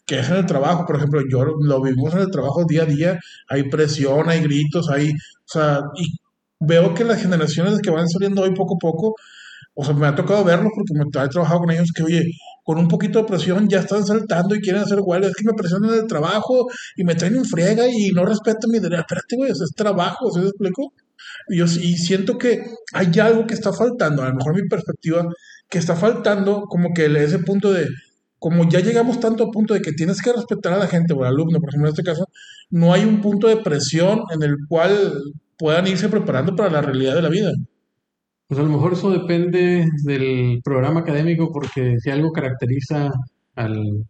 que 0.05 0.19
es 0.19 0.29
en 0.29 0.37
el 0.37 0.45
trabajo, 0.45 0.85
por 0.85 0.97
ejemplo, 0.97 1.21
yo 1.31 1.45
lo 1.45 1.81
vivimos 1.81 2.13
en 2.13 2.21
el 2.21 2.31
trabajo 2.31 2.65
día 2.65 2.83
a 2.83 2.85
día, 2.85 3.19
hay 3.49 3.69
presión, 3.69 4.29
hay 4.29 4.41
gritos, 4.41 4.89
hay, 4.89 5.09
o 5.11 5.13
sea, 5.47 5.81
y 5.97 6.05
veo 6.59 6.93
que 6.93 7.05
las 7.05 7.21
generaciones 7.21 7.79
que 7.81 7.91
van 7.91 8.09
saliendo 8.09 8.41
hoy 8.43 8.53
poco 8.55 8.75
a 8.75 8.79
poco, 8.79 9.15
o 9.75 9.85
sea, 9.85 9.93
me 9.95 10.07
ha 10.07 10.15
tocado 10.15 10.43
verlos 10.43 10.71
porque 10.75 10.93
me 10.95 11.05
he 11.05 11.29
trabajado 11.29 11.59
con 11.61 11.71
ellos 11.71 11.91
que, 11.95 12.03
oye, 12.03 12.23
con 12.63 12.77
un 12.77 12.87
poquito 12.87 13.19
de 13.19 13.25
presión 13.25 13.67
ya 13.69 13.79
están 13.79 14.05
saltando 14.05 14.55
y 14.55 14.61
quieren 14.61 14.81
hacer 14.83 14.99
huelga, 15.01 15.27
es 15.27 15.35
que 15.35 15.43
me 15.45 15.53
presionan 15.53 15.93
el 15.93 16.07
trabajo 16.07 16.67
y 16.95 17.03
me 17.03 17.15
traen 17.15 17.35
en 17.35 17.45
friega 17.45 17.85
y 17.87 18.11
no 18.11 18.25
respetan 18.25 18.71
mi 18.71 18.79
derecho. 18.79 19.01
Espérate, 19.01 19.35
güey, 19.35 19.51
eso 19.51 19.63
es 19.65 19.71
trabajo, 19.75 20.31
¿sí 20.31 20.39
me 20.39 20.47
explico? 20.47 20.93
Y 21.49 21.57
yo 21.57 21.67
sí- 21.67 21.81
y 21.83 21.97
siento 21.97 22.37
que 22.37 22.63
hay 22.93 23.11
algo 23.19 23.45
que 23.47 23.53
está 23.53 23.73
faltando, 23.73 24.23
a 24.23 24.29
lo 24.29 24.35
mejor 24.35 24.55
mi 24.55 24.67
perspectiva, 24.67 25.25
que 25.69 25.77
está 25.77 25.95
faltando 25.95 26.63
como 26.69 26.93
que 26.93 27.05
ese 27.23 27.39
punto 27.39 27.71
de, 27.71 27.87
como 28.39 28.69
ya 28.69 28.79
llegamos 28.79 29.19
tanto 29.19 29.45
a 29.45 29.51
punto 29.51 29.73
de 29.73 29.81
que 29.81 29.91
tienes 29.93 30.21
que 30.21 30.33
respetar 30.33 30.73
a 30.73 30.77
la 30.77 30.87
gente 30.87 31.13
o 31.13 31.21
al 31.23 31.29
alumno, 31.33 31.59
por 31.59 31.69
ejemplo, 31.69 31.89
en 31.89 31.93
este 31.93 32.03
caso, 32.03 32.27
no 32.69 32.93
hay 32.93 33.03
un 33.05 33.21
punto 33.21 33.47
de 33.47 33.57
presión 33.57 34.21
en 34.33 34.43
el 34.43 34.55
cual 34.67 35.13
puedan 35.57 35.87
irse 35.87 36.09
preparando 36.09 36.55
para 36.55 36.69
la 36.69 36.81
realidad 36.81 37.15
de 37.15 37.21
la 37.21 37.29
vida. 37.29 37.51
Pues 38.53 38.63
a 38.63 38.69
lo 38.69 38.75
mejor 38.77 38.93
eso 38.93 39.09
depende 39.09 39.89
del 40.03 40.61
programa 40.63 40.99
académico, 40.99 41.51
porque 41.51 41.99
si 41.99 42.11
algo 42.11 42.31
caracteriza 42.31 43.09
al, 43.55 44.05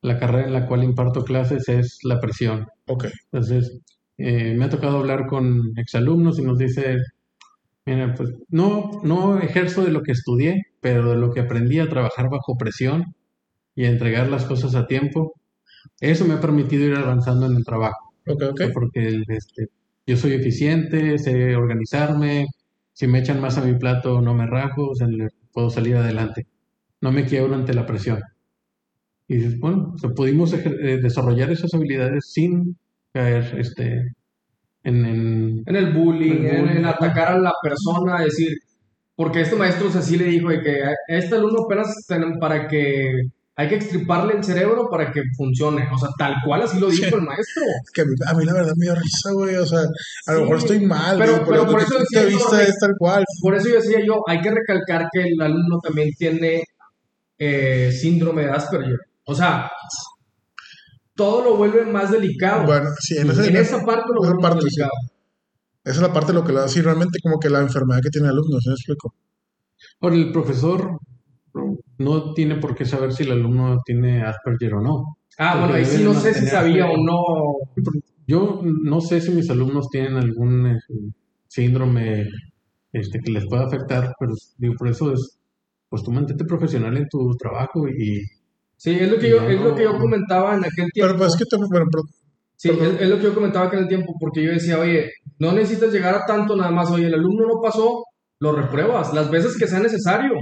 la 0.00 0.16
carrera 0.20 0.46
en 0.46 0.52
la 0.52 0.66
cual 0.68 0.84
imparto 0.84 1.24
clases 1.24 1.68
es 1.68 1.98
la 2.04 2.20
presión. 2.20 2.68
Ok, 2.86 3.06
Entonces, 3.32 3.80
eh, 4.16 4.54
me 4.56 4.66
ha 4.66 4.70
tocado 4.70 4.98
hablar 4.98 5.26
con 5.26 5.72
exalumnos 5.76 6.38
y 6.38 6.42
nos 6.42 6.56
dice, 6.56 6.98
mira, 7.84 8.14
pues 8.14 8.30
no, 8.48 9.00
no 9.02 9.40
ejerzo 9.40 9.82
de 9.84 9.90
lo 9.90 10.04
que 10.04 10.12
estudié, 10.12 10.62
pero 10.80 11.10
de 11.10 11.16
lo 11.16 11.32
que 11.32 11.40
aprendí 11.40 11.80
a 11.80 11.88
trabajar 11.88 12.30
bajo 12.30 12.56
presión 12.56 13.12
y 13.74 13.86
a 13.86 13.90
entregar 13.90 14.28
las 14.28 14.44
cosas 14.44 14.76
a 14.76 14.86
tiempo, 14.86 15.32
eso 16.00 16.24
me 16.26 16.34
ha 16.34 16.40
permitido 16.40 16.84
ir 16.84 16.94
avanzando 16.94 17.46
en 17.46 17.56
el 17.56 17.64
trabajo, 17.64 18.12
ok, 18.24 18.42
ok. 18.52 18.62
porque 18.72 19.20
este, 19.26 19.66
yo 20.06 20.16
soy 20.16 20.34
eficiente, 20.34 21.18
sé 21.18 21.56
organizarme, 21.56 22.46
si 22.98 23.06
me 23.08 23.20
echan 23.20 23.40
más 23.40 23.58
a 23.58 23.62
mi 23.64 23.74
plato 23.78 24.20
no 24.22 24.34
me 24.34 24.46
rajo, 24.46 24.90
o 24.90 24.94
sea, 24.96 25.08
puedo 25.52 25.70
salir 25.70 25.96
adelante, 25.96 26.46
no 27.02 27.12
me 27.12 27.26
quiebro 27.26 27.54
ante 27.56 27.74
la 27.74 27.86
presión. 27.86 28.20
Y 29.28 29.36
dices, 29.36 29.58
bueno, 29.60 29.92
o 29.94 29.98
sea, 29.98 30.10
pudimos 30.10 30.52
eh, 30.54 30.98
desarrollar 31.02 31.50
esas 31.50 31.72
habilidades 31.74 32.30
sin 32.32 32.76
caer 33.12 33.54
este, 33.58 34.06
en, 34.84 35.06
en- 35.06 35.62
En 35.66 35.76
el 35.76 35.92
bullying, 35.92 36.44
El 36.44 36.46
en, 36.46 36.60
bullying, 36.62 36.76
en 36.78 36.86
atacar 36.86 37.28
a 37.34 37.38
la 37.38 37.52
persona, 37.62 38.22
decir, 38.22 38.50
porque 39.16 39.42
este 39.42 39.56
maestro 39.56 39.88
así 39.88 40.16
le 40.18 40.26
dijo 40.26 40.50
de 40.50 40.62
que 40.62 40.84
a 40.84 40.92
este 41.08 41.36
alumno 41.36 41.64
apenas 41.64 41.88
para 42.40 42.68
que 42.68 43.12
hay 43.60 43.68
que 43.68 43.74
extriparle 43.74 44.34
el 44.34 44.44
cerebro 44.44 44.88
para 44.88 45.10
que 45.10 45.20
funcione. 45.36 45.88
O 45.92 45.98
sea, 45.98 46.10
tal 46.16 46.34
cual 46.46 46.62
así 46.62 46.78
lo 46.78 46.88
dijo 46.88 47.04
Sí. 47.08 47.14
el 47.14 47.22
maestro. 47.22 47.62
Es 47.84 47.90
que 47.92 48.02
a 48.02 48.04
mí, 48.04 48.12
a 48.30 48.34
mí 48.34 48.44
la 48.44 48.52
verdad 48.54 48.72
me 48.76 48.86
dio 48.86 48.94
risa, 48.94 49.32
güey. 49.32 49.56
O 49.56 49.66
sea, 49.66 49.80
a 50.26 50.32
lo 50.34 50.40
mejor 50.42 50.56
estoy 50.58 50.80
mal, 50.86 51.18
pero- 51.18 51.32
güey, 51.38 51.44
pero 51.50 51.66
por 51.66 51.80
eso 51.80 51.98
decía 51.98 52.22
yo, 52.22 52.36
viste 52.38 52.56
Rick. 52.60 52.68
es 52.68 52.76
tal 52.78 52.92
cual. 52.96 53.24
Por 53.42 53.54
eso 53.56 53.68
yo 53.68 53.74
decía 53.74 53.98
yo, 54.06 54.22
hay 54.28 54.40
que 54.40 54.50
recalcar 54.52 55.08
que 55.12 55.22
el 55.24 55.40
alumno 55.40 55.80
también 55.82 56.10
tiene 56.16 56.62
eh, 57.40 57.90
síndrome 57.92 58.42
de 58.44 58.50
Asperger. 58.50 58.98
O 59.24 59.34
sea, 59.34 59.70
todo 61.14 61.42
lo 61.44 61.56
vuelve 61.56 61.84
más 61.84 62.10
delicado. 62.12 62.64
Bueno, 62.64 62.90
sí, 63.00 63.16
en, 63.18 63.30
ese- 63.30 63.48
en 63.48 63.56
esa 63.56 63.84
parte 63.84 64.04
lo 64.14 64.20
vuelve 64.20 64.34
más 64.40 64.50
parte, 64.52 64.60
sí. 64.62 64.76
delicado. 64.76 64.92
Esa 65.84 65.96
es 65.96 66.02
la 66.02 66.12
parte 66.12 66.28
de 66.32 66.38
lo 66.38 66.44
que 66.44 66.52
le 66.52 66.60
así 66.60 66.80
realmente 66.80 67.18
como 67.22 67.38
que 67.40 67.50
la 67.50 67.60
enfermedad 67.60 68.00
que 68.02 68.10
tiene 68.10 68.28
el 68.28 68.34
alumno, 68.34 68.58
¿sí 68.60 68.68
me 68.68 68.74
explico? 68.74 69.14
Ahora, 70.00 70.14
el 70.16 70.30
profesor 70.32 70.98
no 71.98 72.32
tiene 72.34 72.56
por 72.56 72.74
qué 72.74 72.84
saber 72.84 73.12
si 73.12 73.24
el 73.24 73.32
alumno 73.32 73.78
tiene 73.84 74.22
Asperger 74.22 74.74
o 74.74 74.80
no. 74.80 75.04
Ah, 75.38 75.52
Porque 75.52 75.60
bueno, 75.60 75.74
ahí 75.74 75.84
sí 75.84 76.02
no 76.04 76.14
sé 76.14 76.34
si 76.34 76.46
sabía 76.46 76.86
o 76.86 76.96
no. 76.96 77.22
Yo 78.26 78.60
no 78.84 79.00
sé 79.00 79.20
si 79.20 79.30
mis 79.32 79.48
alumnos 79.50 79.88
tienen 79.90 80.16
algún 80.16 80.66
eh, 80.66 80.78
síndrome 81.46 82.26
este, 82.92 83.20
que 83.20 83.32
les 83.32 83.46
pueda 83.46 83.64
afectar, 83.66 84.12
pero 84.18 84.32
digo, 84.58 84.74
por 84.78 84.88
eso 84.88 85.12
es, 85.12 85.38
pues 85.88 86.02
tú 86.02 86.10
mantente 86.12 86.44
profesional 86.44 86.96
en 86.96 87.08
tu 87.08 87.34
trabajo 87.36 87.88
y... 87.88 88.22
Sí, 88.76 88.90
es 88.90 89.10
lo 89.10 89.18
que, 89.18 89.30
yo, 89.30 89.40
es 89.48 89.60
lo 89.60 89.74
que 89.74 89.82
yo 89.84 89.98
comentaba 89.98 90.54
en 90.54 90.60
aquel 90.64 90.86
tiempo. 90.92 91.08
Pero 91.14 91.16
pues 91.18 91.30
es 91.32 91.36
que 91.38 91.44
te, 91.44 91.56
pero- 91.70 91.86
pero- 91.90 92.04
Sí, 92.60 92.70
es, 92.70 93.00
es 93.00 93.08
lo 93.08 93.18
que 93.18 93.22
yo 93.24 93.34
comentaba 93.34 93.66
aquel 93.66 93.86
tiempo, 93.86 94.14
porque 94.18 94.42
yo 94.42 94.50
decía, 94.50 94.80
oye, 94.80 95.10
no 95.38 95.52
necesitas 95.52 95.92
llegar 95.92 96.16
a 96.16 96.26
tanto 96.26 96.56
nada 96.56 96.72
más, 96.72 96.90
oye, 96.90 97.06
el 97.06 97.14
alumno 97.14 97.46
no 97.46 97.60
pasó, 97.62 98.02
lo 98.40 98.52
repruebas 98.52 99.12
las 99.14 99.30
veces 99.30 99.56
que 99.58 99.66
sea 99.66 99.80
necesario, 99.80 100.32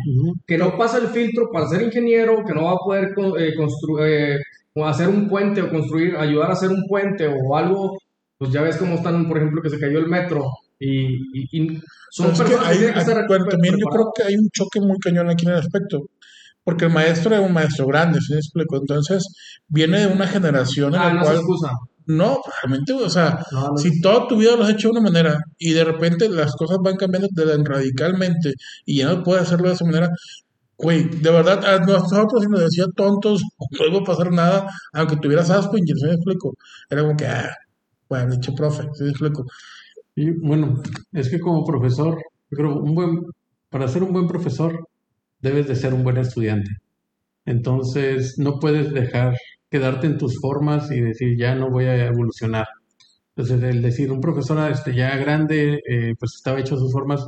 que 0.47 0.59
no 0.59 0.77
pasa 0.77 0.99
el 0.99 1.09
filtro 1.09 1.49
para 1.53 1.67
ser 1.69 1.83
ingeniero, 1.83 2.45
que 2.47 2.53
no 2.55 2.65
va 2.65 2.73
a 2.73 2.77
poder 2.85 3.09
eh, 3.41 3.55
eh, 4.01 4.37
hacer 4.85 5.09
un 5.09 5.29
puente 5.29 5.63
o 5.63 5.71
construir, 5.71 6.17
ayudar 6.17 6.51
a 6.51 6.53
hacer 6.53 6.69
un 6.71 6.83
puente 6.89 7.27
o 7.27 7.57
algo, 7.57 7.97
pues 8.39 8.53
ya 8.53 8.61
ves 8.63 8.77
cómo 8.77 8.97
están, 8.97 9.27
por 9.27 9.39
ejemplo, 9.39 9.63
que 9.63 9.71
se 9.71 9.79
cayó 9.79 9.99
el 9.99 10.09
metro 10.09 10.45
y, 10.79 11.07
y- 11.07 11.49
y 11.53 11.81
son 12.11 12.33
Pero 12.33 12.33
es 12.33 12.39
que 12.39 12.45
personas 12.45 12.61
que, 12.65 12.69
hay- 12.73 12.77
tienen 12.79 12.95
que 12.95 13.01
hay- 13.13 13.27
bueno, 13.29 13.45
también 13.47 13.75
yo 13.79 13.87
creo 13.87 14.13
que 14.15 14.23
hay 14.25 14.35
un 14.37 14.49
choque 14.51 14.81
muy 14.81 14.99
cañón 14.99 15.31
aquí 15.31 15.47
en 15.47 15.53
el 15.53 15.59
aspecto. 15.59 16.01
Porque 16.65 16.87
el 16.87 16.93
maestro 16.93 17.33
es 17.35 17.41
un 17.41 17.53
maestro 17.53 17.87
grande, 17.87 18.19
¿sí 18.21 18.33
me 18.33 18.41
explico? 18.41 18.77
Entonces, 18.77 19.25
viene 19.69 20.01
de 20.01 20.07
una 20.09 20.27
generación 20.27 20.95
en 20.95 21.01
Ah, 21.01 21.07
la 21.09 21.15
no 21.15 21.21
cual. 21.23 21.37
excusa. 21.37 21.71
No, 22.07 22.41
realmente, 22.63 22.93
o 22.93 23.11
sea, 23.11 23.41
No, 23.51 23.69
no. 23.71 23.77
si 23.77 24.01
toda 24.01 24.29
tu 24.29 24.37
vida 24.39 24.57
lo 24.57 24.63
has 24.65 24.71
hecho 24.71 24.89
de 24.89 24.93
una 24.99 25.01
manera 25.11 25.39
y 25.59 25.73
de 25.73 25.85
repente 25.85 26.29
las 26.29 26.55
cosas 26.55 26.79
van 26.83 26.97
cambiando 26.97 27.29
radicalmente 27.65 28.53
y 28.85 28.99
ya 28.99 29.09
no 29.13 29.23
puedes 29.25 29.43
hacerlo 29.45 29.69
de 29.69 29.75
esa 29.75 29.85
manera, 29.85 30.09
güey, 30.79 31.09
de 31.11 31.31
verdad, 31.31 31.65
a 31.65 31.81
nosotros 31.87 32.43
si 32.45 32.49
nos 32.51 32.61
decía 32.61 32.87
tontos, 32.97 33.43
no 33.81 33.87
iba 33.87 33.99
a 34.01 34.05
pasar 34.05 34.33
nada, 34.33 34.67
aunque 34.95 35.17
tuvieras 35.17 35.51
Asperger, 35.51 35.97
¿sí 35.97 36.07
me 36.07 36.13
explico? 36.15 36.55
Era 36.91 37.03
como 37.03 37.17
que, 37.17 37.27
ah, 37.27 37.51
bueno, 38.09 38.33
dicho 38.35 38.55
profe, 38.55 38.85
¿sí 38.95 39.05
me 39.05 39.11
explico? 39.11 39.45
Y 40.17 40.31
bueno, 40.47 40.83
es 41.13 41.29
que 41.31 41.41
como 41.41 41.65
profesor, 41.65 42.17
yo 42.51 42.57
creo 42.59 42.77
un 42.81 42.95
buen, 42.95 43.21
para 43.71 43.89
ser 43.89 44.03
un 44.05 44.13
buen 44.13 44.29
profesor, 44.29 44.89
debes 45.41 45.69
de 45.69 45.77
ser 45.77 45.95
un 45.95 46.05
buen 46.05 46.19
estudiante. 46.19 46.71
Entonces, 47.47 48.39
no 48.39 48.59
puedes 48.61 48.93
dejar 48.93 49.35
quedarte 49.71 50.07
en 50.07 50.19
tus 50.19 50.39
formas 50.41 50.91
y 50.91 51.01
decir, 51.01 51.37
ya 51.39 51.55
no 51.55 51.71
voy 51.71 51.85
a 51.87 52.07
evolucionar. 52.07 52.67
Entonces, 53.37 53.63
el 53.63 53.83
decir, 53.83 54.11
un 54.13 54.21
profesor 54.21 54.71
este, 54.71 54.95
ya 54.95 55.17
grande, 55.17 55.81
eh, 55.89 56.15
pues 56.19 56.35
estaba 56.37 56.61
hecho 56.61 56.75
a 56.77 56.79
sus 56.79 56.93
formas, 56.93 57.27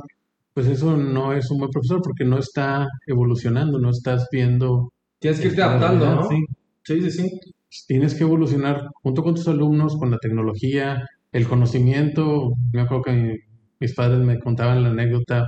pues 0.53 0.67
eso 0.67 0.97
no 0.97 1.33
es 1.33 1.49
un 1.51 1.59
buen 1.59 1.71
profesor 1.71 2.01
porque 2.01 2.25
no 2.25 2.39
está 2.39 2.87
evolucionando, 3.07 3.79
no 3.79 3.91
estás 3.91 4.27
viendo 4.31 4.91
Tienes 5.19 5.39
que 5.39 5.47
irte 5.47 5.61
adaptando, 5.61 6.05
realidad, 6.05 6.23
¿no? 6.23 6.29
sí. 6.29 6.45
Sí, 6.83 7.01
sí, 7.01 7.11
sí. 7.11 7.39
Tienes 7.87 8.15
que 8.15 8.23
evolucionar 8.23 8.89
junto 9.03 9.21
con 9.23 9.35
tus 9.35 9.47
alumnos, 9.47 9.97
con 9.97 10.09
la 10.11 10.17
tecnología, 10.17 11.05
el 11.31 11.47
conocimiento. 11.47 12.51
Me 12.73 12.81
acuerdo 12.81 13.03
que 13.03 13.11
mi- 13.13 13.37
mis 13.79 13.93
padres 13.93 14.19
me 14.19 14.39
contaban 14.39 14.81
la 14.83 14.89
anécdota 14.89 15.47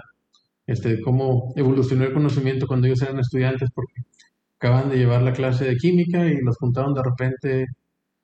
este, 0.67 0.89
de 0.97 1.01
cómo 1.01 1.53
evolucionó 1.55 2.05
el 2.05 2.13
conocimiento 2.13 2.67
cuando 2.67 2.87
ellos 2.87 3.01
eran 3.01 3.19
estudiantes, 3.19 3.69
porque 3.73 3.93
acaban 4.61 4.89
de 4.91 4.97
llevar 4.97 5.23
la 5.23 5.33
clase 5.33 5.65
de 5.65 5.75
química 5.75 6.23
y 6.25 6.37
los 6.41 6.55
juntaron 6.57 6.93
de 6.93 7.01
repente 7.03 7.65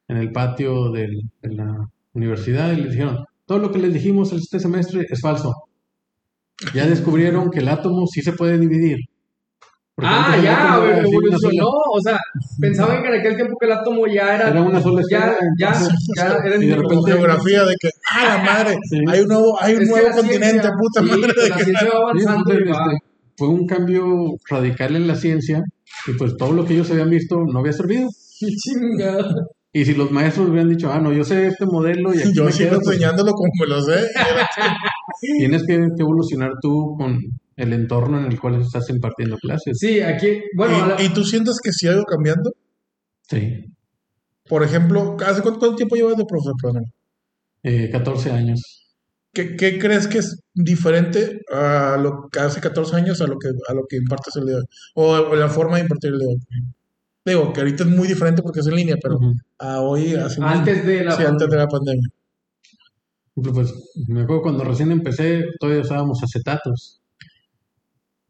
en 0.08 0.18
el 0.18 0.32
patio 0.32 0.92
del- 0.92 1.22
de 1.42 1.56
la 1.56 1.90
universidad 2.14 2.72
y 2.74 2.82
les 2.82 2.92
dijeron, 2.92 3.26
todo 3.46 3.58
lo 3.60 3.72
que 3.72 3.80
les 3.80 3.94
dijimos 3.94 4.32
este 4.34 4.60
semestre 4.60 5.06
es 5.10 5.20
falso. 5.20 5.54
Ya 6.76 6.86
descubrieron 6.88 7.50
que 7.50 7.60
el 7.60 7.68
átomo 7.70 8.06
sí 8.08 8.22
se 8.22 8.34
puede 8.34 8.58
dividir. 8.60 8.98
Porque 9.96 10.12
Ah, 10.14 10.38
ya, 10.44 10.78
evolucionó. 11.08 11.70
O 11.92 12.00
sea, 12.00 12.20
pensaban 12.62 13.02
que 13.02 13.08
en 13.10 13.20
aquel 13.20 13.36
tiempo 13.36 13.56
que 13.60 13.66
el 13.66 13.72
átomo 13.72 14.06
ya 14.06 14.36
era. 14.36 14.50
Era 14.50 14.62
una 14.62 14.80
sola 14.80 15.02
ya, 15.10 15.18
esfera, 15.18 15.38
ya, 15.60 15.68
entonces, 15.70 15.98
ya 16.16 16.26
era 16.28 16.56
y 16.64 16.68
de 16.68 16.76
repente- 16.76 17.12
Geografía 17.14 17.64
de 17.66 17.76
que, 17.82 17.90
ah, 18.14 18.38
la 18.38 18.44
madre, 18.44 18.78
Sí. 18.92 19.00
hay 19.08 19.22
un 19.22 19.28
nuevo, 19.28 19.60
hay 19.60 19.74
un 19.74 19.88
nuevo 19.88 20.08
continente, 20.12 20.50
ciencia- 20.52 20.72
puta 20.78 21.02
madre. 21.02 21.34
de 21.42 21.50
la 21.50 21.56
que- 21.58 21.64
ciencia 21.64 21.88
va 21.88 22.12
Sí, 22.14 22.26
avanzando 22.28 22.54
fue 23.38 23.48
un 23.50 23.66
cambio 23.68 24.06
radical 24.50 24.96
en 24.96 25.08
la 25.08 25.16
ciencia 25.16 25.64
y 26.08 26.14
pues 26.18 26.36
todo 26.38 26.52
lo 26.54 26.66
que 26.66 26.74
ellos 26.74 26.90
habían 26.92 27.10
visto 27.10 27.38
no 27.46 27.60
había 27.60 27.74
servido. 27.74 28.10
Chingada. 28.64 29.34
Y 29.74 29.86
si 29.86 29.94
los 29.94 30.10
maestros 30.12 30.50
hubieran 30.50 30.70
dicho, 30.70 30.92
ah, 30.92 31.00
no, 31.00 31.14
yo 31.14 31.24
sé 31.24 31.48
este 31.48 31.66
modelo 31.66 32.14
y 32.14 32.20
aquí 32.20 32.34
Yo 32.34 32.46
me 32.46 32.52
sigo 32.52 32.70
quedo, 32.72 32.80
pues, 32.82 32.96
enseñándolo 32.98 33.34
como 33.34 33.66
lo 33.68 33.82
sé. 33.82 34.08
tienes 35.38 35.62
que, 35.68 35.76
que 35.78 36.02
evolucionar 36.02 36.52
tú 36.62 36.96
con 36.98 37.20
el 37.56 37.74
entorno 37.74 38.20
en 38.20 38.26
el 38.32 38.40
cual 38.40 38.62
estás 38.62 38.90
impartiendo 38.90 39.38
clases. 39.38 39.78
Sí, 39.80 40.00
aquí, 40.02 40.42
bueno, 40.56 40.88
la- 40.88 41.02
¿Y, 41.02 41.08
y 41.08 41.10
tú 41.10 41.24
sientes 41.24 41.60
que 41.62 41.72
sí 41.72 41.88
ha 41.88 41.92
ido 41.94 42.04
cambiando? 42.06 42.52
Sí, 43.30 43.66
Por 44.48 44.64
ejemplo, 44.64 45.18
¿hace 45.26 45.42
cuánto, 45.42 45.60
cuánto 45.60 45.76
tiempo 45.76 45.96
llevas 45.96 46.18
de 46.18 46.26
profesor? 46.26 46.54
Perdón. 46.62 46.84
Eh, 47.64 47.90
14 47.92 48.32
años. 48.32 48.87
¿Qué, 49.34 49.56
qué 49.56 49.78
crees 49.78 50.08
que 50.08 50.20
es 50.20 50.40
diferente 50.54 51.42
a 51.52 51.98
lo 52.02 52.30
que 52.32 52.40
hace 52.40 52.60
14 52.60 52.96
años 52.96 53.22
a 53.22 53.28
lo 53.28 53.38
que, 53.38 53.50
a 53.68 53.74
lo 53.74 53.86
que 53.88 53.98
impartes 53.98 54.36
el 54.36 54.46
día 54.46 54.56
de 54.56 54.62
hoy? 54.62 54.68
O, 54.96 55.12
o 55.12 55.36
la 55.36 55.50
forma 55.50 55.76
de 55.76 55.84
impartir 55.84 56.14
el 56.14 56.20
día 56.20 56.28
de 56.28 56.34
hoy. 56.34 56.42
Digo, 57.28 57.52
que 57.52 57.60
ahorita 57.60 57.84
es 57.84 57.90
muy 57.90 58.08
diferente 58.08 58.42
porque 58.42 58.62
es 58.62 58.68
en 58.68 58.76
línea, 58.76 58.96
pero 59.02 59.20
a 59.60 59.82
hoy, 59.82 60.16
hace 60.16 60.42
antes 60.42 60.86
de 60.86 61.04
la. 61.04 61.12
sí, 61.12 61.24
antes 61.24 61.50
de 61.50 61.58
la 61.58 61.68
pandemia. 61.68 62.08
Pues 63.36 63.74
me 64.08 64.22
acuerdo 64.22 64.44
cuando 64.44 64.64
recién 64.64 64.92
empecé, 64.92 65.44
todavía 65.60 65.82
usábamos 65.82 66.24
acetatos. 66.24 66.97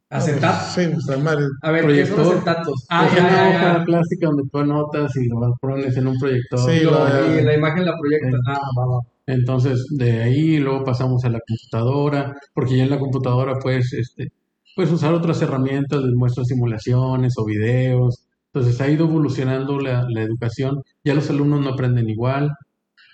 Acetato. 0.09 0.65
Sí, 0.73 0.89
la 1.09 1.17
madre. 1.17 1.45
A 1.61 1.71
ver, 1.71 1.85
¿qué 1.85 2.05
son 2.05 2.21
acetatos? 2.21 2.85
Ah, 2.89 3.07
es 3.07 3.15
ya, 3.15 3.19
una 3.25 3.29
ya, 3.31 3.49
hoja 3.49 3.79
ya. 3.79 3.85
plástica 3.85 4.27
donde 4.27 4.43
tú 4.49 4.57
anotas 4.59 5.15
y 5.17 5.27
lo 5.27 5.55
pones 5.59 5.97
en 5.97 6.07
un 6.07 6.17
proyector. 6.17 6.59
Sí, 6.59 6.79
Lo- 6.85 7.39
y 7.39 7.43
la 7.43 7.55
imagen 7.55 7.85
la 7.85 7.93
proyecta. 7.99 8.29
Sí. 8.37 8.43
Ah, 8.47 8.59
va, 8.79 8.85
va. 8.85 8.99
Entonces, 9.25 9.85
de 9.97 10.23
ahí 10.23 10.57
luego 10.59 10.85
pasamos 10.85 11.25
a 11.25 11.29
la 11.29 11.39
computadora, 11.45 12.33
porque 12.53 12.77
ya 12.77 12.83
en 12.85 12.89
la 12.89 12.99
computadora 12.99 13.59
puedes, 13.59 13.91
este, 13.91 14.31
puedes 14.75 14.91
usar 14.93 15.13
otras 15.13 15.41
herramientas, 15.41 16.01
les 16.01 16.13
muestras 16.15 16.47
simulaciones 16.47 17.33
o 17.37 17.43
videos. 17.45 18.23
Entonces, 18.53 18.79
ha 18.79 18.87
ido 18.89 19.05
evolucionando 19.05 19.77
la, 19.79 20.05
la 20.09 20.21
educación. 20.21 20.81
Ya 21.03 21.13
los 21.15 21.29
alumnos 21.29 21.59
no 21.61 21.69
aprenden 21.71 22.09
igual. 22.09 22.49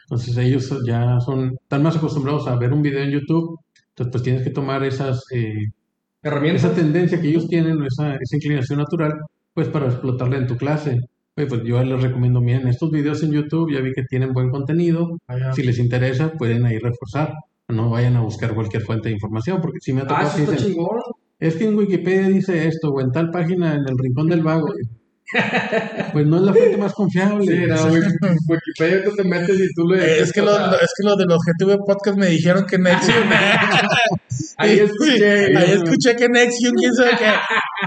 Entonces, 0.06 0.38
ellos 0.38 0.74
ya 0.86 1.20
son, 1.22 1.56
están 1.62 1.84
más 1.84 1.98
acostumbrados 1.98 2.48
a 2.48 2.56
ver 2.56 2.74
un 2.74 2.82
video 2.84 3.04
en 3.04 3.12
YouTube. 3.12 3.60
Entonces, 3.90 4.12
pues 4.12 4.24
tienes 4.24 4.44
que 4.44 4.50
tomar 4.52 4.84
esas, 4.84 5.24
eh, 5.32 5.56
Herramientas. 6.24 6.64
esa 6.64 6.74
tendencia 6.74 7.20
que 7.22 7.28
ellos 7.30 7.48
tienen, 7.48 7.84
esa, 7.84 8.16
esa 8.16 8.36
inclinación 8.36 8.80
natural, 8.80 9.14
pues 9.54 9.68
para 9.68 9.88
explotarla 9.88 10.38
en 10.38 10.48
tu 10.48 10.56
clase. 10.58 11.00
Oye, 11.36 11.48
pues 11.48 11.64
yo 11.64 11.84
les 11.84 12.02
recomiendo, 12.02 12.42
miren, 12.42 12.68
estos 12.68 12.92
videos 12.92 13.22
en 13.24 13.32
YouTube, 13.32 13.72
ya 13.74 13.82
vi 13.82 13.92
que 13.94 14.04
tienen 14.04 14.34
buen 14.34 14.50
contenido, 14.50 15.18
Ah, 15.28 15.52
si 15.54 15.64
les 15.64 15.80
interesa, 15.80 16.32
pueden 16.34 16.66
ahí 16.66 16.78
reforzar. 16.80 17.34
No 17.70 17.90
vayan 17.90 18.16
a 18.18 18.22
buscar 18.22 18.54
cualquier 18.54 18.84
fuente 18.84 19.10
de 19.10 19.16
información, 19.16 19.60
porque 19.62 19.80
si 19.82 19.94
me 19.94 20.02
ha 20.02 20.04
Ah, 20.04 20.08
tocado 20.08 20.28
eso 20.28 20.36
que 20.38 20.44
está 20.44 20.56
dicen, 20.68 20.76
es 21.40 21.56
que 21.56 21.66
en 21.66 21.76
Wikipedia 21.76 22.28
dice 22.30 22.68
esto, 22.68 22.92
o 22.92 23.02
en 23.02 23.12
tal 23.12 23.32
página, 23.32 23.74
en 23.74 23.82
el 23.88 23.98
rincón 23.98 24.28
del 24.30 24.44
vago. 24.44 24.68
Pues 26.12 26.26
no 26.28 26.38
es 26.38 26.42
la 26.44 26.54
fuente 26.54 26.78
más 26.78 26.94
confiable. 26.94 27.46
Sí, 27.46 27.60
no, 27.68 27.76
Wiki- 27.88 28.18
Wikipedia 28.48 29.04
tú 29.04 29.16
te 29.16 29.24
metes 29.24 29.60
y 29.60 29.74
tú 29.74 29.88
le. 29.88 30.20
Es 30.22 30.32
que, 30.32 30.42
lo, 30.42 30.52
lo- 30.58 30.76
es 30.80 30.92
que 30.98 31.08
los 31.08 31.18
del 31.18 31.32
Objetivo 31.32 31.86
Podcast 31.86 32.18
me 32.18 32.28
dijeron 32.28 32.66
que 32.66 32.78
Nexium. 32.78 33.30
Ahí 34.58 34.80
escuché. 34.80 35.48
Sí, 35.48 35.56
ahí 35.56 35.72
escuché 35.72 36.16
que 36.16 36.30
Nexium, 36.30 36.74
quién 36.76 36.94
sabe 36.94 37.12
qué. 37.18 37.32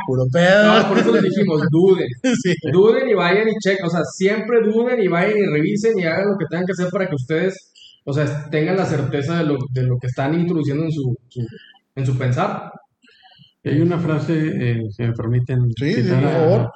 Puro 0.07 0.25
pedo. 0.33 0.65
No, 0.83 0.89
por 0.89 0.99
eso 0.99 1.13
les 1.13 1.23
dijimos, 1.23 1.63
duden. 1.71 2.07
Sí. 2.43 2.55
Duden 2.73 3.09
y 3.09 3.15
vayan 3.15 3.49
y 3.49 3.53
chequen. 3.63 3.87
O 3.87 3.91
sea, 3.91 4.01
siempre 4.05 4.61
duden 4.63 5.01
y 5.01 5.09
vayan 5.09 5.37
y 5.37 5.47
revisen 5.47 5.99
y 5.99 6.05
hagan 6.05 6.27
lo 6.31 6.37
que 6.39 6.47
tengan 6.51 6.67
que 6.67 6.73
hacer 6.73 6.89
para 6.91 7.09
que 7.09 7.15
ustedes, 7.15 7.55
o 8.05 8.13
sea, 8.13 8.45
tengan 8.51 8.77
la 8.77 8.85
certeza 8.87 9.39
de 9.39 9.45
lo, 9.45 9.57
de 9.73 9.83
lo 9.85 9.97
que 9.99 10.09
están 10.09 10.35
introduciendo 10.35 10.85
en 10.85 10.93
su, 10.93 11.15
su- 11.29 11.47
en 11.95 12.07
su 12.07 12.17
pensar. 12.19 12.71
Hay 13.65 13.81
una 13.81 13.99
frase, 13.99 14.33
eh, 14.35 14.81
si 14.97 15.03
me 15.03 15.13
permiten 15.13 15.59
Sí, 15.77 15.95
sí, 15.95 16.03
citar 16.05 16.23
por 16.23 16.31
favor. 16.33 16.61
a 16.61 16.71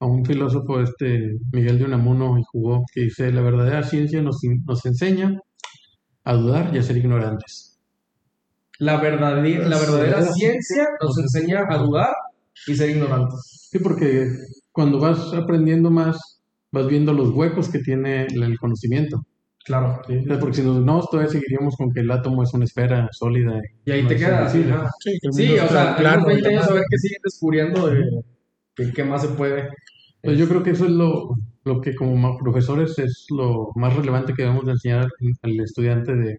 un 0.00 0.24
filósofo, 0.24 0.80
este 0.80 1.38
Miguel 1.52 1.78
de 1.78 1.84
Unamuno 1.84 2.38
y 2.38 2.42
jugó, 2.50 2.84
que 2.92 3.02
dice, 3.02 3.32
la 3.32 3.40
verdadera 3.40 3.82
ciencia 3.82 4.20
nos, 4.20 4.40
nos 4.66 4.84
enseña 4.84 5.40
a 6.24 6.34
dudar 6.34 6.74
y 6.74 6.78
a 6.78 6.82
ser 6.82 6.98
ignorantes. 6.98 7.78
La 8.78 9.00
verdadera, 9.00 9.66
la 9.66 9.78
verdadera 9.78 10.22
ciencia 10.22 10.86
nos 11.00 11.18
enseña 11.18 11.64
a 11.68 11.78
dudar 11.78 12.10
y 12.66 12.74
ser 12.74 12.90
ignorantes. 12.90 13.68
Sí, 13.70 13.78
porque 13.78 14.28
cuando 14.70 15.00
vas 15.00 15.32
aprendiendo 15.32 15.90
más, 15.90 16.42
vas 16.72 16.86
viendo 16.88 17.14
los 17.14 17.30
huecos 17.30 17.70
que 17.70 17.78
tiene 17.78 18.26
el 18.26 18.58
conocimiento. 18.58 19.22
Claro. 19.64 20.00
¿sí? 20.06 20.18
O 20.18 20.24
sea, 20.24 20.38
porque 20.38 20.56
si 20.56 20.62
nos 20.62 20.84
no, 20.84 21.02
todavía 21.10 21.32
seguiríamos 21.32 21.74
con 21.76 21.90
que 21.90 22.00
el 22.00 22.10
átomo 22.10 22.42
es 22.42 22.52
una 22.52 22.66
esfera 22.66 23.08
sólida. 23.12 23.60
Y 23.84 23.90
ahí 23.90 24.02
no 24.02 24.08
te 24.08 24.16
quedas. 24.16 24.52
Sí, 24.52 24.64
Sí, 25.32 25.58
o 25.58 25.68
sea, 25.68 25.96
unos 25.98 26.26
20 26.26 26.38
y 26.38 26.42
la 26.42 26.48
años 26.50 26.70
a 26.70 26.74
ver 26.74 26.82
qué 26.88 26.98
siguen 26.98 27.20
descubriendo 27.24 27.88
de, 27.88 28.02
qué 28.94 29.04
más 29.04 29.22
se 29.22 29.28
puede. 29.28 29.68
Pues 30.22 30.38
yo 30.38 30.48
creo 30.48 30.62
que 30.62 30.70
eso 30.70 30.84
es 30.86 30.90
lo, 30.92 31.30
lo 31.64 31.80
que 31.80 31.94
como 31.94 32.36
profesores 32.38 32.98
es 32.98 33.26
lo 33.30 33.70
más 33.76 33.94
relevante 33.94 34.32
que 34.34 34.42
debemos 34.42 34.64
de 34.66 34.72
enseñar 34.72 35.00
al, 35.02 35.10
al 35.42 35.60
estudiante 35.60 36.14
de, 36.14 36.38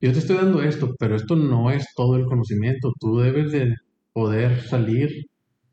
yo 0.00 0.12
te 0.12 0.18
estoy 0.18 0.36
dando 0.36 0.62
esto, 0.62 0.94
pero 0.98 1.16
esto 1.16 1.36
no 1.36 1.70
es 1.70 1.86
todo 1.96 2.16
el 2.16 2.26
conocimiento, 2.26 2.92
tú 3.00 3.18
debes 3.20 3.52
de 3.52 3.74
poder 4.12 4.62
salir 4.62 5.26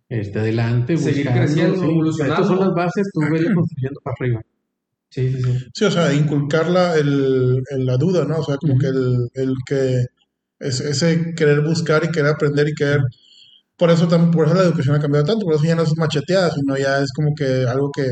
este, 0.09 0.39
adelante, 0.39 0.97
Seguir 0.97 1.25
buscando, 1.25 1.41
creciendo, 1.41 1.79
sí, 1.79 1.85
evolucionando. 1.85 2.33
Estas 2.35 2.47
son 2.47 2.59
las 2.59 2.73
bases, 2.75 3.09
tú 3.13 3.21
vele 3.21 3.53
construyendo 3.53 3.99
para 4.03 4.15
arriba. 4.19 4.41
Sí, 5.09 5.31
sí, 5.31 5.41
sí. 5.41 5.65
Sí, 5.73 5.85
o 5.85 5.91
sea, 5.91 6.13
inculcar 6.13 6.69
la, 6.69 6.95
el, 6.97 7.61
el- 7.71 7.85
la 7.85 7.97
duda, 7.97 8.25
¿no? 8.25 8.39
O 8.39 8.43
sea, 8.43 8.57
como 8.57 8.77
que 8.77 8.87
el, 8.87 9.29
el 9.35 9.53
que 9.67 10.05
Es, 10.59 10.79
ese 10.81 11.33
querer 11.35 11.61
buscar 11.61 12.03
y 12.05 12.09
querer 12.11 12.31
aprender 12.31 12.67
y 12.69 12.73
querer... 12.75 13.01
Por 13.77 13.89
eso, 13.91 14.07
por 14.31 14.45
eso 14.45 14.55
la 14.55 14.63
educación 14.63 14.95
ha 14.95 14.99
cambiado 14.99 15.25
tanto, 15.25 15.45
por 15.45 15.55
eso 15.55 15.65
ya 15.65 15.75
no 15.75 15.83
es 15.83 15.97
macheteada, 15.97 16.49
sino 16.51 16.77
ya 16.77 16.99
es 16.99 17.11
como 17.13 17.33
que 17.35 17.65
algo 17.67 17.91
que, 17.91 18.05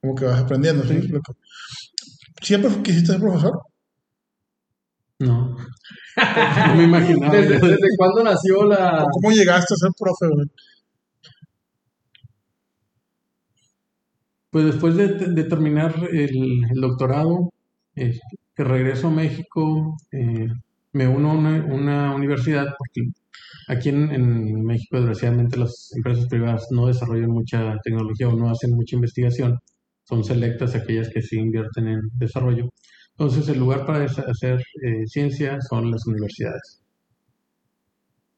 como 0.00 0.14
que 0.14 0.24
vas 0.24 0.40
aprendiendo. 0.40 0.84
¿sí? 0.84 1.00
¿Siempre 2.42 2.82
quisiste 2.82 3.12
ser 3.12 3.20
profesor? 3.20 3.60
No. 5.18 5.56
No 6.68 6.74
me 6.74 6.84
imaginaba. 6.84 7.34
¿Desde, 7.34 7.54
desde 7.58 7.88
cuándo 7.96 8.22
nació 8.24 8.64
la...? 8.64 9.06
¿Cómo 9.10 9.32
llegaste 9.32 9.72
a 9.74 9.76
ser 9.76 9.90
profe, 9.98 10.26
güey? 10.34 10.46
Pues 14.50 14.64
después 14.66 14.96
de, 14.96 15.08
de 15.08 15.44
terminar 15.44 15.94
el, 16.10 16.30
el 16.70 16.80
doctorado, 16.80 17.50
este, 17.94 18.20
que 18.54 18.64
regreso 18.64 19.06
a 19.08 19.10
México, 19.10 19.96
eh, 20.12 20.48
me 20.92 21.06
uno 21.08 21.30
a 21.30 21.34
una, 21.34 21.64
una 21.66 22.14
universidad, 22.14 22.66
porque 22.76 23.10
aquí 23.72 23.88
en, 23.90 24.10
en 24.12 24.64
México, 24.64 24.96
desgraciadamente, 24.98 25.56
las 25.58 25.92
empresas 25.96 26.26
privadas 26.28 26.66
no 26.70 26.86
desarrollan 26.86 27.30
mucha 27.30 27.76
tecnología 27.84 28.28
o 28.28 28.36
no 28.36 28.50
hacen 28.50 28.72
mucha 28.72 28.96
investigación. 28.96 29.58
Son 30.04 30.24
selectas 30.24 30.74
aquellas 30.74 31.08
que 31.10 31.22
sí 31.22 31.38
invierten 31.38 31.88
en 31.88 32.00
desarrollo. 32.14 32.70
Entonces, 33.12 33.48
el 33.48 33.58
lugar 33.60 33.86
para 33.86 34.04
hacer 34.04 34.62
eh, 34.82 35.06
ciencia 35.06 35.58
son 35.68 35.90
las 35.90 36.06
universidades. 36.06 36.82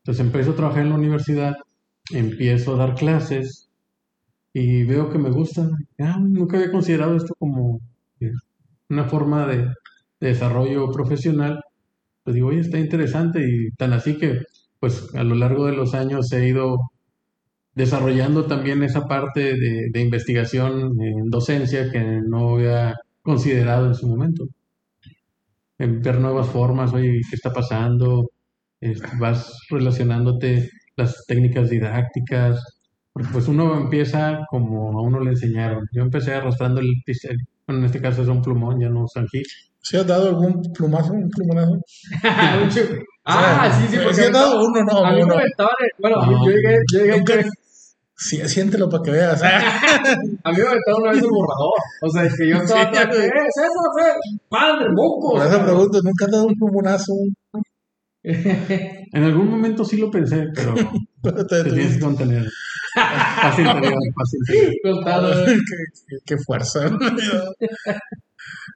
Entonces, 0.03 0.25
empiezo 0.27 0.51
a 0.53 0.57
trabajar 0.57 0.83
en 0.83 0.91
la 0.91 0.97
universidad, 0.97 1.55
empiezo 2.13 2.75
a 2.75 2.79
dar 2.79 2.95
clases 2.95 3.69
y 4.55 4.85
veo 4.85 5.11
que 5.11 5.19
me 5.19 5.31
gusta. 5.31 5.69
Ah, 6.01 6.19
nunca 6.21 6.59
había 6.59 6.73
considerado 6.73 7.17
esto 7.17 7.35
como 7.39 7.81
eh, 8.21 8.33
una 8.91 9.05
forma 9.07 9.47
de, 9.49 9.59
de 10.21 10.29
desarrollo 10.29 10.91
profesional. 10.93 11.61
Pues 12.25 12.35
digo, 12.37 12.49
oye, 12.49 12.61
está 12.61 12.79
interesante 12.79 13.41
y 13.49 13.71
tan 13.73 13.93
así 13.95 14.19
que, 14.19 14.41
pues 14.83 15.15
a 15.15 15.23
lo 15.23 15.37
largo 15.37 15.67
de 15.67 15.77
los 15.77 15.95
años 15.95 16.33
he 16.33 16.49
ido 16.49 16.77
desarrollando 17.73 18.47
también 18.47 18.83
esa 18.83 19.07
parte 19.07 19.57
de, 19.57 19.91
de 19.93 20.01
investigación 20.01 21.01
en 21.01 21.31
docencia 21.31 21.89
que 21.93 22.01
no 22.27 22.57
había 22.57 22.95
considerado 23.23 23.87
en 23.87 23.95
su 23.95 24.09
momento. 24.09 24.45
En 25.79 26.03
ver 26.03 26.19
nuevas 26.19 26.49
formas, 26.49 26.93
oye, 26.93 27.21
¿qué 27.31 27.37
está 27.37 27.53
pasando? 27.53 28.29
Este, 28.81 29.07
vas 29.21 29.57
relacionándote 29.71 30.69
las 30.97 31.27
técnicas 31.29 31.71
didácticas, 31.71 32.61
porque 33.13 33.29
pues 33.33 33.47
uno 33.47 33.79
empieza 33.79 34.41
como 34.51 34.99
a 34.99 35.03
uno 35.03 35.21
le 35.21 35.31
enseñaron. 35.31 35.85
Yo 35.93 36.03
empecé 36.03 36.35
arrastrando 36.35 36.81
el 36.81 36.89
pincel, 37.07 37.37
bueno, 37.69 37.83
en 37.83 37.87
este 37.87 38.01
caso 38.01 38.23
es 38.23 38.29
un 38.29 38.43
plumón, 38.43 38.81
ya 38.81 38.89
no 38.89 39.05
usan 39.05 39.27
aquí. 39.27 39.43
¿Sí 39.81 39.97
has 39.97 40.09
dado 40.09 40.31
algún 40.31 40.61
plumazo, 40.73 41.13
un 41.13 41.29
plumonazo? 41.31 41.81
Un 42.65 42.71
ah, 43.25 43.71
sí, 43.81 43.87
sí, 43.91 43.97
porque 44.03 44.15
Sí 44.15 44.33
dado 44.33 44.59
aventaban- 44.61 44.85
uno, 44.85 44.85
no, 45.01 45.07
a 45.07 45.11
mí 45.13 45.17
me 45.19 45.25
uno. 45.25 45.35
bueno, 45.99 46.17
No. 46.17 46.45
yo 46.47 46.51
llegué, 46.53 46.79
yo 46.93 46.99
llegué 47.01 47.17
Nunca- 47.19 47.35
Sí, 48.15 48.37
siéntelo 48.49 48.89
para 48.89 49.03
que 49.03 49.11
veas. 49.11 49.43
A 49.43 50.51
mí 50.53 50.57
me 50.59 50.63
aventaron 50.63 51.03
una 51.03 51.11
vez 51.13 51.23
el 51.23 51.29
borrador. 51.31 51.73
O 52.03 52.09
sea, 52.11 52.23
es 52.25 52.37
que 52.37 52.49
yo 52.49 52.57
estaba 52.59 52.85
Sí. 52.85 52.91
¿qué 52.93 53.27
es 53.27 53.57
eso, 53.57 53.83
fe? 53.99 54.39
¡Padre, 54.49 54.87
moco! 54.93 55.35
Por 55.39 55.47
eso 55.47 55.63
pregunto, 55.65 55.99
¿nunca 56.05 56.25
has 56.27 56.31
dado 56.31 56.47
un 56.47 56.55
plumonazo? 56.55 57.13
En 58.25 59.25
algún 59.25 59.51
momento 59.51 59.85
sí 59.85 59.97
lo 59.97 60.09
pensé, 60.11 60.47
pero 60.55 60.75
Te 61.23 61.45
te 61.45 61.65
tienes 61.65 61.95
que 61.97 62.01
contener. 62.01 62.47
Interior. 63.59 63.95
Contado. 64.85 65.45
qué, 65.45 65.55
qué- 66.09 66.19
qué 66.25 66.37
fuerza. 66.39 66.91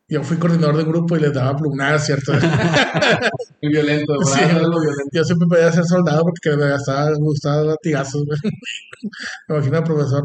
Yo 0.08 0.22
fui 0.22 0.36
coordinador 0.38 0.76
de 0.76 0.84
grupo 0.84 1.16
y 1.16 1.20
les 1.20 1.32
daba 1.32 1.56
plumonadas, 1.56 2.06
¿cierto? 2.06 2.32
Muy 3.62 3.72
violento, 3.72 4.12
¿verdad? 4.18 4.34
Sí. 4.34 4.40
Algo 4.56 4.80
violento. 4.80 5.10
Yo 5.12 5.24
siempre 5.24 5.48
pedía 5.50 5.72
ser 5.72 5.84
soldado 5.84 6.22
porque 6.22 6.56
me 6.56 6.68
gastaba, 6.68 7.10
me 7.10 7.16
gustaba 7.18 7.62
latigazos. 7.64 8.22
Me 8.24 8.36
imagino 9.56 9.78
al 9.78 9.84
profesor. 9.84 10.24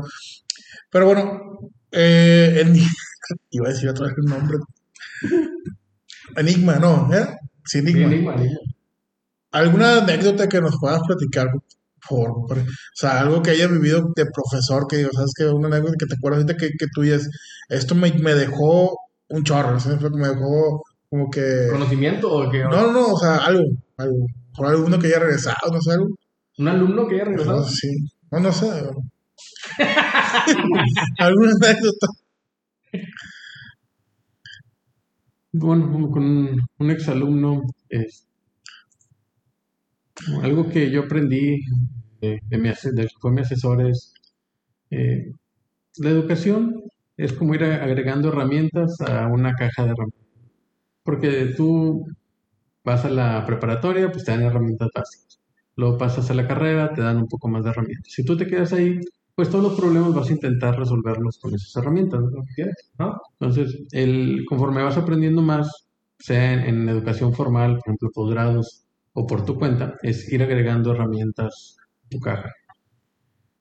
Pero 0.92 1.06
bueno, 1.08 1.42
eh, 1.92 2.64
Eni- 2.64 2.88
iba 3.50 3.68
a 3.68 3.72
decir 3.72 3.90
otra 3.90 4.06
vez 4.08 4.16
el 4.24 4.26
nombre. 4.30 4.58
Enigma, 6.36 6.76
¿no? 6.76 7.10
¿Eh? 7.14 7.26
Sí, 7.66 7.80
Enigma. 7.80 8.06
Enigma. 8.06 8.36
¿Alguna 9.52 9.98
anécdota 9.98 10.48
que 10.48 10.62
nos 10.62 10.78
puedas 10.80 11.02
platicar? 11.08 11.48
Por, 12.08 12.48
por- 12.48 12.58
o 12.60 12.66
sea, 12.96 13.20
algo 13.22 13.42
que 13.42 13.52
hayas 13.52 13.70
vivido 13.72 14.12
de 14.16 14.26
profesor, 14.26 14.88
que 14.88 14.98
digo, 14.98 15.10
¿sabes? 15.14 15.32
Que 15.38 15.46
una 15.46 15.68
anécdota 15.68 15.96
que 16.00 16.06
te 16.08 16.16
acuerdas 16.16 16.42
ahorita 16.44 16.58
que, 16.58 16.70
que 16.78 16.88
tú 16.94 17.02
dices, 17.02 17.30
esto 17.70 17.94
me, 17.96 18.12
me 18.14 18.34
dejó 18.34 18.96
un 19.32 19.44
chorro, 19.44 19.80
¿sabes? 19.80 20.02
Me 20.12 20.28
dejó 20.30 20.84
como 21.10 21.30
que... 21.30 21.68
¿Conocimiento 21.72 22.32
o 22.32 22.50
que 22.52 22.60
No, 22.64 22.70
no, 22.70 22.92
no, 22.92 23.08
o 23.14 23.20
sea, 23.20 23.38
algo, 23.38 23.64
algo. 23.98 24.26
Por 24.56 24.68
alguno 24.68 25.00
que 25.00 25.08
haya 25.08 25.20
regresado, 25.20 25.72
no 25.72 25.82
sé, 25.82 25.92
algo. 25.94 26.08
un 26.58 26.68
alumno 26.68 27.08
que 27.08 27.16
haya 27.16 27.26
regresado? 27.26 27.62
No, 27.62 27.64
sí. 27.68 27.90
No, 28.32 28.40
no 28.40 28.52
sé. 28.52 28.68
¿Alguna 31.20 31.52
anécdota? 31.62 32.08
Bueno, 35.54 36.10
con 36.12 36.24
un, 36.24 36.60
un 36.80 36.92
exalumno, 36.92 37.62
es 37.90 38.28
algo 40.44 40.70
que 40.70 40.90
yo 40.92 41.02
aprendí 41.04 41.62
de, 42.22 42.40
de 42.48 42.58
mi, 42.58 42.70
ase- 42.70 42.92
del 42.94 43.08
que 43.08 43.16
fue 43.20 43.32
mi 43.32 43.42
asesor 43.42 43.86
es 43.88 44.14
eh, 44.92 45.34
la 45.98 46.10
educación 46.12 46.82
es 47.24 47.34
como 47.34 47.54
ir 47.56 47.64
agregando 47.64 48.30
herramientas 48.30 49.00
a 49.02 49.28
una 49.28 49.54
caja 49.54 49.84
de 49.84 49.92
herramientas. 49.92 50.22
Porque 51.04 51.54
tú 51.58 52.06
vas 52.84 53.06
a 53.06 53.10
la 53.10 53.46
preparatoria, 53.46 54.12
pues 54.12 54.26
te 54.26 54.32
dan 54.32 54.44
herramientas 54.44 54.90
básicas. 54.94 55.40
Luego 55.76 55.98
pasas 55.98 56.30
a 56.32 56.34
la 56.34 56.48
carrera, 56.48 56.94
te 56.94 57.02
dan 57.02 57.18
un 57.18 57.28
poco 57.28 57.48
más 57.48 57.64
de 57.64 57.72
herramientas. 57.72 58.12
Si 58.12 58.26
tú 58.26 58.38
te 58.38 58.48
quedas 58.48 58.74
ahí, 58.74 59.00
pues 59.36 59.50
todos 59.50 59.64
los 59.64 59.80
problemas 59.80 60.14
vas 60.14 60.30
a 60.30 60.34
intentar 60.34 60.78
resolverlos 60.78 61.40
con 61.40 61.54
esas 61.56 61.76
herramientas. 61.76 62.22
Entonces, 63.40 63.84
el, 63.92 64.46
conforme 64.48 64.84
vas 64.84 64.98
aprendiendo 64.98 65.42
más, 65.42 65.88
sea 66.20 66.54
en, 66.54 66.60
en 66.62 66.90
educación 66.90 67.34
formal, 67.34 67.76
por 67.76 67.82
ejemplo, 67.88 68.10
posgrados 68.14 68.86
o 69.14 69.28
por 69.28 69.46
tu 69.46 69.56
cuenta, 69.58 69.96
es 70.02 70.32
ir 70.32 70.44
agregando 70.44 70.94
herramientas 70.94 71.78
a 72.06 72.10
tu 72.10 72.20
caja. 72.20 72.52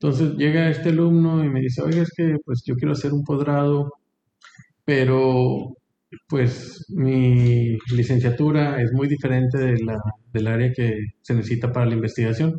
Entonces 0.03 0.35
llega 0.39 0.71
este 0.71 0.89
alumno 0.89 1.45
y 1.45 1.51
me 1.51 1.61
dice, 1.61 1.83
oiga, 1.83 2.03
es 2.03 2.11
que 2.17 2.37
pues 2.45 2.63
yo 2.65 2.75
quiero 2.75 2.93
hacer 2.93 3.13
un 3.13 3.23
posgrado, 3.23 3.93
pero 4.85 5.75
pues 6.27 6.87
mi 6.89 7.77
licenciatura 7.95 8.81
es 8.83 8.93
muy 8.93 9.09
diferente 9.09 9.59
de 9.59 9.79
la, 9.85 10.01
del 10.33 10.47
área 10.47 10.73
que 10.73 10.99
se 11.21 11.35
necesita 11.35 11.71
para 11.71 11.85
la 11.87 11.95
investigación. 11.95 12.59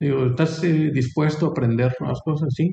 Digo, 0.00 0.26
¿estás 0.26 0.64
eh, 0.64 0.90
dispuesto 0.94 1.46
a 1.46 1.50
aprender 1.50 1.94
nuevas 2.00 2.20
cosas? 2.24 2.48
Sí, 2.54 2.72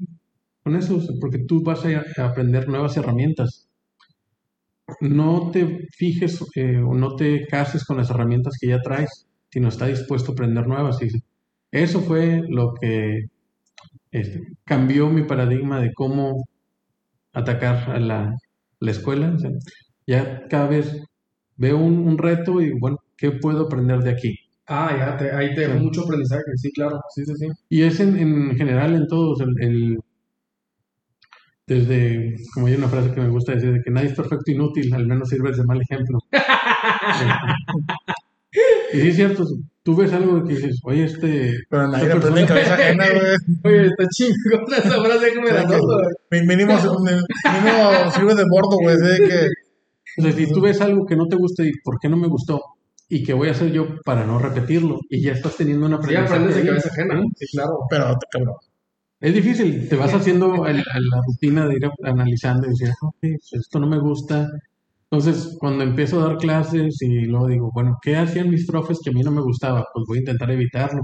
con 0.63 0.75
eso, 0.77 1.01
porque 1.19 1.39
tú 1.39 1.61
vas 1.61 1.83
a, 1.85 2.25
aprender 2.25 2.69
nuevas 2.69 2.95
herramientas. 2.95 3.67
No 5.01 5.51
te 5.51 5.87
fijes 5.91 6.41
eh, 6.55 6.77
o 6.77 6.93
no 6.95 7.15
te 7.17 7.45
cases 7.47 7.83
con 7.83 7.97
las 7.97 8.09
herramientas 8.09 8.55
que 8.59 8.67
ya 8.69 8.79
traes, 8.81 9.27
sino 9.51 9.67
está 9.67 9.87
dispuesto 9.87 10.31
a 10.31 10.33
aprender 10.35 10.67
nuevas. 10.67 10.99
Eso 11.71 11.99
fue 12.01 12.41
lo 12.47 12.73
que 12.73 13.27
este, 14.11 14.41
cambió 14.65 15.09
mi 15.09 15.23
paradigma 15.23 15.81
de 15.81 15.93
cómo 15.93 16.45
atacar 17.33 17.89
a 17.91 17.99
la, 17.99 18.35
la 18.79 18.91
escuela. 18.91 19.33
O 19.35 19.39
sea, 19.39 19.51
ya 20.07 20.47
cada 20.49 20.67
vez 20.67 21.03
veo 21.57 21.77
un, 21.77 21.99
un 22.07 22.17
reto 22.17 22.61
y 22.61 22.71
bueno, 22.79 22.97
¿qué 23.17 23.31
puedo 23.31 23.65
aprender 23.67 23.99
de 24.01 24.11
aquí? 24.11 24.35
Ah, 24.67 24.95
ya, 24.97 25.17
te, 25.17 25.31
ahí 25.31 25.53
te 25.55 25.65
Sí. 25.67 25.73
mucho 25.79 26.03
aprendizaje. 26.03 26.43
Sí, 26.57 26.71
claro. 26.73 26.99
Sí, 27.15 27.25
sí, 27.25 27.33
sí. 27.37 27.47
Y 27.69 27.83
es 27.83 27.99
en, 27.99 28.17
en 28.17 28.55
general 28.57 28.95
en 28.95 29.07
todos, 29.07 29.39
el, 29.41 29.53
el- 29.61 29.97
desde, 31.65 32.35
como 32.53 32.67
hay 32.67 32.75
una 32.75 32.87
frase 32.87 33.13
que 33.13 33.19
me 33.21 33.27
gusta 33.29 33.53
decir, 33.53 33.73
de 33.73 33.81
que 33.83 33.91
nadie 33.91 34.07
es 34.09 34.15
perfecto 34.15 34.51
inútil, 34.51 34.93
al 34.93 35.05
menos 35.05 35.29
sirves 35.29 35.57
de 35.57 35.65
mal 35.65 35.81
ejemplo. 35.81 36.19
y 38.93 38.99
sí 39.01 39.07
es 39.09 39.15
cierto, 39.15 39.45
tú 39.87 39.95
ves 39.95 40.11
algo 40.11 40.43
que 40.43 40.53
dices, 40.55 40.81
oye, 40.83 41.05
este, 41.05 41.53
Pero 41.69 41.87
nadie 41.87 42.07
esta 42.07 42.17
aprende 42.17 42.41
en 42.41 42.47
cabeza 42.47 42.73
ajena, 42.73 43.05
güey. 43.09 43.35
Oye, 43.63 43.87
está 43.87 44.03
chingona 44.09 44.77
esa 44.79 45.01
frase 45.01 45.31
que 45.31 45.39
me 45.39 45.51
la 45.53 45.63
noto. 45.63 45.77
güey. 45.85 46.41
Mi- 46.41 46.47
Mínimo, 46.47 46.73
mínimo 47.53 48.11
sirve 48.13 48.35
de 48.35 48.43
bordo, 48.49 48.75
güey. 48.81 48.97
de 48.97 49.17
que, 49.29 49.47
o 50.17 50.21
sea, 50.23 50.31
si 50.33 50.51
tú 50.51 50.59
ves 50.59 50.81
algo 50.81 51.05
que 51.05 51.15
no 51.15 51.27
te 51.27 51.37
gusta 51.37 51.63
y 51.63 51.71
por 51.85 51.99
qué 52.01 52.09
no 52.09 52.17
me 52.17 52.27
gustó, 52.27 52.61
y 53.07 53.23
qué 53.23 53.33
voy 53.33 53.47
a 53.47 53.51
hacer 53.51 53.71
yo 53.71 53.87
para 54.03 54.25
no 54.25 54.39
repetirlo, 54.39 54.99
y 55.09 55.21
ya 55.21 55.31
estás 55.31 55.55
teniendo 55.55 55.85
una 55.85 56.01
Sí, 56.03 56.13
aprendes 56.15 56.55
de 56.57 56.65
cabeza 56.65 56.89
ajena. 56.89 57.21
¿sí? 57.21 57.27
Sí, 57.47 57.57
claro. 57.57 57.77
pero, 57.89 58.13
cabrón. 58.29 58.55
Es 59.21 59.33
difícil, 59.33 59.87
te 59.87 59.95
vas 59.95 60.13
haciendo 60.13 60.65
el- 60.65 60.79
a 60.81 60.99
la 60.99 61.21
rutina 61.25 61.65
de 61.65 61.75
ir 61.77 61.85
a- 61.85 62.09
analizando 62.09 62.67
y 62.67 62.71
decir, 62.71 62.89
"Ah, 62.89 63.07
ok, 63.07 63.15
pues 63.21 63.53
esto 63.53 63.79
no 63.79 63.87
me 63.87 63.99
gusta. 63.99 64.47
Entonces, 65.11 65.55
cuando 65.59 65.83
empiezo 65.83 66.19
a 66.21 66.27
dar 66.27 66.37
clases 66.37 67.01
y 67.01 67.25
luego 67.25 67.47
digo, 67.47 67.71
bueno, 67.73 67.97
¿qué 68.01 68.17
hacían 68.17 68.49
mis 68.49 68.67
profes 68.67 68.99
que 69.03 69.09
a 69.09 69.13
mí 69.13 69.21
no 69.21 69.31
me 69.31 69.41
gustaba? 69.41 69.85
Pues 69.93 70.05
voy 70.07 70.17
a 70.17 70.21
intentar 70.21 70.51
evitarlo. 70.51 71.01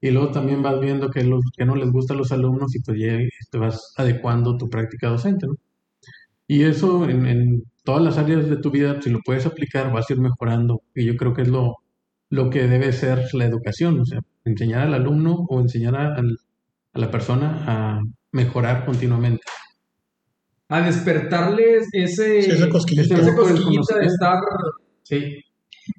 Y 0.00 0.10
luego 0.12 0.30
también 0.32 0.62
vas 0.62 0.80
viendo 0.80 1.10
que, 1.10 1.24
los, 1.24 1.42
que 1.56 1.64
no 1.66 1.76
les 1.76 1.90
gusta 1.92 2.14
a 2.14 2.16
los 2.18 2.32
alumnos 2.32 2.74
y 2.76 2.80
pues 2.82 2.98
ya 3.00 3.18
te 3.50 3.58
vas 3.58 3.94
adecuando 3.96 4.56
tu 4.58 4.70
práctica 4.70 5.08
docente, 5.08 5.46
¿no? 5.48 5.54
Y 6.46 6.62
eso 6.64 7.08
en, 7.08 7.26
en 7.26 7.64
todas 7.84 8.02
las 8.02 8.18
áreas 8.18 8.48
de 8.48 8.56
tu 8.58 8.70
vida, 8.70 9.00
si 9.02 9.10
lo 9.10 9.20
puedes 9.24 9.46
aplicar, 9.46 9.92
vas 9.92 10.10
a 10.10 10.14
ir 10.14 10.20
mejorando. 10.20 10.82
Y 10.94 11.04
yo 11.06 11.16
creo 11.16 11.34
que 11.34 11.42
es 11.42 11.48
lo, 11.48 11.76
lo 12.30 12.50
que 12.50 12.66
debe 12.68 12.92
ser 12.92 13.24
la 13.34 13.46
educación, 13.46 14.00
o 14.00 14.04
sea, 14.06 14.20
enseñar 14.44 14.82
al 14.82 14.94
alumno 14.94 15.46
o 15.48 15.60
enseñar 15.60 15.96
a, 15.96 16.16
a 16.16 16.98
la 16.98 17.10
persona 17.10 17.64
a 17.66 18.00
mejorar 18.32 18.84
continuamente. 18.86 19.42
A 20.68 20.80
despertarles 20.80 21.88
ese, 21.92 22.42
Sí, 22.42 22.50
esa 22.50 22.68
cosquillita. 22.68 23.14
esa 23.14 23.22
Ese 23.22 23.30
gusto 23.32 23.46
del 23.46 23.56
cosquillita 23.56 23.98
de 23.98 24.06
estar. 24.06 24.38
Sí. 25.02 25.36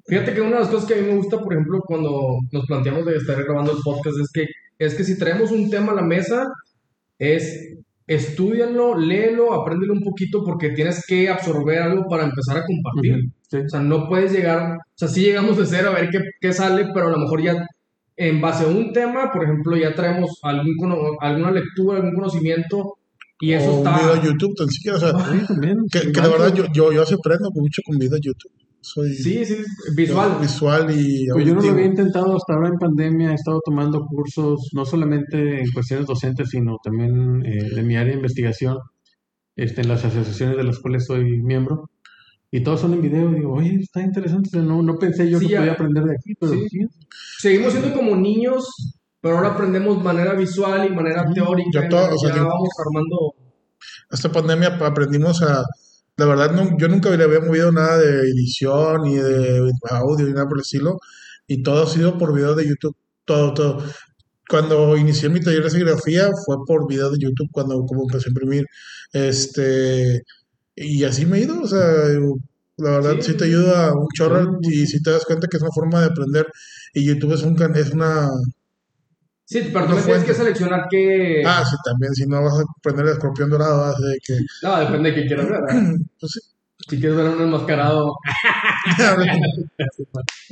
Fíjate 0.06 0.34
que 0.34 0.40
una 0.40 0.56
de 0.56 0.60
las 0.62 0.68
cosas 0.68 0.88
que 0.88 0.94
a 0.94 1.02
mí 1.02 1.08
me 1.08 1.16
gusta, 1.16 1.38
por 1.40 1.52
ejemplo, 1.52 1.80
cuando 1.86 2.38
nos 2.50 2.66
planteamos 2.66 3.04
de 3.06 3.16
estar 3.16 3.42
grabando 3.44 3.72
el 3.72 3.78
podcast, 3.84 4.16
es 4.20 4.30
que, 4.32 4.46
es 4.78 4.94
que 4.94 5.04
si 5.04 5.16
traemos 5.18 5.52
un 5.52 5.70
tema 5.70 5.92
a 5.92 5.96
la 5.96 6.02
mesa, 6.02 6.46
es 7.18 7.76
estudianlo, 8.08 8.96
léelo, 8.96 9.52
apréndelo 9.52 9.92
un 9.92 10.00
poquito, 10.00 10.42
porque 10.44 10.70
tienes 10.70 11.04
que 11.06 11.28
absorber 11.28 11.78
algo 11.82 12.04
para 12.08 12.24
empezar 12.24 12.56
a 12.58 12.64
compartir. 12.64 13.30
Sí. 13.48 13.58
O 13.58 13.68
sea, 13.68 13.80
no 13.80 14.08
puedes 14.08 14.32
llegar, 14.32 14.76
o 14.76 14.80
sea, 14.94 15.08
sí 15.08 15.22
llegamos 15.22 15.56
de 15.56 15.66
cero 15.66 15.90
a 15.90 16.00
ver 16.00 16.10
qué, 16.10 16.18
qué 16.40 16.52
sale, 16.52 16.86
pero 16.92 17.06
a 17.06 17.10
lo 17.10 17.18
mejor 17.18 17.42
ya 17.42 17.66
en 18.16 18.40
base 18.40 18.64
a 18.64 18.68
un 18.68 18.92
tema, 18.92 19.30
por 19.32 19.44
ejemplo, 19.44 19.76
ya 19.76 19.94
traemos 19.94 20.38
algún, 20.42 20.76
cono- 20.78 21.16
alguna 21.20 21.50
lectura, 21.52 21.98
algún 21.98 22.14
conocimiento, 22.14 22.94
y 23.40 23.52
eso 23.52 23.70
o 23.70 23.80
un 23.80 23.86
está... 23.86 23.98
video 23.98 24.14
de 24.16 24.26
YouTube, 24.28 24.54
tan 24.56 24.68
siquiera, 24.68 24.96
o 24.96 25.00
sea, 25.00 25.12
también. 25.46 25.76
que, 25.90 26.00
que 26.12 26.20
de 26.20 26.28
verdad 26.28 26.54
yo, 26.54 26.64
yo, 26.74 26.92
yo 26.92 27.04
sí 27.04 27.14
aprendo 27.14 27.50
mucho 27.54 27.82
con 27.84 27.98
video 27.98 28.12
de 28.14 28.20
YouTube. 28.22 28.52
Soy 28.80 29.12
Sí, 29.14 29.44
sí, 29.44 29.56
visual. 29.96 30.38
visual 30.40 30.86
y 30.96 31.26
Pues 31.32 31.44
yo 31.44 31.54
no 31.56 31.60
lo 31.60 31.70
había 31.70 31.86
intentado 31.86 32.36
hasta 32.36 32.54
ahora 32.54 32.68
en 32.68 32.78
pandemia, 32.78 33.32
he 33.32 33.34
estado 33.34 33.60
tomando 33.64 34.04
cursos 34.06 34.68
no 34.74 34.84
solamente 34.84 35.60
en 35.60 35.66
cuestiones 35.72 36.06
docentes, 36.06 36.50
sino 36.50 36.76
también 36.84 37.44
eh, 37.44 37.74
de 37.74 37.82
mi 37.82 37.96
área 37.96 38.12
de 38.12 38.18
investigación, 38.18 38.78
este, 39.56 39.80
en 39.80 39.88
las 39.88 40.04
asociaciones 40.04 40.56
de 40.56 40.62
las 40.64 40.78
cuales 40.78 41.04
soy 41.06 41.42
miembro, 41.42 41.90
y 42.52 42.62
todos 42.62 42.80
son 42.80 42.94
en 42.94 43.02
video, 43.02 43.32
y 43.32 43.34
digo, 43.36 43.54
oye, 43.54 43.74
está 43.80 44.02
interesante, 44.02 44.50
o 44.50 44.52
sea, 44.52 44.62
no, 44.62 44.80
no 44.82 44.96
pensé 44.98 45.28
yo 45.28 45.40
Sí, 45.40 45.46
que 45.46 45.52
ya. 45.54 45.58
podía 45.58 45.72
aprender 45.72 46.04
de 46.04 46.14
aquí, 46.14 46.34
pero 46.38 46.52
Sí. 46.52 46.68
sí. 46.70 46.78
Seguimos 47.40 47.72
siendo 47.72 47.92
como 47.92 48.14
niños, 48.14 48.64
pero 49.26 49.38
ahora 49.38 49.54
aprendemos 49.54 50.02
manera 50.02 50.34
visual 50.34 50.86
y 50.86 50.94
manera 50.94 51.24
teórica. 51.34 51.80
ya 51.80 51.86
y 51.86 51.88
todo, 51.88 52.14
o 52.14 52.18
sea, 52.18 52.30
ya 52.30 52.36
yo- 52.36 52.46
vamos 52.48 52.68
armando... 52.78 53.34
Esta 54.10 54.30
pandemia 54.30 54.78
aprendimos 54.80 55.42
a... 55.42 55.64
La 56.16 56.26
verdad, 56.26 56.52
no, 56.52 56.78
yo 56.78 56.86
nunca 56.88 57.10
le 57.10 57.24
había 57.24 57.40
movido 57.40 57.72
nada 57.72 57.98
de 57.98 58.20
edición, 58.20 59.02
ni 59.02 59.16
de 59.16 59.70
audio, 59.90 60.26
ni 60.26 60.32
nada 60.32 60.46
por 60.48 60.58
el 60.58 60.62
estilo. 60.62 60.98
Y 61.48 61.62
todo 61.64 61.82
ha 61.82 61.86
sido 61.88 62.16
por 62.18 62.32
video 62.34 62.54
de 62.54 62.68
YouTube. 62.68 62.96
Todo, 63.24 63.52
todo. 63.52 63.84
Cuando 64.48 64.96
inicié 64.96 65.28
mi 65.28 65.40
taller 65.40 65.64
de 65.64 65.70
serigrafía 65.70 66.30
fue 66.44 66.56
por 66.66 66.86
video 66.88 67.10
de 67.10 67.18
YouTube, 67.18 67.48
cuando 67.52 67.84
como 67.84 68.02
empecé 68.02 68.28
a 68.28 68.30
imprimir. 68.30 68.64
Este... 69.12 70.22
Y 70.76 71.02
así 71.04 71.26
me 71.26 71.38
he 71.38 71.42
ido, 71.42 71.60
o 71.62 71.66
sea, 71.66 71.80
la 72.76 72.90
verdad 72.90 73.16
Sí, 73.20 73.32
sí, 73.32 73.36
te 73.36 73.44
ayuda 73.46 73.92
un 73.94 74.06
chorro 74.14 74.58
y 74.62 74.86
si 74.86 75.02
te 75.02 75.10
das 75.10 75.24
cuenta 75.24 75.48
que 75.50 75.56
es 75.56 75.62
una 75.62 75.72
forma 75.72 76.00
de 76.00 76.06
aprender 76.06 76.46
y 76.94 77.04
YouTube 77.06 77.32
es 77.34 77.42
un 77.42 77.56
es 77.76 77.90
una 77.92 78.28
Sí, 79.48 79.70
pero 79.72 79.86
también 79.86 80.04
tienes 80.04 80.24
que 80.24 80.34
seleccionar 80.34 80.86
qué... 80.90 81.42
ah 81.46 81.64
sí 81.64 81.76
también 81.84 82.12
si 82.14 82.26
no 82.26 82.42
vas 82.42 82.58
a 82.58 82.64
aprender 82.78 83.06
el 83.06 83.12
escorpión 83.12 83.48
dorado 83.48 83.84
así 83.84 84.02
de 84.02 84.18
que 84.26 84.38
No, 84.62 84.80
depende 84.80 85.10
de 85.10 85.14
qué 85.14 85.26
quieras 85.26 85.48
ver. 85.48 85.60
pues 86.20 86.32
sí. 86.32 86.40
Si 86.88 87.00
quieres 87.00 87.16
ver 87.16 87.26
a 87.26 87.30
un 87.30 87.42
enmascarado... 87.42 88.12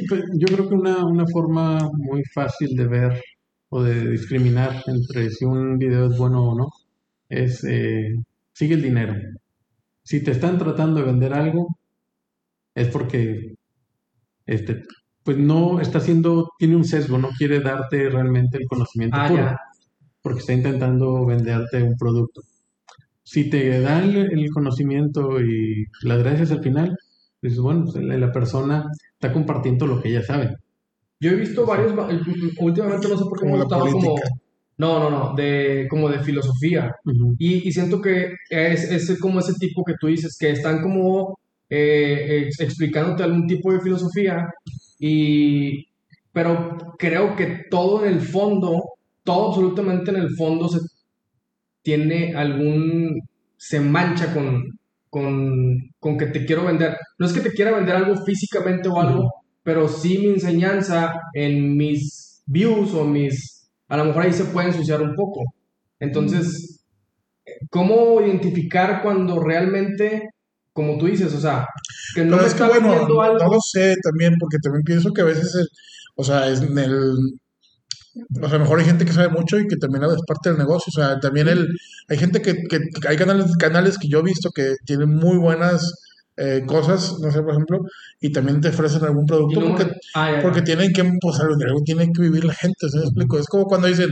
Pues, 0.09 0.22
yo 0.34 0.47
creo 0.49 0.68
que 0.68 0.74
una, 0.74 1.05
una 1.05 1.24
forma 1.26 1.88
muy 1.92 2.22
fácil 2.34 2.76
de 2.76 2.86
ver 2.86 3.22
o 3.68 3.82
de 3.82 4.11
discriminar 4.11 4.82
entre 4.86 5.30
si 5.30 5.45
un 5.45 5.78
video 5.78 6.11
es 6.11 6.18
bueno 6.18 6.42
o 6.51 6.55
no 6.59 6.68
es 7.28 7.64
eh, 7.64 8.14
sigue 8.53 8.74
el 8.74 8.82
dinero. 8.82 9.14
Si 10.03 10.22
te 10.22 10.32
están 10.32 10.59
tratando 10.59 11.01
de 11.01 11.07
vender 11.07 11.32
algo, 11.34 11.78
es 12.74 12.88
porque 12.88 13.55
este, 14.47 14.82
pues 15.25 15.39
no 15.39 15.81
está 15.81 15.99
haciendo, 15.99 16.51
tiene 16.59 16.77
un 16.77 16.85
sesgo, 16.85 17.18
no 17.18 17.31
quiere 17.39 17.61
darte 17.61 18.09
realmente 18.11 18.59
el 18.59 18.66
conocimiento 18.68 19.16
Ah, 19.18 19.29
puro, 19.29 19.43
ya. 19.43 19.59
porque 20.22 20.41
está 20.41 20.53
intentando 20.53 21.25
venderte 21.27 21.83
un 21.83 21.97
producto. 21.97 22.43
Si 23.22 23.49
te 23.49 23.81
dan 23.81 24.14
el, 24.14 24.51
conocimiento 24.51 25.41
y 25.41 25.87
las 26.03 26.18
gracias 26.18 26.51
al 26.51 26.62
final, 26.62 26.97
dices, 27.41 27.59
bueno, 27.59 27.85
pues, 27.91 27.97
la 28.05 28.31
persona 28.33 28.85
está 29.14 29.33
compartiendo 29.33 29.87
lo 29.87 30.01
que 30.01 30.11
ella 30.11 30.22
sabe. 30.22 30.57
Yo 31.20 31.31
he 31.31 31.37
visto 31.37 31.64
varios... 31.64 31.99
va- 31.99 32.09
Últimamente 32.61 33.09
no 33.09 33.16
sé 33.16 33.25
por 33.25 33.41
qué 33.41 33.47
me 33.47 33.57
gustado 33.57 33.87
como... 33.91 34.14
No, 34.77 34.99
no, 34.99 35.09
no, 35.11 35.35
de, 35.37 35.87
como 35.89 36.09
de 36.09 36.18
filosofía. 36.18 36.91
Ujú. 37.05 37.37
Y, 37.39 37.66
y 37.66 37.72
siento 37.72 38.01
que 38.03 38.35
es, 38.51 38.91
es 38.91 39.18
como 39.20 39.39
ese 39.39 39.55
tipo 39.55 39.85
que 39.85 39.95
tú 40.01 40.09
dices, 40.09 40.37
que 40.39 40.51
están 40.51 40.83
como 40.83 41.39
eh, 41.70 42.43
ex- 42.47 42.61
explicándote 42.61 43.22
algún 43.22 43.47
tipo 43.47 43.72
de 43.72 43.81
filosofía, 43.81 44.47
y, 44.99 45.86
pero 46.32 46.76
creo 46.99 47.36
que 47.36 47.62
todo 47.70 48.05
en 48.05 48.14
el 48.14 48.20
fondo, 48.20 48.82
todo 49.22 49.49
absolutamente 49.49 50.11
en 50.11 50.16
el 50.16 50.34
fondo 50.36 50.68
se 50.68 50.80
tiene 51.82 52.34
algún, 52.34 53.20
se 53.57 53.80
mancha 53.80 54.32
con, 54.32 54.62
con, 55.11 55.76
con 56.01 56.18
que 56.18 56.26
te 56.26 56.45
quiero 56.45 56.64
vender. 56.64 56.97
No 57.18 57.26
es 57.26 57.32
que 57.32 57.40
te 57.40 57.53
quiera 57.53 57.72
vender 57.72 57.97
algo 57.97 58.24
físicamente 58.24 58.88
o 58.88 59.01
algo, 59.01 59.30
pero 59.62 59.88
sí 59.88 60.18
mi 60.18 60.28
enseñanza 60.30 61.14
en 61.34 61.76
mis 61.76 62.42
views 62.47 62.95
o 62.95 63.05
mis, 63.05 63.70
a 63.88 63.97
lo 63.97 64.07
mejor 64.07 64.24
ahí 64.24 64.32
se 64.32 64.45
puede 64.47 64.68
ensuciar 64.68 65.03
un 65.03 65.14
poco. 65.14 65.42
Entonces, 66.01 66.84
¿cómo 67.70 68.20
identificar 68.20 69.03
cuando 69.03 69.40
realmente, 69.40 70.30
como 70.72 70.99
tú 70.99 71.07
dices, 71.07 71.32
o 71.34 71.40
sea, 71.40 71.66
que 72.14 72.24
no 72.24 72.36
me 72.38 72.46
es 72.46 72.55
que 72.55 72.64
bueno, 72.64 72.92
algo? 72.92 73.38
no 73.38 73.48
lo 73.52 73.61
sé 73.61 73.94
también, 74.02 74.34
porque 74.38 74.59
también 74.62 74.82
pienso 74.84 75.12
que 75.12 75.22
a 75.22 75.24
veces, 75.24 75.55
el- 75.55 75.68
o 76.16 76.24
sea, 76.24 76.48
es 76.48 76.61
en 76.62 76.78
el, 76.78 77.14
o 78.42 78.48
sea, 78.48 78.59
mejor 78.59 78.78
hay 78.78 78.84
gente 78.84 79.05
que 79.05 79.12
sabe 79.12 79.28
mucho 79.28 79.59
y 79.59 79.66
que 79.66 79.76
también 79.76 80.05
es 80.05 80.22
parte 80.26 80.50
del 80.50 80.59
negocio, 80.59 80.92
o 80.96 81.00
sea, 81.00 81.18
también 81.20 81.48
el, 81.48 81.66
hay 82.09 82.16
gente 82.18 82.40
que, 82.42 82.55
que 82.68 82.78
hay 83.09 83.16
canales, 83.16 83.57
canales 83.59 83.98
que 83.98 84.09
yo 84.09 84.20
he 84.20 84.22
visto 84.22 84.50
que 84.55 84.74
tienen 84.86 85.09
muy 85.11 85.36
buenas 85.36 85.92
eh, 86.36 86.62
cosas, 86.66 87.14
no 87.20 87.30
sé, 87.30 87.40
por 87.42 87.50
ejemplo, 87.52 87.78
y 88.20 88.32
también 88.32 88.61
te 88.61 88.68
ofrecen 88.68 89.05
algún 89.05 89.24
producto 89.26 89.61
no- 89.61 89.66
porque, 89.68 89.90
ah, 90.14 90.30
ya, 90.30 90.36
ya. 90.36 90.42
porque 90.42 90.62
tienen 90.62 90.92
que, 90.92 91.02
pues, 91.20 91.38
algo 91.40 91.57
de 91.57 91.64
algo 91.66 91.80
tiene 91.84 92.07
que 92.12 92.22
vivir 92.22 92.44
la 92.44 92.55
gente, 92.55 92.88
¿sí 92.88 92.98
me 92.98 93.05
explico? 93.05 93.38
Es 93.38 93.46
como 93.46 93.64
cuando 93.64 93.86
dicen, 93.88 94.11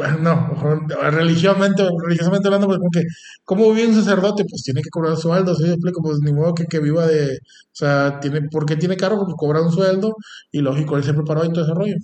bueno, 0.00 0.18
no, 0.18 0.88
religiosamente, 1.10 1.82
religiosamente 2.04 2.48
hablando, 2.48 2.66
pues 2.66 2.78
como 2.78 2.90
que, 2.90 3.02
¿cómo 3.44 3.72
vive 3.72 3.88
un 3.88 3.94
sacerdote? 3.94 4.44
Pues 4.48 4.62
tiene 4.62 4.82
que 4.82 4.88
cobrar 4.90 5.16
sueldo, 5.16 5.54
¿sí 5.54 5.66
explico? 5.68 6.00
Pues 6.02 6.18
ni 6.24 6.32
modo 6.32 6.54
que, 6.54 6.64
que 6.66 6.80
viva 6.80 7.06
de, 7.06 7.26
o 7.34 7.36
sea, 7.74 8.18
tiene, 8.20 8.42
¿por 8.50 8.64
qué 8.66 8.76
tiene 8.76 8.96
carro? 8.96 9.16
Porque 9.18 9.34
cobra 9.36 9.60
un 9.62 9.70
sueldo 9.72 10.14
y 10.50 10.60
lógico, 10.60 10.96
él 10.96 11.04
se 11.04 11.14
preparó 11.14 11.44
y 11.44 11.52
todo 11.52 11.64
ese 11.64 11.74
rollo. 11.74 11.94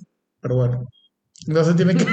Pero 0.41 0.57
bueno, 0.57 0.85
no 1.49 1.65
se 1.65 1.75
tiene 1.75 1.95
que... 1.97 2.05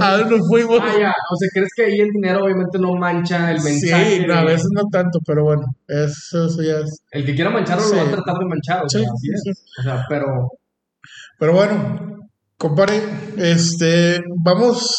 A 0.00 0.16
ver, 0.16 0.26
nos 0.30 0.46
fuimos. 0.48 0.78
Ah, 0.80 0.92
ya, 0.98 1.08
o 1.30 1.36
sea, 1.36 1.48
¿crees 1.54 1.68
que 1.74 1.84
ahí 1.84 1.98
el 2.00 2.10
dinero 2.10 2.44
obviamente 2.44 2.78
no 2.78 2.94
mancha 2.94 3.50
el 3.50 3.60
mensaje? 3.62 4.16
Sí, 4.20 4.26
no, 4.26 4.34
a 4.34 4.44
veces 4.44 4.68
no 4.74 4.82
tanto, 4.90 5.18
pero 5.26 5.44
bueno, 5.44 5.62
eso, 5.88 6.46
eso 6.46 6.62
ya 6.62 6.78
es... 6.80 7.02
El 7.10 7.24
que 7.24 7.34
quiera 7.34 7.50
mancharlo 7.50 7.82
Sí. 7.84 7.96
lo 7.96 8.02
va 8.02 8.08
a 8.08 8.12
tratar 8.12 8.34
de 8.38 8.44
manchar, 8.46 8.84
o 8.84 8.88
Sí, 8.88 8.98
sea, 8.98 9.08
es. 9.34 9.40
sí. 9.42 9.50
O 9.80 9.82
sea, 9.82 10.04
pero 10.08 10.26
Pero 11.38 11.52
bueno, 11.54 12.21
compadre, 12.62 13.02
este, 13.38 14.20
vamos 14.44 14.96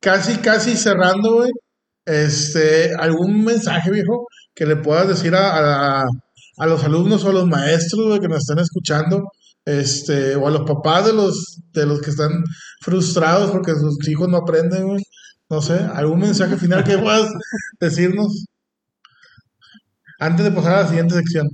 casi, 0.00 0.36
casi 0.38 0.76
cerrando, 0.76 1.34
güey. 1.34 1.50
Este, 2.06 2.94
algún 2.94 3.44
mensaje, 3.44 3.90
viejo, 3.90 4.26
que 4.54 4.66
le 4.66 4.76
puedas 4.76 5.08
decir 5.08 5.34
a, 5.34 6.02
a, 6.02 6.66
los 6.66 6.84
alumnos 6.84 7.24
o 7.24 7.30
a 7.30 7.32
los 7.32 7.46
maestros, 7.48 8.20
que 8.20 8.28
nos 8.28 8.38
están 8.38 8.60
escuchando, 8.60 9.24
este, 9.64 10.36
o 10.36 10.46
a 10.46 10.50
los 10.52 10.62
papás 10.62 11.06
de 11.06 11.12
los, 11.12 11.60
de 11.72 11.86
los 11.86 12.00
que 12.00 12.10
están 12.10 12.44
frustrados 12.80 13.50
porque 13.50 13.72
sus 13.72 14.08
hijos 14.08 14.28
no 14.28 14.38
aprenden, 14.38 14.86
güey. 14.86 15.02
No 15.50 15.60
sé, 15.60 15.74
algún 15.94 16.20
mensaje 16.20 16.56
final 16.56 16.84
que 16.84 16.98
puedas 16.98 17.28
decirnos 17.80 18.44
antes 20.20 20.44
de 20.44 20.52
pasar 20.52 20.74
a 20.74 20.82
la 20.82 20.88
siguiente 20.88 21.16
sección. 21.16 21.48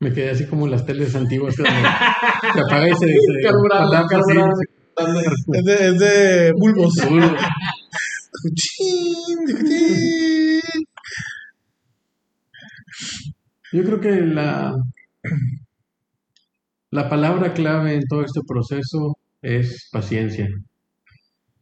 Me 0.00 0.12
quedé 0.14 0.30
así 0.30 0.46
como 0.46 0.66
las 0.66 0.86
teles 0.86 1.14
antiguas 1.14 1.54
se 1.56 1.62
apaga 1.62 2.88
y 2.88 2.94
se, 2.94 3.06
se 3.06 3.48
así, 3.48 4.38
Es 5.52 5.64
de, 5.64 5.88
es 5.88 5.98
de 5.98 6.52
bulbos. 6.56 6.94
Yo 13.72 13.84
creo 13.84 14.00
que 14.00 14.20
la, 14.22 14.74
la 16.90 17.08
palabra 17.08 17.52
clave 17.52 17.94
en 17.94 18.02
todo 18.08 18.22
este 18.22 18.40
proceso 18.46 19.18
es 19.42 19.88
paciencia 19.92 20.48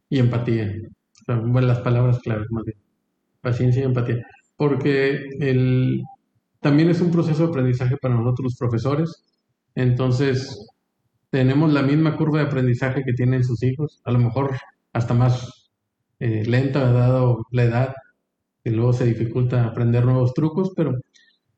y 0.09 0.19
empatía. 0.19 0.71
O 1.21 1.25
sea, 1.25 1.35
bueno, 1.35 1.67
las 1.67 1.79
palabras 1.81 2.19
claves 2.19 2.47
más 2.51 2.63
bien. 2.63 2.77
Paciencia 3.41 3.81
y 3.81 3.85
empatía. 3.85 4.17
Porque 4.55 5.27
el, 5.39 6.01
también 6.61 6.89
es 6.89 7.01
un 7.01 7.11
proceso 7.11 7.43
de 7.43 7.49
aprendizaje 7.49 7.97
para 7.97 8.15
nosotros 8.15 8.45
los 8.45 8.57
profesores. 8.57 9.23
Entonces, 9.75 10.67
tenemos 11.29 11.71
la 11.73 11.81
misma 11.83 12.17
curva 12.17 12.39
de 12.39 12.45
aprendizaje 12.45 13.03
que 13.05 13.13
tienen 13.13 13.43
sus 13.43 13.63
hijos, 13.63 14.01
a 14.05 14.11
lo 14.11 14.19
mejor 14.19 14.57
hasta 14.93 15.13
más 15.13 15.71
eh, 16.19 16.45
lenta, 16.45 16.91
dado 16.91 17.45
la 17.51 17.63
edad, 17.63 17.95
que 18.63 18.71
luego 18.71 18.93
se 18.93 19.05
dificulta 19.05 19.65
aprender 19.65 20.05
nuevos 20.05 20.33
trucos, 20.33 20.71
pero 20.75 20.93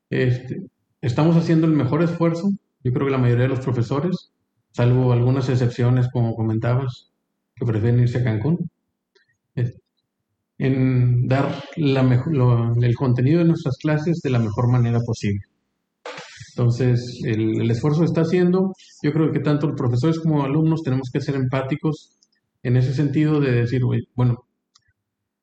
Este, 0.10 0.62
estamos 1.02 1.36
haciendo 1.38 1.68
el 1.68 1.74
mejor 1.74 2.04
esfuerzo, 2.04 2.52
yo 2.84 2.94
creo 2.94 3.08
que 3.08 3.12
la 3.12 3.18
mayoría 3.18 3.44
de 3.44 3.50
los 3.50 3.62
profesores, 3.62 4.32
salvo 4.72 5.12
algunas 5.14 5.50
excepciones, 5.50 6.10
como 6.12 6.36
comentabas, 6.36 7.12
que 7.56 7.66
prefieren 7.66 8.02
irse 8.02 8.20
a 8.20 8.24
Cancún, 8.24 8.70
en 10.62 11.28
dar 11.28 11.64
la 11.78 12.04
mejor, 12.04 12.34
lo- 12.36 12.76
el 12.82 12.96
contenido 12.96 13.40
de 13.40 13.46
nuestras 13.46 13.78
clases 13.78 14.22
de 14.22 14.30
la 14.32 14.40
mejor 14.40 14.72
manera 14.72 15.00
posible. 15.06 15.42
Entonces, 16.56 17.20
el, 17.26 17.62
el 17.62 17.72
esfuerzo 17.72 18.00
se 18.00 18.06
está 18.06 18.22
haciendo. 18.22 18.74
Yo 19.04 19.14
creo 19.14 19.32
que 19.32 19.40
tanto 19.40 19.68
los 19.68 19.76
profesores 19.78 20.20
como 20.20 20.44
alumnos 20.44 20.84
tenemos 20.84 21.10
que 21.12 21.22
ser 21.22 21.36
empáticos 21.36 22.18
en 22.64 22.78
ese 22.78 22.94
sentido 22.94 23.40
de 23.40 23.52
decir, 23.52 23.84
"Oye, 23.84 24.02
bueno, 24.16 24.46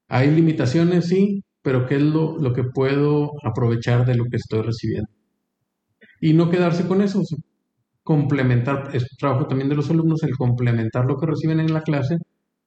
hay 0.08 0.30
limitaciones, 0.30 1.06
sí, 1.06 1.44
pero 1.62 1.86
¿qué 1.86 1.94
es 1.96 2.02
lo, 2.02 2.36
lo 2.38 2.52
que 2.52 2.64
puedo 2.64 3.30
aprovechar 3.42 4.04
de 4.04 4.16
lo 4.16 4.24
que 4.24 4.36
estoy 4.36 4.62
recibiendo? 4.62 5.08
Y 6.20 6.32
no 6.32 6.48
quedarse 6.50 6.86
con 6.86 7.02
eso, 7.02 7.22
complementar, 8.04 8.90
es 8.94 9.06
trabajo 9.18 9.46
también 9.48 9.68
de 9.70 9.76
los 9.76 9.90
alumnos 9.90 10.22
el 10.24 10.36
complementar 10.36 11.06
lo 11.06 11.18
que 11.18 11.26
reciben 11.26 11.60
en 11.60 11.74
la 11.74 11.82
clase 11.82 12.18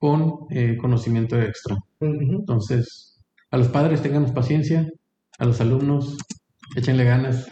con 0.02 0.48
eh, 0.50 0.78
conocimiento 0.78 1.40
extra. 1.40 1.76
Entonces, 2.00 3.20
a 3.52 3.58
los 3.58 3.68
padres 3.68 4.02
tengan 4.02 4.34
paciencia, 4.34 4.88
a 5.38 5.46
los 5.46 5.62
alumnos 5.62 6.18
échenle 6.76 7.04
ganas, 7.04 7.48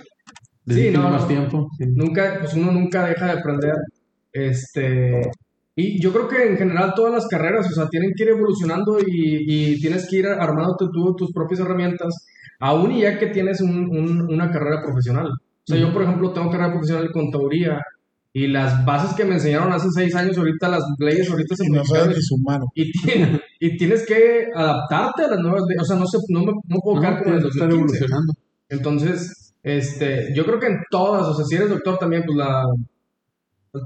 dediquen 0.66 1.02
no, 1.02 1.10
más 1.12 1.28
tiempo. 1.28 1.70
sí. 1.78 1.86
Nunca, 1.96 2.38
pues 2.40 2.56
uno 2.56 2.72
nunca 2.72 3.06
deja 3.06 3.28
de 3.28 3.32
aprender. 3.40 3.76
Este, 4.34 5.22
y 5.76 6.02
yo 6.02 6.12
creo 6.12 6.28
que 6.28 6.44
en 6.52 6.58
general 6.58 6.94
todas 6.96 7.14
las 7.14 7.28
carreras, 7.28 7.68
o 7.68 7.72
sea, 7.76 7.88
tienen 7.88 8.14
que 8.16 8.24
ir 8.24 8.30
evolucionando 8.30 9.00
y, 9.00 9.74
y 9.76 9.80
tienes 9.80 10.08
que 10.10 10.18
ir 10.18 10.28
armándote 10.28 10.86
tú 10.92 11.16
tus 11.16 11.32
propias 11.32 11.60
herramientas, 11.60 12.14
aún 12.60 12.92
y 12.94 13.02
ya 13.02 13.20
que 13.20 13.28
tienes 13.28 13.62
un- 13.62 13.90
un- 13.96 14.34
una 14.34 14.50
carrera 14.52 14.82
profesional. 14.84 15.28
O 15.28 15.72
sea, 15.72 15.78
yo, 15.78 15.94
por 15.94 16.02
ejemplo, 16.02 16.34
tengo 16.34 16.50
carrera 16.50 16.72
profesional 16.72 17.06
en 17.06 17.12
contaduría 17.12 17.80
y 18.34 18.48
las 18.48 18.86
bases 18.86 19.16
que 19.16 19.26
me 19.26 19.36
enseñaron 19.36 19.72
hace 19.74 19.88
seis 19.94 20.14
años, 20.16 20.38
ahorita 20.38 20.70
las 20.70 20.84
leyes 21.00 21.30
ahorita 21.30 21.56
se 21.56 21.66
Y 21.66 21.70
no 21.70 21.84
sabes 21.84 22.18
ni 22.76 22.84
y, 22.84 22.92
ti- 22.92 23.40
y 23.60 23.78
tienes 23.78 24.06
que 24.06 24.46
adaptarte 24.56 25.24
a 25.24 25.30
las 25.32 25.40
nuevas 25.40 25.64
leyes. 25.68 25.82
O 25.82 25.86
sea, 25.86 25.98
no, 25.98 26.06
se, 26.06 26.18
no, 26.30 26.40
me, 26.42 26.52
no 26.68 26.80
puedo 26.80 26.96
No, 26.98 27.02
quedar 27.02 27.24
con 27.24 27.34
el 27.34 27.40
tienes 27.40 27.44
que 27.44 27.58
estar 27.58 27.70
2015. 27.70 27.98
evolucionando. 28.06 28.34
Entonces, 28.70 29.54
este, 29.64 30.34
yo 30.36 30.46
creo 30.46 30.60
que 30.60 30.68
en 30.68 30.78
todas, 30.92 31.24
o 31.28 31.34
sea, 31.34 31.46
si 31.46 31.56
eres 31.56 31.70
doctor 31.70 31.98
también, 31.98 32.24
pues 32.26 32.38
la. 32.38 32.64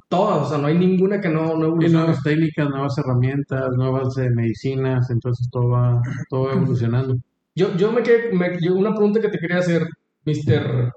Todas, 0.08 0.46
o 0.46 0.50
sea, 0.50 0.58
no 0.60 0.68
hay 0.68 0.78
ninguna 0.78 1.20
que 1.20 1.28
no, 1.28 1.58
no 1.58 1.60
Y 1.60 1.68
evolucione. 1.68 1.94
nuevas 2.06 2.24
técnicas, 2.24 2.70
nuevas 2.70 2.98
herramientas, 2.98 3.70
nuevas 3.76 4.18
eh, 4.18 4.30
medicinas, 4.34 5.10
entonces 5.10 5.48
todo 5.52 5.70
va, 5.70 6.02
todo 6.30 6.46
va 6.46 6.54
evolucionando. 6.54 7.16
Yo, 7.54 7.76
yo 7.76 7.92
me 7.92 8.02
quedé, 8.02 8.32
me, 8.34 8.58
yo- 8.62 8.76
una 8.76 8.92
pregunta 8.92 9.20
que 9.20 9.28
te 9.28 9.38
quería 9.40 9.58
hacer, 9.58 9.86
Mr. 10.26 10.92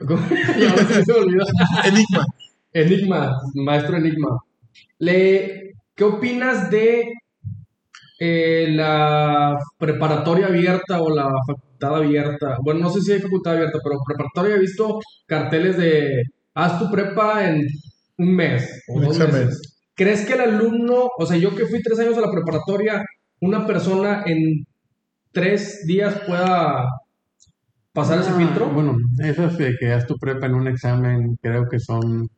Olvidó. 0.00 1.44
Enigma. 1.84 2.26
Enigma, 2.72 3.36
maestro 3.54 3.96
Enigma. 3.96 4.38
Le, 4.98 5.72
¿Qué 5.94 6.04
opinas 6.04 6.70
de 6.70 7.04
eh, 8.18 8.66
la 8.70 9.58
preparatoria 9.78 10.46
abierta 10.46 11.00
o 11.00 11.10
la 11.14 11.30
facultad 11.46 11.96
abierta? 11.96 12.56
Bueno, 12.62 12.80
no 12.80 12.90
sé 12.90 13.00
si 13.00 13.12
hay 13.12 13.20
facultad 13.20 13.54
abierta, 13.54 13.78
pero 13.82 13.96
preparatoria 14.06 14.56
he 14.56 14.60
visto 14.60 14.98
carteles 15.26 15.76
de 15.76 16.22
haz 16.54 16.78
tu 16.78 16.90
prepa 16.90 17.48
en 17.48 17.66
un 18.18 18.34
mes 18.36 18.82
o 18.88 19.00
dos 19.00 19.18
meses. 19.18 19.60
¿Crees 19.94 20.24
que 20.24 20.34
el 20.34 20.40
alumno, 20.40 21.08
o 21.18 21.26
sea, 21.26 21.36
yo 21.36 21.54
que 21.54 21.66
fui 21.66 21.82
tres 21.82 21.98
años 21.98 22.16
a 22.16 22.22
la 22.22 22.30
preparatoria, 22.32 23.04
una 23.40 23.66
persona 23.66 24.22
en 24.26 24.64
tres 25.32 25.84
días 25.86 26.22
pueda 26.26 26.86
pasar 27.92 28.20
ese 28.20 28.30
Ah, 28.30 28.36
filtro? 28.38 28.70
Bueno, 28.70 28.96
esas 29.18 29.56
de 29.58 29.74
que 29.78 29.92
haz 29.92 30.06
tu 30.06 30.16
prepa 30.16 30.46
en 30.46 30.54
un 30.54 30.68
examen, 30.68 31.36
creo 31.42 31.68
que 31.68 31.78
son 31.78 32.28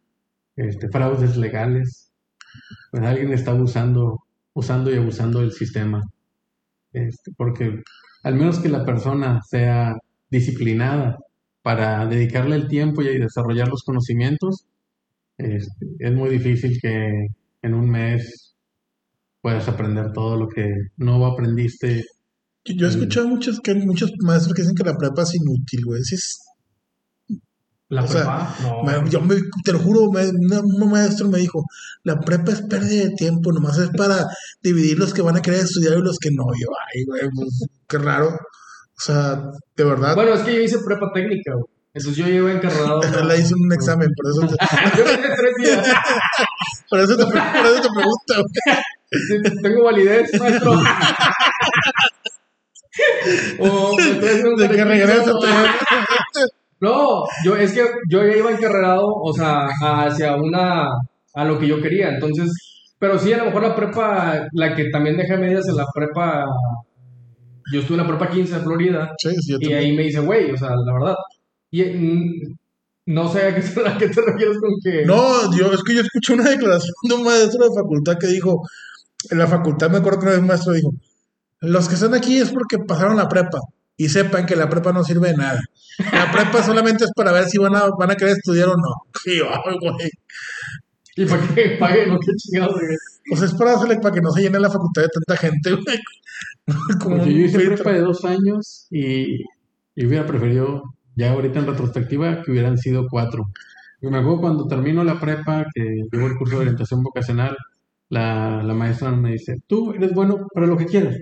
este, 0.56 0.88
fraudes 0.88 1.36
legales. 1.36 2.10
Pues 2.90 3.02
alguien 3.04 3.32
está 3.32 3.52
abusando, 3.52 4.24
usando 4.54 4.92
y 4.92 4.96
abusando 4.98 5.40
del 5.40 5.52
sistema. 5.52 6.02
Este, 6.92 7.32
porque 7.36 7.82
al 8.24 8.34
menos 8.36 8.58
que 8.60 8.68
la 8.68 8.84
persona 8.84 9.40
sea 9.48 9.94
disciplinada 10.30 11.18
para 11.62 12.06
dedicarle 12.06 12.56
el 12.56 12.68
tiempo 12.68 13.02
y 13.02 13.18
desarrollar 13.18 13.68
los 13.68 13.82
conocimientos, 13.84 14.66
este, 15.38 15.86
es 15.98 16.12
muy 16.12 16.30
difícil 16.30 16.78
que 16.80 17.26
en 17.62 17.74
un 17.74 17.90
mes 17.90 18.54
puedas 19.40 19.68
aprender 19.68 20.12
todo 20.12 20.36
lo 20.36 20.48
que 20.48 20.68
no 20.96 21.24
aprendiste 21.26 22.04
Yo 22.64 22.86
he 22.86 22.90
escuchado 22.90 23.28
muchos, 23.28 23.60
que, 23.60 23.74
muchos 23.74 24.12
maestros 24.20 24.54
que 24.54 24.62
dicen 24.62 24.76
que 24.76 24.84
la 24.84 24.96
prepa 24.96 25.22
es 25.22 25.34
inútil, 25.34 25.84
güey. 25.84 26.02
Sí 26.02 26.14
es- 26.16 26.40
La 27.92 28.04
o 28.04 28.08
sea, 28.08 28.48
no. 28.62 28.82
me- 28.84 29.10
yo 29.10 29.20
me- 29.20 29.36
te 29.64 29.72
lo 29.72 29.78
juro, 29.78 30.10
me- 30.10 30.26
un 30.30 30.90
maestro 30.90 31.28
me 31.28 31.38
dijo, 31.38 31.62
la 32.04 32.18
prepa 32.18 32.52
es 32.52 32.62
pérdida 32.62 33.04
de 33.04 33.10
tiempo, 33.10 33.52
nomás 33.52 33.76
es 33.76 33.90
para 33.90 34.26
dividir 34.62 34.98
los 34.98 35.12
que 35.12 35.20
van 35.20 35.36
a 35.36 35.42
querer 35.42 35.60
estudiar 35.60 35.98
y 35.98 36.00
los 36.02 36.16
que 36.18 36.30
no. 36.32 36.44
Yo, 36.58 36.68
ay, 36.94 37.04
güey, 37.04 37.28
pues, 37.34 37.66
qué 37.86 37.98
raro. 37.98 38.28
O 38.28 39.00
sea, 39.04 39.42
de 39.76 39.84
verdad, 39.84 40.14
Bueno, 40.14 40.32
es 40.32 40.40
que 40.40 40.54
yo 40.54 40.62
hice 40.62 40.78
prepa 40.78 41.10
técnica, 41.12 41.52
güey. 41.52 41.64
Entonces 41.92 42.16
yo 42.24 42.26
llevo 42.32 42.48
encargado. 42.48 43.00
le 43.02 43.38
hice 43.40 43.54
un 43.54 43.70
examen, 43.74 44.08
por 44.16 44.30
eso 44.30 44.40
te, 44.56 44.56
yo 44.98 45.04
tenía 45.04 45.36
tres 45.36 45.54
días. 45.58 45.86
por 46.88 46.98
eso 47.00 47.14
te, 47.14 47.24
por 47.24 47.34
eso 47.36 47.82
te 47.82 47.88
pregunto, 47.94 48.34
güey. 48.38 49.62
Tengo 49.62 49.84
validez, 49.84 50.30
maestro. 50.40 50.72
o 53.58 53.96
haciendo 53.98 54.50
un 54.50 54.56
De 54.56 54.68
que 54.70 54.76
carequizo. 54.78 55.38
No, 56.82 57.22
yo 57.44 57.54
es 57.56 57.72
que 57.72 57.84
yo 58.10 58.26
ya 58.26 58.36
iba 58.36 58.50
encarrerado, 58.50 59.06
o 59.06 59.32
sea, 59.32 59.68
hacia 59.80 60.34
una 60.34 60.88
a 61.32 61.44
lo 61.44 61.56
que 61.56 61.68
yo 61.68 61.80
quería. 61.80 62.08
Entonces, 62.08 62.50
pero 62.98 63.16
sí, 63.20 63.32
a 63.32 63.38
lo 63.38 63.44
mejor 63.44 63.62
la 63.62 63.76
prepa, 63.76 64.48
la 64.52 64.74
que 64.74 64.90
también 64.90 65.16
dejé 65.16 65.36
medias 65.36 65.68
en 65.68 65.76
la 65.76 65.86
prepa. 65.94 66.44
Yo 67.72 67.80
estuve 67.80 67.98
en 67.98 68.02
la 68.02 68.08
prepa 68.08 68.28
15 68.28 68.54
de 68.56 68.60
Florida. 68.62 69.12
Sí, 69.16 69.30
sí, 69.40 69.56
Y 69.60 69.72
ahí 69.72 69.96
me 69.96 70.02
dice, 70.02 70.18
güey, 70.18 70.50
o 70.50 70.56
sea, 70.56 70.70
la 70.70 70.92
verdad. 70.92 71.14
Y 71.70 71.84
mm, 71.84 72.56
no 73.06 73.28
sé 73.28 73.46
a 73.46 73.54
qué, 73.54 73.60
a 73.86 73.96
qué 73.96 74.08
te 74.08 74.20
refieres 74.20 74.58
con 74.58 74.72
que. 74.82 75.06
No, 75.06 75.56
yo, 75.56 75.72
es 75.72 75.84
que 75.84 75.94
yo 75.94 76.00
escuché 76.00 76.34
una 76.34 76.50
declaración 76.50 76.94
de 77.08 77.14
un 77.14 77.22
maestro 77.22 77.64
de 77.64 77.80
facultad 77.80 78.16
que 78.18 78.26
dijo, 78.26 78.60
en 79.30 79.38
la 79.38 79.46
facultad 79.46 79.88
me 79.88 79.98
acuerdo 79.98 80.18
que 80.18 80.24
una 80.24 80.32
vez 80.32 80.40
un 80.40 80.48
maestro 80.48 80.72
dijo, 80.72 80.90
los 81.60 81.88
que 81.88 81.94
están 81.94 82.14
aquí 82.14 82.38
es 82.38 82.50
porque 82.50 82.78
pasaron 82.78 83.16
la 83.16 83.28
prepa 83.28 83.60
y 83.96 84.08
sepan 84.08 84.46
que 84.46 84.56
la 84.56 84.68
prepa 84.68 84.92
no 84.92 85.04
sirve 85.04 85.28
de 85.28 85.36
nada. 85.36 85.60
La 86.12 86.32
prepa 86.32 86.62
solamente 86.62 87.04
es 87.04 87.10
para 87.14 87.32
ver 87.32 87.44
si 87.44 87.58
van 87.58 87.76
a, 87.76 87.88
van 87.98 88.10
a 88.10 88.16
querer 88.16 88.36
estudiar 88.36 88.68
o 88.68 88.76
no. 88.76 88.88
Sí, 89.24 89.40
güey. 89.40 90.10
¿Y 91.14 91.26
para 91.26 91.54
qué 91.54 91.76
paguen? 91.78 92.08
¿No? 92.08 92.18
¿Qué 92.18 92.32
chingados? 92.36 92.74
güey? 92.74 92.96
Pues 93.28 93.42
es 93.42 93.54
para 93.54 93.74
hacerle 93.74 93.98
para 93.98 94.14
que 94.14 94.20
no 94.20 94.30
se 94.30 94.42
llene 94.42 94.58
la 94.58 94.70
facultad 94.70 95.02
de 95.02 95.08
tanta 95.08 95.36
gente, 95.36 95.70
güey. 95.72 95.98
Como 97.02 97.18
yo 97.18 97.30
hice 97.30 97.58
filtro. 97.58 97.76
prepa 97.76 97.92
de 97.92 98.00
dos 98.00 98.24
años 98.24 98.86
y, 98.90 99.42
y 99.94 100.06
hubiera 100.06 100.26
preferido, 100.26 100.82
ya 101.14 101.32
ahorita 101.32 101.58
en 101.58 101.66
retrospectiva, 101.66 102.42
que 102.42 102.50
hubieran 102.50 102.78
sido 102.78 103.06
cuatro. 103.10 103.44
Y 104.00 104.06
me 104.08 104.18
acuerdo 104.18 104.40
cuando 104.40 104.66
termino 104.66 105.04
la 105.04 105.20
prepa, 105.20 105.64
que 105.74 105.82
llevo 106.10 106.26
el 106.26 106.36
curso 106.36 106.56
de 106.56 106.62
orientación 106.62 107.02
vocacional, 107.02 107.56
la, 108.08 108.62
la 108.62 108.74
maestra 108.74 109.10
me 109.12 109.32
dice, 109.32 109.56
tú 109.66 109.92
eres 109.92 110.12
bueno 110.14 110.46
para 110.52 110.66
lo 110.66 110.76
que 110.76 110.86
quieras. 110.86 111.16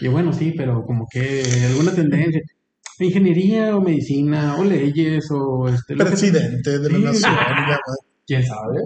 Y 0.00 0.08
bueno, 0.08 0.32
sí, 0.32 0.54
pero 0.56 0.84
como 0.84 1.06
que 1.10 1.42
alguna 1.70 1.92
tendencia, 1.94 2.40
ingeniería 2.98 3.76
o 3.76 3.80
medicina 3.80 4.56
o 4.58 4.64
leyes 4.64 5.28
o 5.30 5.68
este, 5.68 5.94
que- 5.96 6.04
presidente 6.04 6.78
de 6.78 6.90
la 6.90 6.98
Sí. 6.98 7.22
nación. 7.22 7.34
¿Quién 8.26 8.42
sabe? 8.44 8.78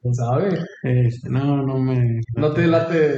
¿Quién 0.00 0.14
sabe? 0.14 0.58
este, 0.82 1.28
no, 1.30 1.62
no 1.64 1.78
me... 1.78 2.20
No 2.36 2.52
te 2.52 2.66
late. 2.66 3.14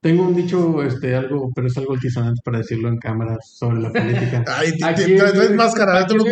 Tengo 0.00 0.24
un 0.28 0.34
dicho, 0.34 0.82
este, 0.82 1.14
algo, 1.14 1.50
pero 1.54 1.66
es 1.68 1.76
algo 1.78 1.94
altisonante 1.94 2.40
para 2.44 2.58
decirlo 2.58 2.88
en 2.88 2.98
cámara 2.98 3.36
sobre 3.42 3.80
la 3.80 3.90
política. 3.90 4.44
Ay, 4.48 4.72
traes 5.16 5.50
máscara, 5.54 6.00
no 6.06 6.24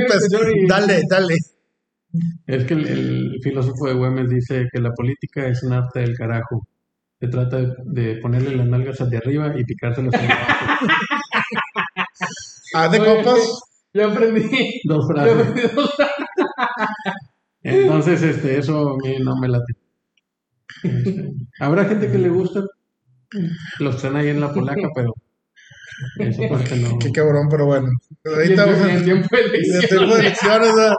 Dale, 0.69 1.01
dale. 1.09 1.37
Es 2.47 2.65
que 2.65 2.75
el, 2.75 2.87
el 2.87 3.39
filósofo 3.43 3.87
de 3.87 3.95
Güemes 3.95 4.29
dice 4.29 4.67
que 4.71 4.79
la 4.81 4.91
política 4.93 5.47
es 5.49 5.63
un 5.63 5.73
arte 5.73 6.01
del 6.01 6.15
carajo. 6.15 6.67
Se 7.23 7.29
trata 7.29 7.57
de, 7.57 7.73
de 7.85 8.17
ponerle 8.17 8.57
las 8.57 8.67
nalgas 8.67 9.01
hacia 9.01 9.19
arriba 9.19 9.55
y 9.57 9.63
picárselas 9.65 10.13
hacia 10.13 10.35
abajo. 10.35 10.87
Ah, 12.75 12.89
de 12.89 12.99
Oye, 13.01 13.23
copas. 13.23 13.61
Ya 13.93 14.07
aprendí. 14.07 14.81
Dos 14.85 15.07
frases. 15.07 15.33
aprendí 15.35 15.61
dos- 15.75 15.95
Entonces, 17.63 18.23
este, 18.23 18.59
eso 18.59 18.89
a 18.91 18.97
mí 18.97 19.19
no 19.23 19.37
me 19.39 19.49
late. 19.49 19.75
Este, 20.83 21.31
habrá 21.61 21.85
gente 21.85 22.11
que 22.11 22.19
le 22.19 22.29
gusta, 22.31 22.63
los 23.79 23.97
traen 23.99 24.17
ahí 24.17 24.29
en 24.29 24.41
la 24.41 24.53
polaca, 24.53 24.89
pero 24.95 25.13
esa 26.19 26.49
parte 26.49 26.77
no. 26.77 26.99
Qué 26.99 27.13
cabrón, 27.13 27.47
pero 27.51 27.67
bueno. 27.67 27.89
Vamos 28.25 28.49
y 28.49 28.53
en 28.55 28.59
a... 28.99 29.05
tiempo 29.05 29.29
de 29.37 29.43
elección. 29.43 29.87
tiempo 29.89 30.15
de 30.15 30.21
elecciones, 30.23 30.75
¿verdad? 30.75 30.95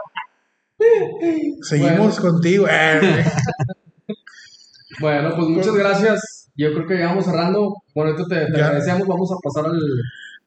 Seguimos 1.62 2.20
contigo. 2.20 2.66
eh. 2.70 3.24
Bueno, 5.00 5.34
pues 5.36 5.48
muchas 5.48 5.74
gracias. 5.74 6.50
Yo 6.56 6.72
creo 6.72 6.86
que 6.86 6.98
ya 6.98 7.06
vamos 7.06 7.24
cerrando. 7.24 7.74
Bueno, 7.94 8.12
ahorita 8.12 8.28
te, 8.28 8.44
agradecemos. 8.44 9.06
Vamos 9.06 9.30
a 9.32 9.36
pasar 9.42 9.70
al, 9.70 9.78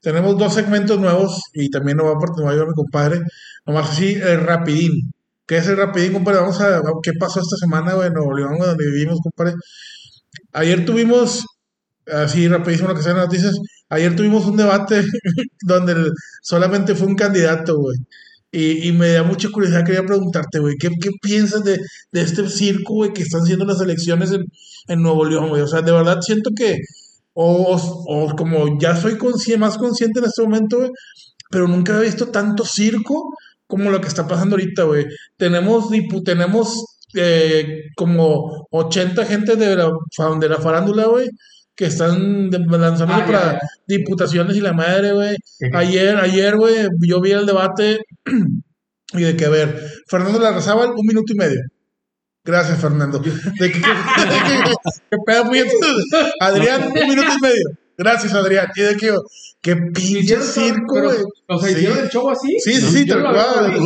tenemos 0.01 0.37
dos 0.37 0.53
segmentos 0.53 0.99
nuevos 0.99 1.41
y 1.53 1.69
también 1.69 1.97
nos 1.97 2.07
va 2.07 2.11
a 2.11 2.19
participar 2.19 2.67
mi 2.67 2.73
compadre. 2.73 3.19
Nomás 3.65 3.89
así, 3.91 4.13
el 4.13 4.41
rapidín. 4.41 5.11
¿Qué 5.45 5.57
es 5.57 5.67
el 5.67 5.77
rapidín, 5.77 6.13
compadre? 6.13 6.41
Vamos 6.41 6.61
a 6.61 6.69
ver 6.69 6.81
qué 7.01 7.11
pasó 7.19 7.39
esta 7.39 7.57
semana, 7.57 7.93
güey, 7.93 8.07
en 8.07 8.13
Nuevo 8.13 8.33
León, 8.33 8.57
donde 8.59 8.85
vivimos, 8.85 9.19
compadre. 9.21 9.55
Ayer 10.53 10.85
tuvimos, 10.85 11.45
así 12.05 12.47
rapidísimo 12.47 12.89
lo 12.89 12.95
que 12.95 13.01
sean 13.01 13.17
las 13.17 13.25
noticias, 13.25 13.53
ayer 13.89 14.15
tuvimos 14.15 14.45
un 14.45 14.57
debate 14.57 15.03
donde 15.65 16.11
solamente 16.41 16.95
fue 16.95 17.07
un 17.07 17.15
candidato, 17.15 17.77
güey. 17.77 17.97
Y, 18.57 18.87
y 18.87 18.91
me 18.91 19.09
da 19.09 19.21
mucha 19.21 19.49
curiosidad, 19.51 19.85
quería 19.85 20.03
preguntarte, 20.03 20.57
güey, 20.57 20.75
¿qué, 20.79 20.89
qué 20.99 21.11
piensas 21.21 21.63
de, 21.63 21.77
de 22.11 22.21
este 22.21 22.49
circo, 22.49 22.95
güey, 22.95 23.13
que 23.13 23.21
están 23.21 23.41
haciendo 23.41 23.65
las 23.65 23.79
elecciones 23.81 24.31
en, 24.31 24.41
en 24.87 25.01
Nuevo 25.03 25.25
León, 25.25 25.49
güey? 25.49 25.61
O 25.61 25.67
sea, 25.67 25.83
de 25.83 25.91
verdad 25.91 26.17
siento 26.21 26.49
que, 26.55 26.77
o, 27.33 27.75
o 28.07 28.35
como 28.35 28.79
ya 28.79 28.95
soy 28.95 29.15
más 29.59 29.77
consciente 29.77 30.19
en 30.19 30.25
este 30.25 30.41
momento, 30.41 30.77
güey, 30.77 30.89
pero 31.51 31.67
nunca 31.67 31.99
he 31.99 32.05
visto 32.05 32.29
tanto 32.29 32.65
circo 32.65 33.29
como 33.67 33.91
lo 33.91 34.01
que 34.01 34.07
está 34.07 34.27
pasando 34.27 34.55
ahorita, 34.55 34.85
güey. 34.85 35.05
Tenemos, 35.37 35.89
tenemos 36.25 36.83
eh, 37.13 37.81
como 37.95 38.67
80 38.71 39.23
gente 39.25 39.55
de 39.55 39.75
la, 39.75 39.91
de 40.39 40.49
la 40.49 40.57
farándula, 40.57 41.05
güey, 41.05 41.27
que 41.77 41.85
están 41.85 42.49
lanzándose 42.51 43.03
Ah, 43.07 43.19
ya, 43.19 43.25
para 43.25 43.51
ya. 43.53 43.59
diputaciones 43.87 44.57
y 44.57 44.61
la 44.61 44.73
madre, 44.73 45.13
güey. 45.13 45.35
Ayer, 45.73 46.17
ayer, 46.17 46.57
güey, 46.57 46.87
yo 47.07 47.21
vi 47.21 47.31
el 47.31 47.45
debate 47.45 47.99
y 49.13 49.21
de 49.21 49.37
que, 49.37 49.45
a 49.45 49.49
ver, 49.49 49.81
Fernando 50.09 50.39
Larrazábal, 50.39 50.89
un 50.89 51.05
minuto 51.05 51.31
y 51.33 51.37
medio. 51.37 51.59
Gracias, 52.43 52.79
Fernando. 52.79 53.19
De 53.19 53.31
que, 53.71 53.71
que, 53.71 53.81
que 55.11 55.17
pedo. 55.25 55.43
Adrián, 56.39 56.87
un 56.87 56.93
minuto 57.09 57.29
y 57.37 57.41
medio. 57.41 57.69
Gracias, 57.97 58.33
Adrián. 58.33 58.67
Y 58.75 58.81
de 58.81 58.95
que, 58.97 59.13
que 59.61 59.75
pinche 59.75 60.39
circo, 60.41 61.01
güey. 61.01 61.17
O 61.47 61.59
sea, 61.59 61.69
Sí. 61.69 61.75
hicieron 61.75 61.97
el 61.99 62.09
show 62.09 62.29
así. 62.29 62.55
Sí, 62.59 62.73
sí, 62.81 63.05
tal 63.05 63.21
cual. 63.21 63.79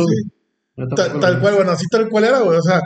Tal, 1.20 1.40
cual, 1.40 1.54
bueno, 1.54 1.72
así 1.72 1.86
tal 1.90 2.08
cual 2.08 2.24
era, 2.24 2.38
güey. 2.40 2.58
O 2.58 2.62
sea, 2.62 2.80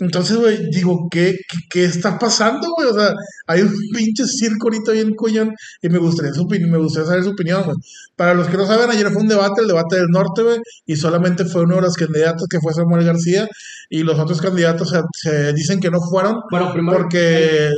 entonces, 0.00 0.36
güey, 0.36 0.70
digo, 0.70 1.06
¿qué, 1.10 1.36
qué, 1.48 1.58
qué 1.70 1.84
está 1.84 2.18
pasando, 2.18 2.68
güey? 2.76 2.88
O 2.88 2.94
sea, 2.94 3.12
hay 3.46 3.62
un 3.62 3.72
pinche 3.94 4.24
circo 4.26 4.66
ahorita 4.66 4.92
bien 4.92 5.14
coñón 5.14 5.52
y 5.82 5.88
me 5.88 5.98
gustaría, 5.98 6.32
su 6.32 6.46
me 6.46 6.78
gustaría 6.78 7.08
saber 7.08 7.24
su 7.24 7.30
opinión, 7.30 7.62
güey. 7.64 7.76
Para 8.16 8.34
los 8.34 8.48
que 8.48 8.56
no 8.56 8.66
saben, 8.66 8.90
ayer 8.90 9.08
fue 9.10 9.22
un 9.22 9.28
debate, 9.28 9.60
el 9.60 9.68
debate 9.68 9.96
del 9.96 10.08
norte, 10.08 10.42
güey, 10.42 10.58
y 10.86 10.96
solamente 10.96 11.44
fue 11.44 11.62
uno 11.62 11.76
de 11.76 11.82
los 11.82 11.94
candidatos 11.94 12.46
que 12.50 12.58
fue 12.60 12.72
Samuel 12.72 13.04
García 13.04 13.46
y 13.88 14.02
los 14.02 14.18
otros 14.18 14.40
candidatos 14.40 14.90
se, 14.90 15.00
se 15.12 15.52
dicen 15.52 15.78
que 15.78 15.90
no 15.90 16.00
fueron 16.00 16.40
Bueno, 16.50 16.72
primero. 16.72 16.98
porque 16.98 17.70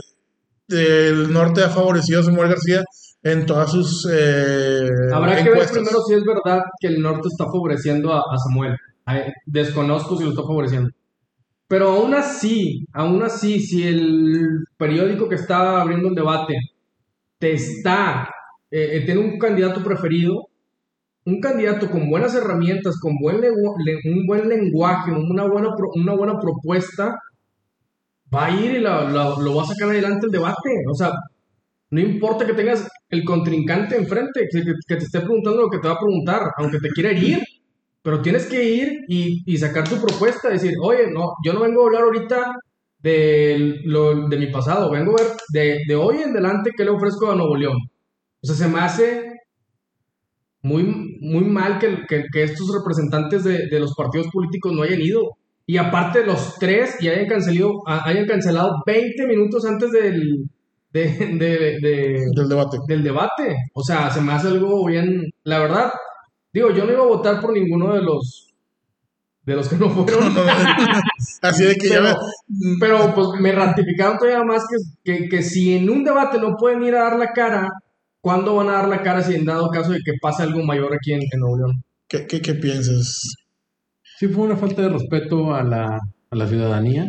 el 0.69 1.33
norte 1.33 1.62
ha 1.62 1.69
favorecido 1.69 2.21
a 2.21 2.25
Samuel 2.25 2.49
García 2.49 2.83
en 3.23 3.45
todas 3.45 3.71
sus 3.71 4.09
eh, 4.11 4.89
Habrá 5.12 5.43
que 5.43 5.51
ver 5.51 5.69
primero 5.69 5.99
si 6.07 6.14
es 6.14 6.23
verdad 6.25 6.61
que 6.81 6.89
el 6.89 7.01
norte 7.01 7.29
está 7.29 7.45
favoreciendo 7.45 8.12
a, 8.12 8.21
a 8.21 8.39
Samuel. 8.49 8.75
Ay, 9.05 9.23
Desconozco 9.47 10.17
si 10.17 10.25
lo 10.25 10.31
está 10.31 10.43
favoreciendo. 10.43 10.91
Pero 11.69 11.89
aún 11.89 12.14
así, 12.14 12.87
aún 12.93 13.23
así, 13.23 13.61
si 13.61 13.83
el 13.87 14.64
periódico 14.77 15.29
que 15.29 15.35
está 15.37 15.81
abriendo 15.81 16.09
el 16.09 16.14
debate 16.14 16.55
te 17.39 17.53
está, 17.55 18.29
eh, 18.71 18.91
eh, 18.99 19.03
tiene 19.07 19.21
un 19.21 19.39
candidato 19.39 19.83
preferido, 19.85 20.49
un 21.27 21.41
candidato 21.41 21.91
con 21.91 22.11
buenas 22.11 22.35
herramientas, 22.37 22.99
con 23.01 23.17
buen 23.21 23.39
un 23.45 24.27
buen 24.27 24.49
lenguaje, 24.49 25.12
una 25.12 25.47
buena, 25.47 25.71
una 25.97 26.14
buena 26.14 26.41
propuesta, 26.41 27.17
va 28.35 28.47
a 28.47 28.51
ir 28.51 28.73
y 28.77 28.81
lo 28.81 29.55
va 29.57 29.62
a 29.62 29.67
sacar 29.67 29.89
adelante 29.91 30.27
el 30.27 30.33
debate. 30.33 30.71
O 30.91 30.95
sea, 30.95 31.11
no 31.91 32.01
importa 32.01 32.47
que 32.47 32.55
tengas 32.55 32.89
el 33.11 33.25
contrincante 33.25 33.97
enfrente, 33.97 34.49
que- 34.53 34.62
que 34.89 34.97
te 34.97 35.05
esté 35.05 35.21
preguntando 35.21 35.62
lo 35.62 35.71
que 35.71 35.79
te 35.79 35.89
va 35.89 35.95
a 35.95 36.01
preguntar, 36.01 36.43
aunque 36.59 36.79
te 36.81 36.91
quiera 36.91 37.11
herir, 37.12 37.41
pero 38.07 38.22
tienes 38.22 38.46
que 38.46 38.62
ir 38.64 39.04
y, 39.09 39.42
y 39.52 39.59
sacar 39.59 39.88
tu 39.88 39.96
propuesta, 40.00 40.48
decir, 40.50 40.74
oye, 40.80 41.11
no, 41.12 41.32
yo 41.44 41.52
no 41.52 41.61
vengo 41.62 41.82
a 41.82 41.86
hablar 41.86 42.04
ahorita 42.04 42.54
de, 43.00 43.80
lo, 43.84 44.28
de 44.28 44.38
mi 44.38 44.46
pasado, 44.52 44.92
vengo 44.92 45.12
a 45.18 45.22
ver 45.24 45.32
de, 45.52 45.80
de 45.88 45.96
hoy 45.96 46.18
en 46.22 46.30
adelante 46.30 46.70
qué 46.76 46.84
le 46.84 46.90
ofrezco 46.92 47.32
a 47.32 47.34
Nuevo 47.34 47.57
León. 47.57 47.76
O 48.42 48.46
sea, 48.46 48.54
se 48.54 48.68
me 48.68 48.78
hace 48.80 49.32
muy, 50.62 50.84
muy 51.20 51.44
mal 51.44 51.78
que, 51.78 52.04
que- 52.09 52.24
que 52.32 52.42
estos 52.44 52.68
representantes 52.74 53.44
de, 53.44 53.66
de 53.68 53.80
los 53.80 53.94
partidos 53.94 54.28
políticos 54.32 54.72
no 54.72 54.82
hayan 54.82 55.00
ido. 55.00 55.22
Y 55.66 55.78
aparte 55.78 56.24
los 56.24 56.57
tres 56.59 56.96
y 57.00 57.09
hayan 57.09 57.26
cancelado, 57.26 57.82
hayan 57.86 58.26
cancelado 58.26 58.70
20 58.86 59.26
minutos 59.26 59.64
antes 59.66 59.90
del, 59.90 60.48
de, 60.92 61.09
de- 61.38 61.78
de- 61.80 62.24
del 62.36 62.48
debate. 62.48 62.78
del 62.88 63.02
debate. 63.02 63.57
O 63.74 63.82
sea, 63.82 64.11
se 64.11 64.20
me 64.20 64.32
hace 64.32 64.48
algo 64.48 64.84
bien. 64.86 65.24
La 65.44 65.59
verdad, 65.61 65.90
digo, 66.61 66.70
yo 66.72 66.84
no 66.84 66.92
iba 66.92 67.02
a 67.02 67.07
votar 67.07 67.40
por 67.40 67.52
ninguno 67.52 67.94
de 67.94 68.02
los 68.02 68.42
de 69.44 69.54
los 69.54 69.68
que 69.68 69.76
no 69.76 69.88
fueron. 69.90 70.34
Así 71.42 71.64
de 71.64 71.76
que 71.76 71.88
ya 71.88 72.00
pero, 72.00 72.16
me- 72.48 72.76
pero, 72.80 73.14
pues 73.14 73.40
me 73.40 73.52
ratificaron 73.52 74.18
todavía 74.18 74.42
más 74.42 74.64
que, 75.04 75.18
que, 75.18 75.28
que 75.28 75.42
si 75.42 75.76
en 75.76 75.88
un 75.88 76.02
debate 76.02 76.38
no 76.40 76.57
pueden 76.57 76.82
ir 76.82 76.96
a 76.96 77.04
dar 77.04 77.16
la 77.18 77.32
cara, 77.32 77.68
¿cuándo 78.20 78.57
van 78.57 78.68
a 78.70 78.72
dar 78.72 78.88
la 78.88 79.02
cara 79.02 79.22
si 79.22 79.34
en 79.36 79.44
dado 79.44 79.68
caso 79.70 79.92
de 79.92 80.00
que 80.04 80.14
pase 80.20 80.42
algo 80.42 80.62
mayor 80.64 80.92
aquí 80.94 81.12
en, 81.12 81.20
en 81.30 81.40
Nuevo 81.40 81.59
León? 81.59 81.84
¿Qué, 82.09 82.26
qué, 82.26 82.40
qué 82.40 82.54
piensas? 82.54 83.20
Sí 84.18 84.26
fue 84.28 84.44
una 84.44 84.57
falta 84.57 84.82
de 84.82 84.88
respeto 84.88 85.54
a 85.54 85.62
la, 85.62 85.84
a 86.30 86.36
la 86.36 86.46
ciudadanía, 86.48 87.07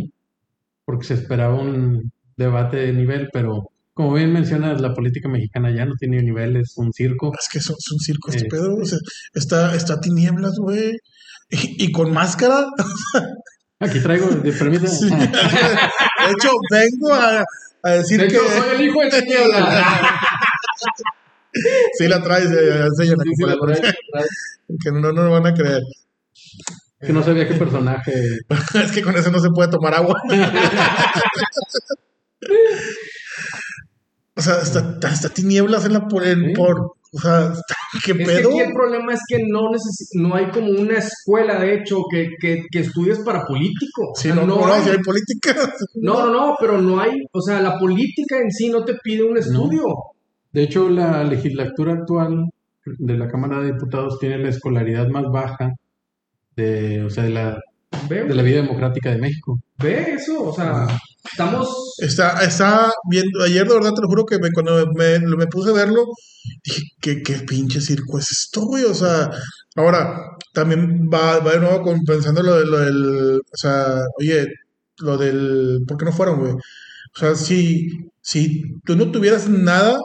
porque 0.85 1.05
se 1.05 1.13
esperaba 1.15 1.55
un 1.55 2.11
debate 2.35 2.77
de 2.77 2.93
nivel, 2.93 3.29
pero 3.33 3.71
como 3.97 4.13
bien 4.13 4.31
mencionas, 4.31 4.79
la 4.79 4.93
política 4.93 5.27
mexicana 5.27 5.75
ya 5.75 5.83
no 5.85 5.95
tiene 5.99 6.21
nivel, 6.21 6.55
es 6.57 6.73
un 6.77 6.93
circo. 6.93 7.33
Es 7.37 7.49
que 7.51 7.57
es 7.57 7.67
un- 7.69 7.75
es 7.77 7.91
un 7.91 7.99
circo 7.99 8.29
este 8.29 8.45
Eh. 8.45 8.49
pedo, 8.49 8.75
o 8.75 8.85
sea, 8.85 8.99
está, 9.33 9.73
está 9.75 9.95
a 9.95 9.99
tinieblas, 9.99 10.53
güey. 10.59 10.91
Y, 11.49 11.85
y 11.85 11.91
con 11.91 12.13
máscara. 12.13 12.67
Aquí 13.79 13.99
traigo, 13.99 14.29
permítame. 14.43 14.87
Sí. 14.89 15.09
De 15.09 16.31
hecho, 16.31 16.51
vengo 16.71 17.13
a, 17.13 17.43
a 17.83 17.89
decir 17.91 18.19
De 18.21 18.27
que 18.27 18.35
hecho, 18.35 18.45
soy 18.47 18.75
el 18.75 18.81
hijo 18.87 19.01
de 19.01 19.09
Tiniebla. 19.09 20.19
sí 21.97 22.07
la 22.07 22.21
traes, 22.21 22.51
eh, 22.51 22.85
enséñala, 22.85 23.23
Sí, 23.23 23.31
sí, 23.35 23.43
la 23.45 23.57
compadre, 23.57 23.81
trae, 23.81 23.93
la 24.67 24.75
que 24.83 24.91
no, 24.91 24.99
no 24.99 25.11
nos 25.11 25.31
van 25.31 25.47
a 25.47 25.53
creer. 25.55 25.81
que 27.01 27.13
no 27.13 27.23
sabía 27.23 27.47
qué 27.47 27.55
personaje. 27.55 28.11
Es 28.85 28.91
que 28.91 29.01
con 29.01 29.15
eso 29.15 29.31
no 29.31 29.39
se 29.39 29.49
puede 29.49 29.69
tomar 29.71 29.93
agua. 29.95 30.21
O 34.37 34.41
sea, 34.41 34.59
está, 34.61 34.97
está 35.09 35.29
tinieblas 35.29 35.85
en 35.85 35.93
la 35.93 36.07
por, 36.07 36.25
en- 36.25 36.45
Sí. 36.47 36.53
por 36.53 36.91
o 37.13 37.19
sea, 37.19 37.53
¿qué 38.05 38.11
Es 38.11 38.17
que 38.17 38.25
pedo? 38.25 38.49
aquí 38.49 38.59
el 38.59 38.73
problema 38.73 39.13
es 39.13 39.21
que 39.27 39.39
no, 39.47 39.61
necesi- 39.71 40.09
no 40.13 40.35
hay 40.35 40.49
como 40.51 40.69
una 40.69 40.97
escuela, 40.97 41.59
de 41.59 41.73
hecho, 41.75 42.03
que, 42.11 42.29
que, 42.39 42.63
que 42.71 42.79
estudies 42.79 43.19
para 43.19 43.45
político. 43.45 44.11
O 44.11 44.15
Sí, 44.15 44.27
sea, 44.27 44.35
no, 44.35 44.45
no, 44.45 44.65
hay- 44.71 44.83
si 44.83 44.89
hay 44.89 44.97
política. 44.99 45.55
no, 45.95 46.25
no, 46.25 46.31
no, 46.31 46.55
pero 46.59 46.79
no 46.81 46.99
hay, 46.99 47.11
o 47.31 47.41
sea, 47.41 47.61
la 47.61 47.79
política 47.79 48.37
en 48.37 48.51
sí 48.51 48.69
no 48.69 48.83
te 48.85 48.95
pide 49.03 49.23
un 49.23 49.37
estudio. 49.37 49.83
De 50.51 50.63
hecho, 50.63 50.89
la 50.89 51.23
legislatura 51.23 51.93
actual 51.93 52.45
de 52.85 53.17
la 53.17 53.27
Cámara 53.27 53.61
de 53.61 53.73
Diputados 53.73 54.19
tiene 54.19 54.37
la 54.39 54.49
escolaridad 54.49 55.07
más 55.07 55.25
baja 55.31 55.71
de, 56.55 57.03
o 57.03 57.09
sea, 57.09 57.23
de 57.23 57.29
la, 57.31 57.59
Ve, 58.09 58.23
de 58.23 58.35
la 58.35 58.43
vida 58.43 58.57
democrática 58.61 59.11
de 59.11 59.17
México. 59.17 59.59
ve 59.79 60.13
eso, 60.15 60.43
o 60.43 60.53
sea, 60.53 60.87
estamos... 61.31 61.95
Está, 61.99 62.43
está 62.43 62.91
viendo, 63.09 63.43
ayer 63.43 63.67
de 63.67 63.73
verdad 63.73 63.93
te 63.93 64.01
lo 64.01 64.07
juro 64.07 64.25
que 64.25 64.39
me, 64.39 64.51
cuando 64.51 64.87
me, 64.93 65.19
me 65.19 65.47
puse 65.47 65.69
a 65.71 65.73
verlo, 65.73 66.05
dije, 66.63 66.81
¿qué, 67.01 67.21
qué 67.23 67.33
pinche 67.47 67.81
circo 67.81 68.19
es 68.19 68.29
esto, 68.31 68.61
güey? 68.65 68.83
O 68.85 68.93
sea, 68.93 69.29
ahora, 69.75 70.15
también 70.53 71.09
va, 71.13 71.39
va 71.39 71.53
de 71.53 71.59
nuevo 71.59 71.81
con, 71.81 71.99
pensando 72.03 72.43
lo, 72.43 72.55
de- 72.59 72.65
lo 72.65 72.77
del, 72.79 73.37
o 73.39 73.57
sea, 73.57 74.01
oye, 74.19 74.47
lo 74.99 75.17
del, 75.17 75.79
¿por 75.87 75.97
qué 75.97 76.05
no 76.05 76.11
fueron, 76.11 76.39
güey? 76.39 76.53
O 76.53 77.19
sea, 77.19 77.35
si, 77.35 77.87
si 78.21 78.61
tú 78.85 78.95
no 78.95 79.11
tuvieras 79.11 79.49
nada, 79.49 79.97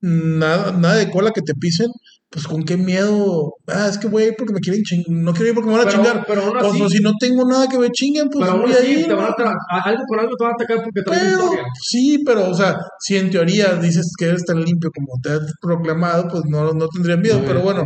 nada, 0.00 0.72
nada 0.72 0.96
de 0.96 1.10
cola 1.10 1.32
que 1.32 1.42
te 1.42 1.54
pisen, 1.54 1.88
pues 2.34 2.48
con 2.48 2.64
qué 2.64 2.76
miedo, 2.76 3.52
ah, 3.68 3.86
es 3.88 3.96
que 3.96 4.08
güey, 4.08 4.34
porque 4.36 4.52
me 4.52 4.58
quieren 4.58 4.82
chingar, 4.82 5.06
no 5.08 5.32
quiero 5.32 5.48
ir 5.50 5.54
porque 5.54 5.70
me 5.70 5.76
van 5.78 5.86
a 5.86 5.90
Pero, 5.90 6.02
chingar. 6.02 6.24
pero 6.26 6.42
aún 6.42 6.78
Pues, 6.78 6.92
si 6.92 6.98
no 7.00 7.12
tengo 7.20 7.48
nada 7.48 7.68
que 7.68 7.78
me 7.78 7.88
chinguen, 7.90 8.28
pues 8.28 8.44
pero 8.44 8.60
voy 8.60 8.72
a 8.72 8.84
ir, 8.84 9.06
te 9.06 9.14
van 9.14 9.26
a 9.26 9.28
a- 9.70 9.80
algo 9.88 10.02
con 10.08 10.18
algo 10.18 10.32
te 10.36 10.42
van 10.44 10.52
a 10.52 10.54
atacar 10.56 10.82
porque 10.82 11.02
traes 11.02 11.32
historia. 11.32 11.62
sí, 11.80 12.22
pero, 12.26 12.50
o 12.50 12.54
sea, 12.54 12.76
si 12.98 13.16
en 13.16 13.30
teoría 13.30 13.76
dices 13.76 14.10
que 14.18 14.24
eres 14.26 14.44
tan 14.44 14.60
limpio 14.64 14.90
como 14.92 15.06
te 15.22 15.30
has 15.30 15.52
proclamado, 15.60 16.26
pues 16.28 16.42
no, 16.48 16.72
no 16.72 16.88
tendrían 16.88 17.20
miedo, 17.22 17.40
pero 17.46 17.60
bueno, 17.60 17.84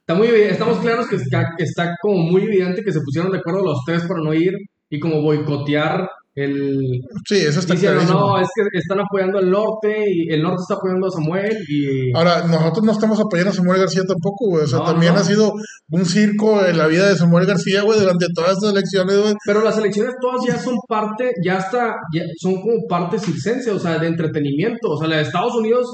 Está 0.00 0.14
muy 0.18 0.28
estamos 0.28 0.78
claros 0.80 1.06
que 1.06 1.16
está, 1.16 1.44
que 1.56 1.64
está 1.64 1.94
como 2.02 2.18
muy 2.30 2.42
evidente 2.42 2.82
que 2.82 2.92
se 2.92 3.00
pusieron 3.00 3.30
de 3.32 3.38
acuerdo 3.38 3.62
los 3.62 3.78
tres 3.86 4.02
para 4.04 4.20
no 4.22 4.32
ir 4.34 4.52
y 4.90 4.98
como 5.00 5.20
boicotear 5.22 6.08
el... 6.40 7.00
sí, 7.28 7.36
eso 7.36 7.60
está 7.60 7.74
Diciendo, 7.74 8.02
no, 8.04 8.38
es 8.40 8.48
que 8.54 8.78
están 8.78 9.00
apoyando 9.00 9.38
al 9.38 9.50
norte 9.50 10.04
y 10.06 10.32
el 10.32 10.42
norte 10.42 10.62
está 10.62 10.74
apoyando 10.74 11.06
a 11.06 11.10
Samuel 11.10 11.56
y... 11.68 12.16
Ahora, 12.16 12.46
nosotros 12.46 12.84
no 12.84 12.92
estamos 12.92 13.20
apoyando 13.20 13.50
a 13.50 13.54
Samuel 13.54 13.80
García 13.80 14.02
tampoco, 14.06 14.48
güey, 14.50 14.64
o 14.64 14.66
sea, 14.66 14.78
No, 14.80 14.84
también 14.86 15.14
no. 15.14 15.20
ha 15.20 15.24
sido 15.24 15.52
un 15.90 16.04
circo 16.04 16.64
en 16.64 16.78
la 16.78 16.86
vida 16.86 17.08
de 17.08 17.16
Samuel 17.16 17.46
García, 17.46 17.82
güey, 17.82 17.98
durante 18.00 18.26
todas 18.34 18.52
estas 18.52 18.72
elecciones, 18.72 19.18
güey. 19.20 19.34
Pero 19.46 19.62
las 19.62 19.78
elecciones 19.78 20.14
todas 20.20 20.40
ya 20.46 20.58
son 20.58 20.76
parte, 20.88 21.30
ya 21.44 21.58
está, 21.58 21.94
ya 22.14 22.22
son 22.40 22.60
como 22.60 22.86
parte 22.88 23.18
circense, 23.18 23.70
o 23.70 23.78
sea, 23.78 23.98
de 23.98 24.06
entretenimiento. 24.06 24.88
O 24.90 24.98
sea, 24.98 25.08
la 25.08 25.16
de 25.16 25.22
Estados 25.22 25.54
Unidos 25.54 25.86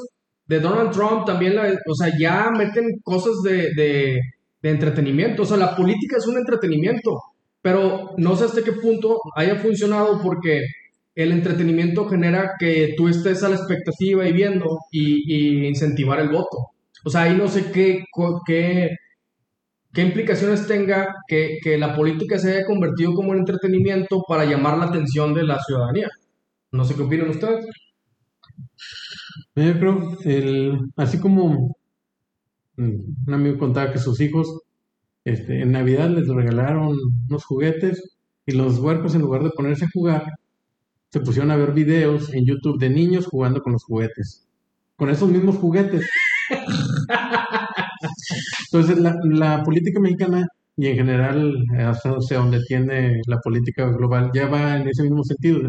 de 0.47 0.61
Donald 0.61 0.91
Trump 0.91 1.25
también, 1.25 1.57
la- 1.57 1.73
o 1.89 1.95
sea, 1.95 2.13
ya 2.19 2.51
meten 2.57 2.85
cosas 3.03 3.33
de, 3.45 3.69
de, 3.75 4.19
de 4.63 4.71
entretenimiento. 4.71 5.43
O 5.43 5.47
sea, 5.47 5.57
la 5.57 5.75
política 5.77 6.17
es 6.19 6.27
un 6.27 6.37
entretenimiento, 6.39 7.11
pero 7.65 8.11
no 8.19 8.37
sé 8.37 8.45
hasta 8.45 8.63
qué 8.63 8.73
punto 8.73 9.19
haya 9.35 9.57
funcionado 9.57 10.21
porque 10.21 10.67
el 11.15 11.33
entretenimiento 11.33 12.07
genera 12.07 12.57
que 12.59 12.93
tú 12.95 13.09
estés 13.09 13.43
a 13.43 13.49
la 13.49 13.57
expectativa 13.57 14.29
y 14.29 14.35
viendo 14.35 14.81
y, 14.91 15.63
y 15.65 15.67
incentivar 15.67 16.21
el 16.21 16.29
voto. 16.29 16.59
O 17.07 17.09
sea, 17.09 17.23
ahí 17.23 17.35
no 17.35 17.49
sé 17.49 17.73
qué, 17.73 18.05
qué, 18.47 18.91
qué 19.95 20.03
implicaciones 20.03 20.67
tenga 20.67 21.15
que, 21.27 21.57
que 21.63 21.79
la 21.79 21.97
política 21.97 22.39
se 22.39 22.55
haya 22.55 22.67
convertido 22.67 23.15
como 23.15 23.31
un 23.31 23.39
entretenimiento 23.39 24.23
para 24.29 24.45
llamar 24.45 24.77
la 24.77 24.85
atención 24.85 25.33
de 25.33 25.45
la 25.45 25.59
ciudadanía. 25.59 26.11
No 26.71 26.85
sé 26.85 26.95
qué 26.95 27.03
opinan 27.03 27.31
ustedes. 27.31 27.65
Yo 29.55 29.79
creo, 29.79 30.19
el, 30.27 30.81
así 30.97 31.19
como 31.19 31.75
mm, 32.77 33.27
un 33.27 33.35
amigo 33.35 33.57
contaba 33.57 33.91
que 33.91 33.99
sus 33.99 34.21
hijos 34.21 34.64
este, 35.25 35.63
en 35.63 35.73
Navidad 35.73 36.11
les 36.11 36.29
regalaron 36.29 36.97
unos 37.29 37.45
juguetes 37.45 38.17
y 38.47 38.53
los 38.53 38.79
huercos 38.79 39.15
en 39.15 39.23
lugar 39.23 39.43
de 39.45 39.51
ponerse 39.51 39.85
a 39.87 39.91
jugar, 39.93 40.25
se 41.11 41.21
pusieron 41.21 41.51
a 41.53 41.57
ver 41.57 41.73
videos 41.73 42.33
en 42.35 42.47
YouTube 42.47 42.79
de 42.81 42.91
niños 42.91 43.27
jugando 43.27 43.63
con 43.63 43.73
los 43.75 43.85
juguetes, 43.85 44.47
con 44.97 45.11
esos 45.11 45.31
mismos 45.31 45.57
juguetes. 45.57 46.07
Entonces, 48.73 48.99
la, 48.99 49.17
la 49.25 49.63
política 49.65 50.01
mexicana 50.01 50.47
y 50.77 50.89
en 50.89 50.97
general, 50.97 51.55
hasta 51.79 52.13
o 52.15 52.21
sea, 52.21 52.39
donde 52.39 52.61
tiene 52.67 53.21
la 53.27 53.39
política 53.41 53.87
global, 53.91 54.31
ya 54.35 54.49
va 54.49 54.77
en 54.77 54.89
ese 54.89 55.05
mismo 55.05 55.23
sentido. 55.25 55.61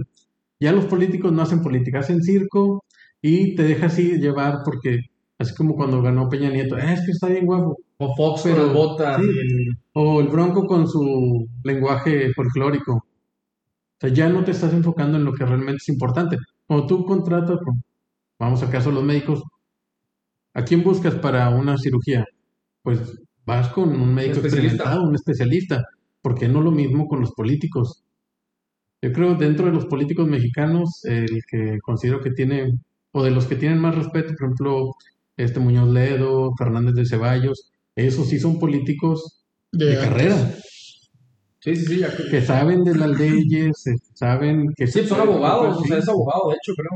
Ya 0.60 0.72
los 0.72 0.86
políticos 0.86 1.32
no 1.34 1.42
hacen 1.44 1.62
política, 1.64 2.00
hacen 2.00 2.22
circo 2.24 2.84
y 3.22 3.56
te 3.56 3.64
deja 3.64 3.88
así 3.88 4.18
llevar 4.20 4.60
porque, 4.66 5.00
así 5.40 5.56
como 5.56 5.76
cuando 5.76 6.02
ganó 6.02 6.30
Peña 6.30 6.50
Nieto, 6.52 6.78
"Eh, 6.78 6.94
es 6.94 7.06
que 7.06 7.12
está 7.12 7.28
bien 7.30 7.46
guapo. 7.46 7.78
O 7.98 8.14
Fox 8.16 8.42
Pero- 8.44 8.56
con 8.58 8.66
las 8.66 8.74
botas. 8.76 9.22
sí. 9.22 9.68
O 9.94 10.20
el 10.22 10.28
Bronco 10.28 10.66
con 10.68 10.88
su 10.88 11.48
lenguaje 11.64 12.34
folclórico. 12.34 12.94
O 12.96 13.98
sea, 14.00 14.10
ya 14.10 14.28
no 14.30 14.44
te 14.44 14.52
estás 14.52 14.74
enfocando 14.74 15.18
en 15.18 15.24
lo 15.24 15.34
que 15.34 15.46
realmente 15.46 15.78
es 15.78 15.90
importante. 15.90 16.38
Cuando 16.68 16.86
tú 16.88 17.06
contratas, 17.06 17.58
con- 17.64 17.82
vamos 18.38 18.62
al 18.64 18.70
caso 18.70 18.90
de 18.90 18.96
los 18.96 19.04
médicos, 19.06 19.42
¿a 20.54 20.64
quién 20.66 20.84
buscas 20.84 21.16
para 21.16 21.50
una 21.50 21.78
cirugía? 21.78 22.26
Pues 22.84 23.00
vas 23.46 23.70
con 23.70 23.90
un 23.90 24.14
médico 24.14 24.40
experimentado, 24.40 25.04
un 25.04 25.16
especialista. 25.16 25.84
¿Por 26.22 26.36
qué 26.36 26.48
no 26.50 26.60
lo 26.62 26.72
mismo 26.72 27.08
con 27.08 27.22
los 27.22 27.32
políticos? 27.34 28.04
Yo 29.02 29.14
creo 29.14 29.36
dentro 29.36 29.68
de 29.68 29.72
los 29.72 29.86
políticos 29.86 30.28
mexicanos, 30.28 31.02
el 31.06 31.30
que 31.50 31.78
considero 31.82 32.20
que 32.22 32.32
tiene, 32.32 32.74
o 33.12 33.24
de 33.24 33.32
los 33.32 33.46
que 33.46 33.56
tienen 33.56 33.80
más 33.80 33.96
respeto, 33.96 34.34
por 34.34 34.48
ejemplo, 34.48 34.92
este 35.38 35.60
Muñoz 35.60 35.90
Ledo, 35.90 36.52
Fernández 36.58 36.96
de 36.96 37.06
Ceballos, 37.06 37.72
esos 37.96 38.28
sí 38.30 38.40
son 38.40 38.60
políticos 38.60 39.46
de 39.72 39.86
De- 39.88 39.96
carrera, 39.98 40.56
Sí, 41.62 41.76
sí, 41.76 41.86
sí. 41.86 42.04
que 42.30 42.42
saben 42.46 42.84
de 42.84 42.94
las 42.96 43.10
leyes, 43.18 43.88
eh, 43.88 43.96
saben 44.14 44.68
que 44.78 44.86
Sí, 44.86 45.06
son 45.08 45.20
abogados. 45.22 45.78
O 45.82 45.84
sea, 45.86 45.98
es 45.98 46.08
abogado, 46.08 46.50
de 46.50 46.56
hecho, 46.56 46.74
creo. 46.76 46.92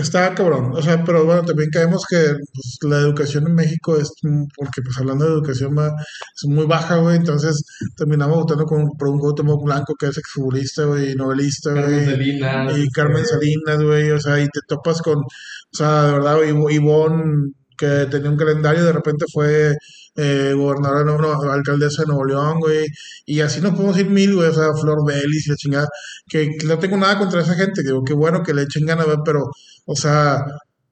Está 0.00 0.34
cabrón, 0.34 0.72
o 0.74 0.82
sea, 0.82 1.04
pero 1.04 1.24
bueno, 1.24 1.44
también 1.44 1.70
caemos 1.70 2.04
que 2.10 2.16
pues, 2.16 2.78
la 2.82 2.98
educación 2.98 3.46
en 3.46 3.54
México 3.54 3.96
es, 3.96 4.10
mm, 4.22 4.46
porque 4.56 4.82
pues 4.82 4.98
hablando 4.98 5.24
de 5.26 5.30
educación 5.34 5.76
va, 5.78 5.88
es 5.94 6.48
muy 6.48 6.66
baja, 6.66 6.96
güey, 6.96 7.16
entonces 7.18 7.62
terminamos 7.96 8.36
votando 8.38 8.64
con, 8.64 8.88
por 8.98 9.08
un 9.08 9.20
Cuauhtémoc 9.20 9.62
Blanco 9.64 9.94
que 9.96 10.06
es 10.06 10.18
exfutbolista, 10.18 10.86
güey, 10.86 11.12
y 11.12 11.14
novelista, 11.14 11.72
Carmen 11.72 11.92
güey, 11.92 12.04
Salinas. 12.06 12.78
y 12.78 12.88
Carmen 12.90 13.24
Salinas, 13.26 13.82
güey, 13.84 14.10
o 14.10 14.18
sea, 14.20 14.40
y 14.40 14.46
te 14.48 14.60
topas 14.66 15.00
con, 15.02 15.18
o 15.18 15.24
sea, 15.72 16.02
de 16.06 16.12
verdad, 16.14 16.36
Ivo- 16.42 16.70
Ivonne, 16.70 17.52
que 17.76 18.06
tenía 18.10 18.30
un 18.30 18.36
calendario, 18.36 18.84
de 18.84 18.92
repente 18.92 19.26
fue 19.32 19.74
eh, 20.16 20.52
gobernadora, 20.56 21.04
no, 21.04 21.18
no, 21.18 21.52
alcaldesa 21.52 22.02
de 22.02 22.08
Nuevo 22.08 22.24
León, 22.24 22.60
güey, 22.60 22.86
y 23.26 23.40
así 23.40 23.60
nos 23.60 23.74
podemos 23.74 23.98
ir 23.98 24.08
mil, 24.10 24.34
güey, 24.34 24.48
o 24.48 24.76
Flor 24.76 25.06
Belis 25.06 25.46
y 25.46 25.50
la 25.50 25.56
chingada, 25.56 25.88
que, 26.28 26.50
no 26.64 26.78
tengo 26.78 26.96
nada 26.96 27.18
contra 27.18 27.42
esa 27.42 27.54
gente, 27.54 27.82
digo, 27.82 28.02
qué 28.04 28.14
bueno 28.14 28.42
que 28.42 28.54
le 28.54 28.62
echen 28.62 28.86
ganas, 28.86 29.06
pero, 29.24 29.50
o 29.84 29.96
sea, 29.96 30.44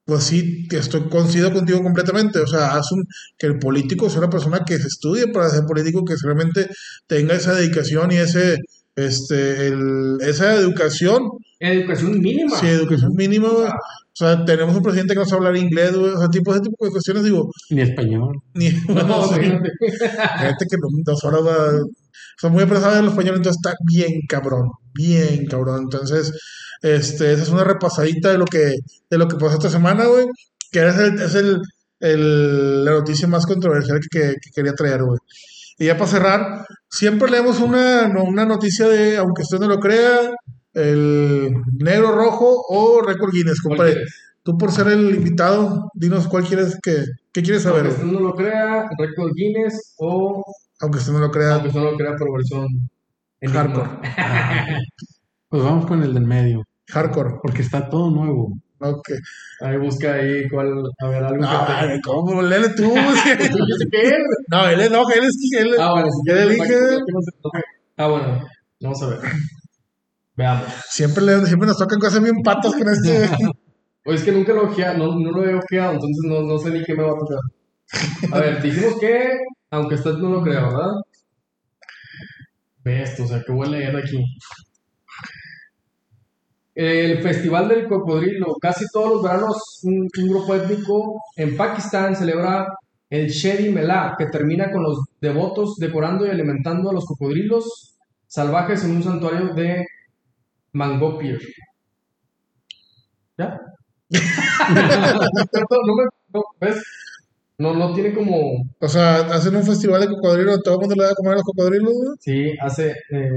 pues 0.04 0.24
sí, 0.24 0.68
estoy 0.70 1.08
coincido 1.08 1.52
contigo 1.52 1.82
completamente, 1.82 2.38
o 2.38 2.46
sea, 2.46 2.74
haz 2.74 2.92
un, 2.92 3.04
que 3.38 3.46
el 3.46 3.58
político 3.58 4.10
sea 4.10 4.20
una 4.20 4.30
persona 4.30 4.60
que 4.66 4.78
se 4.78 4.88
estudie 4.88 5.28
para 5.28 5.48
ser 5.50 5.64
político, 5.64 6.04
que 6.04 6.14
realmente 6.22 6.68
tenga 7.06 7.34
esa 7.34 7.54
dedicación 7.54 8.12
y 8.12 8.16
ese, 8.16 8.58
este, 8.96 9.68
el, 9.68 10.18
esa 10.20 10.54
educación 10.54 11.30
Educación 11.60 12.20
mínima. 12.20 12.58
Sí, 12.58 12.66
educación 12.66 13.12
mínima, 13.14 13.48
güey. 13.48 13.66
O 13.68 14.16
sea, 14.16 14.44
tenemos 14.44 14.76
un 14.76 14.82
presidente 14.82 15.14
que 15.14 15.20
no 15.20 15.26
sabe 15.26 15.46
hablar 15.46 15.56
inglés, 15.62 15.96
güey. 15.96 16.12
O 16.12 16.18
sea, 16.18 16.28
tipo, 16.28 16.52
ese 16.52 16.62
tipo 16.62 16.84
de 16.84 16.90
cuestiones, 16.90 17.24
digo, 17.24 17.50
Ni 17.70 17.80
español. 17.82 18.36
ni. 18.54 18.70
No, 18.88 19.02
no, 19.02 19.28
sí. 19.28 19.40
Fíjate 19.40 20.66
que 20.70 20.76
dos 21.04 21.24
horas 21.24 21.40
va- 21.46 21.82
Son 22.40 22.52
muy 22.52 22.62
apresados 22.62 22.94
en 22.98 23.04
el 23.04 23.10
español, 23.10 23.36
entonces 23.36 23.60
está 23.64 23.76
bien 23.86 24.20
cabrón. 24.28 24.68
Bien 24.94 25.46
cabrón. 25.46 25.82
Entonces, 25.84 26.32
este, 26.82 27.32
esa 27.32 27.42
es 27.42 27.48
una 27.48 27.64
repasadita 27.64 28.30
de 28.30 28.38
lo 28.38 28.44
que, 28.44 28.74
de 29.10 29.18
lo 29.18 29.26
que 29.28 29.36
pasó 29.36 29.54
esta 29.54 29.70
semana, 29.70 30.04
güey. 30.06 30.26
Que 30.70 30.86
es, 30.88 30.96
el, 30.96 31.20
es 31.20 31.34
el, 31.34 31.60
el- 32.00 32.84
la 32.84 32.90
noticia 32.92 33.26
más 33.28 33.46
controversial 33.46 33.98
que, 34.00 34.18
que- 34.20 34.34
que 34.40 34.50
quería 34.54 34.72
traer, 34.74 35.02
güey. 35.02 35.18
Y 35.78 35.86
ya 35.86 35.96
para 35.96 36.10
cerrar, 36.10 36.64
siempre 36.88 37.30
leemos 37.30 37.58
una, 37.60 38.06
no- 38.08 38.24
una 38.24 38.44
noticia 38.44 38.86
de, 38.88 39.16
aunque 39.16 39.42
usted 39.42 39.58
no 39.58 39.66
lo 39.68 39.78
crea, 39.80 40.30
el 40.74 41.50
negro 41.78 42.12
rojo 42.14 42.64
o 42.68 43.00
récord 43.02 43.30
Guinness, 43.32 43.60
¿Cuál 43.62 43.76
compadre. 43.78 44.00
Tú 44.42 44.58
por 44.58 44.72
ser 44.72 44.88
el 44.88 45.14
invitado, 45.14 45.90
dinos 45.94 46.28
cuál 46.28 46.44
quieres 46.44 46.78
que, 46.82 47.04
qué 47.32 47.42
quieres 47.42 47.62
saber, 47.62 47.86
Aunque 47.86 48.02
usted 48.02 48.12
no 48.12 48.20
lo 48.20 48.34
crea, 48.34 48.88
récord 48.98 49.32
Guinness 49.34 49.94
o 49.98 50.44
aunque 50.80 50.98
usted 50.98 51.12
no 51.12 51.20
lo 51.20 51.30
crea. 51.30 51.54
aunque 51.54 51.68
usted 51.68 51.80
no 51.80 51.90
lo 51.92 51.96
crea 51.96 52.12
por 52.16 52.32
versión. 52.32 52.66
Hardcore. 53.52 53.90
Pues 55.48 55.62
vamos 55.62 55.86
con 55.86 56.02
el 56.02 56.12
del 56.12 56.26
medio, 56.26 56.64
Hardcore. 56.88 57.36
porque 57.40 57.62
está 57.62 57.88
todo 57.88 58.10
nuevo. 58.10 58.52
Ok. 58.80 59.08
Ahí 59.60 59.76
busca 59.78 60.14
ahí 60.14 60.48
cuál, 60.48 60.68
a 60.98 61.08
ver, 61.08 61.22
algo 61.22 61.40
que 61.40 61.46
Ay, 61.46 62.00
¿cómo? 62.02 62.42
Léele 62.42 62.70
tú. 62.70 62.82
sí. 62.92 63.30
te... 63.38 63.48
Yo 63.48 63.76
sé 63.78 63.86
qué 63.90 64.08
es. 64.08 64.16
no, 64.50 64.66
él 64.68 64.90
no, 64.90 65.08
él 65.10 65.24
es 65.24 65.36
él. 65.58 65.76
Ah, 65.78 65.92
bueno, 65.92 66.08
si 66.10 66.32
no, 66.32 67.20
no. 67.44 67.50
Ah, 67.96 68.08
bueno, 68.08 68.44
vamos 68.80 69.02
a 69.04 69.06
ver. 69.10 69.18
Veamos. 70.36 70.66
Siempre, 70.90 71.24
le, 71.24 71.46
siempre 71.46 71.68
nos 71.68 71.78
tocan 71.78 71.98
cosas 71.98 72.22
bien 72.22 72.42
patas 72.42 72.72
con 72.72 72.88
este. 72.88 73.28
Pues 74.02 74.20
es 74.20 74.24
que 74.24 74.32
nunca 74.32 74.52
lo 74.52 74.70
he 74.70 74.98
no, 74.98 75.18
no 75.18 75.30
lo 75.30 75.44
he 75.44 75.54
ojeado, 75.54 75.92
entonces 75.92 76.24
no, 76.28 76.42
no 76.42 76.58
sé 76.58 76.70
ni 76.70 76.82
qué 76.82 76.94
me 76.94 77.04
va 77.04 77.12
a 77.12 77.18
tocar. 77.18 77.38
A 78.32 78.40
ver, 78.40 78.62
dijimos 78.62 78.98
que, 78.98 79.30
aunque 79.70 79.94
usted 79.94 80.14
no 80.14 80.30
lo 80.30 80.42
crea, 80.42 80.62
¿verdad? 80.62 80.92
Ve 82.82 83.02
esto, 83.02 83.24
o 83.24 83.26
sea, 83.26 83.42
¿qué 83.46 83.52
voy 83.52 83.68
a 83.68 83.70
leer 83.70 83.96
aquí? 83.96 84.22
El 86.74 87.22
Festival 87.22 87.68
del 87.68 87.86
Cocodrilo. 87.86 88.54
Casi 88.60 88.84
todos 88.92 89.10
los 89.10 89.22
veranos 89.22 89.56
un, 89.84 90.08
un 90.18 90.28
grupo 90.28 90.54
étnico 90.56 91.20
en 91.36 91.56
Pakistán 91.56 92.16
celebra 92.16 92.66
el 93.08 93.28
Shedi 93.28 93.70
Melá, 93.70 94.16
que 94.18 94.26
termina 94.26 94.72
con 94.72 94.82
los 94.82 94.98
devotos 95.20 95.76
decorando 95.76 96.26
y 96.26 96.30
alimentando 96.30 96.90
a 96.90 96.92
los 96.92 97.04
cocodrilos 97.04 97.94
salvajes 98.26 98.82
en 98.84 98.96
un 98.96 99.02
santuario 99.04 99.54
de 99.54 99.84
Mangopir. 100.74 101.38
¿Ya? 103.38 103.60
no, 104.10 105.94
me- 105.96 106.08
no, 106.32 106.42
¿ves? 106.60 106.82
No, 107.58 107.74
no 107.74 107.92
tiene 107.94 108.12
como... 108.12 108.64
O 108.80 108.88
sea, 108.88 109.16
hacen 109.32 109.54
un 109.56 109.64
festival 109.64 110.00
de 110.00 110.08
cocodrilos, 110.08 110.62
todo 110.62 110.74
el 110.74 110.80
mundo 110.80 110.96
le 110.96 111.04
da 111.04 111.10
a 111.12 111.14
comer 111.14 111.32
a 111.34 111.36
los 111.36 111.44
cocodrilos, 111.44 111.92
güey. 111.92 112.08
Sí, 112.20 112.52
hace 112.60 112.90
eh, 113.10 113.30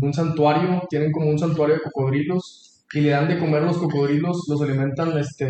un 0.00 0.14
santuario, 0.14 0.82
tienen 0.88 1.12
como 1.12 1.30
un 1.30 1.38
santuario 1.38 1.76
de 1.76 1.82
cocodrilos 1.82 2.84
y 2.94 3.00
le 3.02 3.10
dan 3.10 3.28
de 3.28 3.38
comer 3.38 3.62
los 3.62 3.76
cocodrilos, 3.78 4.44
los 4.48 4.62
alimentan, 4.62 5.16
este, 5.18 5.48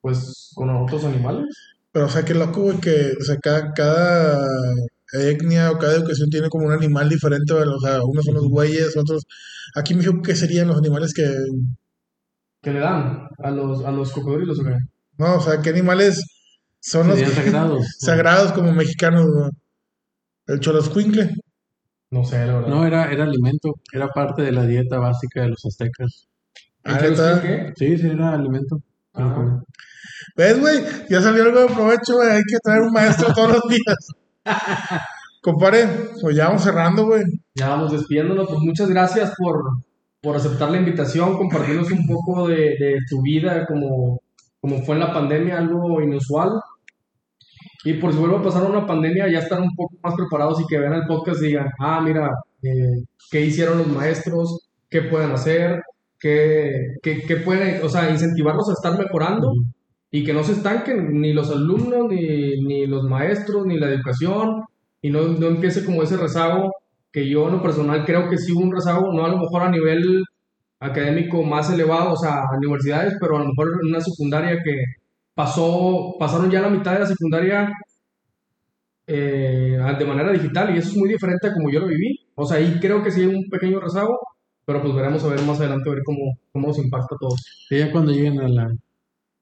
pues, 0.00 0.52
con 0.56 0.70
otros 0.70 1.04
animales. 1.04 1.46
Pero, 1.92 2.06
o 2.06 2.08
sea, 2.08 2.24
qué 2.24 2.34
loco, 2.34 2.62
güey, 2.62 2.78
que, 2.80 3.12
o 3.20 3.24
sea, 3.24 3.36
cada, 3.38 3.72
cada 3.72 4.38
etnia 5.20 5.70
o 5.70 5.78
cada 5.78 5.94
educación 5.94 6.28
tiene 6.30 6.48
como 6.48 6.66
un 6.66 6.72
animal 6.72 7.08
diferente. 7.08 7.52
O 7.52 7.80
sea, 7.80 8.00
unos 8.04 8.24
son 8.24 8.34
los 8.34 8.48
güeyes, 8.48 8.96
otros. 8.96 9.24
Aquí 9.74 9.94
me 9.94 10.00
dijo, 10.00 10.20
¿qué 10.22 10.34
serían 10.34 10.68
los 10.68 10.78
animales 10.78 11.12
que. 11.14 11.24
que 12.62 12.72
le 12.72 12.80
dan 12.80 13.28
a 13.42 13.50
los, 13.50 13.84
a 13.84 13.90
los 13.90 14.10
cocodrilos, 14.12 14.58
¿o 14.60 14.64
qué? 14.64 14.76
No, 15.18 15.36
o 15.36 15.40
sea, 15.40 15.60
¿qué 15.62 15.70
animales 15.70 16.22
son 16.80 17.08
los 17.08 17.18
Serían 17.18 17.34
sagrados. 17.36 17.86
sagrados 17.98 18.52
como 18.52 18.72
mexicanos, 18.72 19.26
güey? 19.26 19.50
El 20.46 20.60
choloscuincle. 20.60 21.34
No 22.10 22.24
sé, 22.24 22.46
la 22.46 22.54
verdad. 22.54 22.68
No, 22.68 22.86
era, 22.86 23.10
era 23.10 23.24
alimento, 23.24 23.74
era 23.92 24.08
parte 24.08 24.42
de 24.42 24.52
la 24.52 24.64
dieta 24.64 24.98
básica 24.98 25.42
de 25.42 25.48
los 25.48 25.64
aztecas. 25.66 26.28
Ah, 26.84 26.98
¿Qué- 26.98 27.10
¿neta? 27.10 27.42
qué? 27.42 27.72
Sí, 27.76 27.98
sí, 27.98 28.06
era 28.08 28.32
alimento. 28.34 28.78
Ah. 29.14 29.58
¿Ves, 30.36 30.60
güey? 30.60 30.84
Ya 31.10 31.20
salió 31.20 31.42
algo 31.44 31.60
de 31.62 31.66
provecho, 31.74 32.14
güey. 32.14 32.28
Hay 32.30 32.42
que 32.42 32.58
traer 32.62 32.82
un 32.82 32.92
maestro 32.92 33.32
todos 33.34 33.52
los 33.54 33.62
días. 33.68 33.96
Compare, 35.42 35.86
pues 36.20 36.36
ya 36.36 36.48
vamos 36.48 36.62
cerrando, 36.62 37.06
güey. 37.06 37.22
Ya 37.54 37.68
vamos 37.68 37.92
despidiéndonos, 37.92 38.48
pues 38.48 38.58
muchas 38.60 38.88
gracias 38.88 39.32
por, 39.38 39.62
por 40.20 40.36
aceptar 40.36 40.70
la 40.70 40.78
invitación, 40.78 41.36
compartirnos 41.36 41.90
un 41.90 42.06
poco 42.06 42.48
de, 42.48 42.56
de 42.56 42.96
tu 43.08 43.22
vida 43.22 43.64
como, 43.66 44.20
como 44.60 44.82
fue 44.82 44.96
en 44.96 45.00
la 45.02 45.12
pandemia, 45.12 45.58
algo 45.58 46.00
inusual. 46.00 46.50
Y 47.84 47.94
por 47.94 48.12
si 48.12 48.18
vuelve 48.18 48.38
a 48.38 48.42
pasar 48.42 48.68
una 48.68 48.86
pandemia, 48.86 49.30
ya 49.30 49.38
estar 49.38 49.60
un 49.60 49.74
poco 49.76 49.94
más 50.02 50.14
preparados 50.14 50.60
y 50.60 50.66
que 50.66 50.78
vean 50.78 50.94
el 50.94 51.06
podcast 51.06 51.40
y 51.42 51.46
digan, 51.46 51.68
ah, 51.78 52.00
mira, 52.00 52.30
eh, 52.62 53.04
qué 53.30 53.42
hicieron 53.42 53.78
los 53.78 53.86
maestros, 53.86 54.68
qué 54.90 55.02
pueden 55.02 55.30
hacer, 55.30 55.80
qué, 56.18 56.96
qué 57.02 57.36
pueden, 57.44 57.84
o 57.84 57.88
sea, 57.88 58.10
incentivarlos 58.10 58.68
a 58.68 58.72
estar 58.72 58.98
mejorando 58.98 59.52
y 60.16 60.24
que 60.24 60.32
no 60.32 60.42
se 60.42 60.52
estanquen 60.52 61.20
ni 61.20 61.34
los 61.34 61.50
alumnos, 61.50 62.08
ni, 62.08 62.62
ni 62.62 62.86
los 62.86 63.04
maestros, 63.04 63.66
ni 63.66 63.78
la 63.78 63.90
educación, 63.90 64.62
y 65.02 65.10
no, 65.10 65.28
no 65.28 65.48
empiece 65.48 65.84
como 65.84 66.02
ese 66.02 66.16
rezago 66.16 66.72
que 67.12 67.28
yo 67.28 67.46
en 67.48 67.56
lo 67.56 67.62
personal 67.62 68.04
creo 68.06 68.30
que 68.30 68.38
sí 68.38 68.52
hubo 68.52 68.62
un 68.62 68.72
rezago, 68.72 69.12
no 69.12 69.26
a 69.26 69.28
lo 69.28 69.38
mejor 69.38 69.62
a 69.62 69.70
nivel 69.70 70.24
académico 70.80 71.42
más 71.42 71.70
elevado, 71.70 72.14
o 72.14 72.16
sea, 72.16 72.44
a 72.44 72.56
universidades, 72.56 73.14
pero 73.20 73.36
a 73.36 73.40
lo 73.40 73.48
mejor 73.48 73.68
en 73.82 73.90
una 73.90 74.00
secundaria 74.00 74.58
que 74.64 74.72
pasó, 75.34 76.16
pasaron 76.18 76.50
ya 76.50 76.62
la 76.62 76.70
mitad 76.70 76.94
de 76.94 77.00
la 77.00 77.06
secundaria 77.06 77.70
eh, 79.06 79.78
de 79.98 80.04
manera 80.06 80.32
digital 80.32 80.74
y 80.74 80.78
eso 80.78 80.90
es 80.90 80.96
muy 80.96 81.10
diferente 81.10 81.48
a 81.48 81.52
como 81.52 81.70
yo 81.70 81.80
lo 81.80 81.88
viví. 81.88 82.20
O 82.34 82.46
sea, 82.46 82.56
ahí 82.56 82.78
creo 82.80 83.02
que 83.02 83.10
sí 83.10 83.20
hay 83.20 83.26
un 83.26 83.50
pequeño 83.50 83.80
rezago, 83.80 84.18
pero 84.64 84.80
pues 84.80 84.94
veremos 84.94 85.22
a 85.24 85.28
ver 85.28 85.42
más 85.42 85.60
adelante 85.60 85.90
a 85.90 85.94
ver 85.94 86.02
cómo, 86.04 86.38
cómo 86.52 86.68
nos 86.68 86.78
impacta 86.78 87.14
a 87.14 87.18
todos. 87.20 87.40
Ya 87.70 87.92
cuando 87.92 88.12
lleguen 88.12 88.40
a 88.40 88.48
la, 88.48 88.70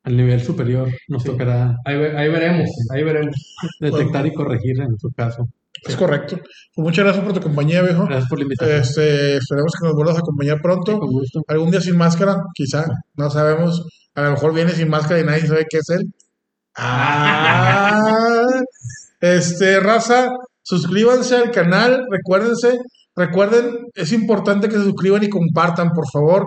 al 0.05 0.17
nivel 0.17 0.41
superior 0.43 0.89
nos 1.09 1.23
Sí. 1.23 1.29
tocará 1.31 1.77
Ahí, 1.85 1.97
ve- 1.99 2.17
ahí 2.17 2.29
veremos, 2.31 2.69
ahí 2.95 3.03
veremos. 3.03 3.35
detectar 3.81 4.27
y 4.27 4.33
corregir 4.35 4.81
en 4.81 4.97
su 4.99 5.11
caso. 5.17 5.49
Es 5.87 5.97
correcto. 5.97 6.37
Pues 6.75 6.85
muchas 6.85 7.05
gracias 7.05 7.25
por 7.25 7.35
tu 7.35 7.41
compañía, 7.41 7.83
viejo. 7.83 8.07
Gracias 8.07 8.29
por 8.29 8.39
la 8.39 8.45
invitación. 8.45 8.79
Este, 8.81 9.37
esperemos 9.37 9.73
que 9.79 9.87
nos 9.87 9.95
vuelvas 9.95 10.17
a 10.17 10.21
acompañar 10.21 10.61
pronto. 10.63 10.99
Con 10.99 11.11
gusto. 11.11 11.43
Algún 11.49 11.71
día 11.71 11.81
sin 11.83 11.97
máscara, 11.99 12.37
quizá, 12.55 12.87
no 13.17 13.29
sabemos. 13.29 13.87
A 14.15 14.23
lo 14.23 14.31
mejor 14.31 14.55
viene 14.55 14.71
sin 14.73 14.89
máscara 14.89 15.21
y 15.21 15.25
nadie 15.25 15.47
sabe 15.47 15.67
qué 15.69 15.79
es 15.79 15.89
él. 15.91 16.07
Ah, 16.77 18.49
este, 19.21 19.81
raza, 19.81 20.29
suscríbanse 20.63 21.37
al 21.37 21.51
canal, 21.51 22.05
recuérdense, 22.11 22.79
recuerden, 23.17 23.71
es 23.95 24.13
importante 24.13 24.69
que 24.69 24.77
se 24.77 24.85
suscriban 24.85 25.23
y 25.23 25.29
compartan, 25.29 25.91
por 25.91 26.05
favor. 26.13 26.47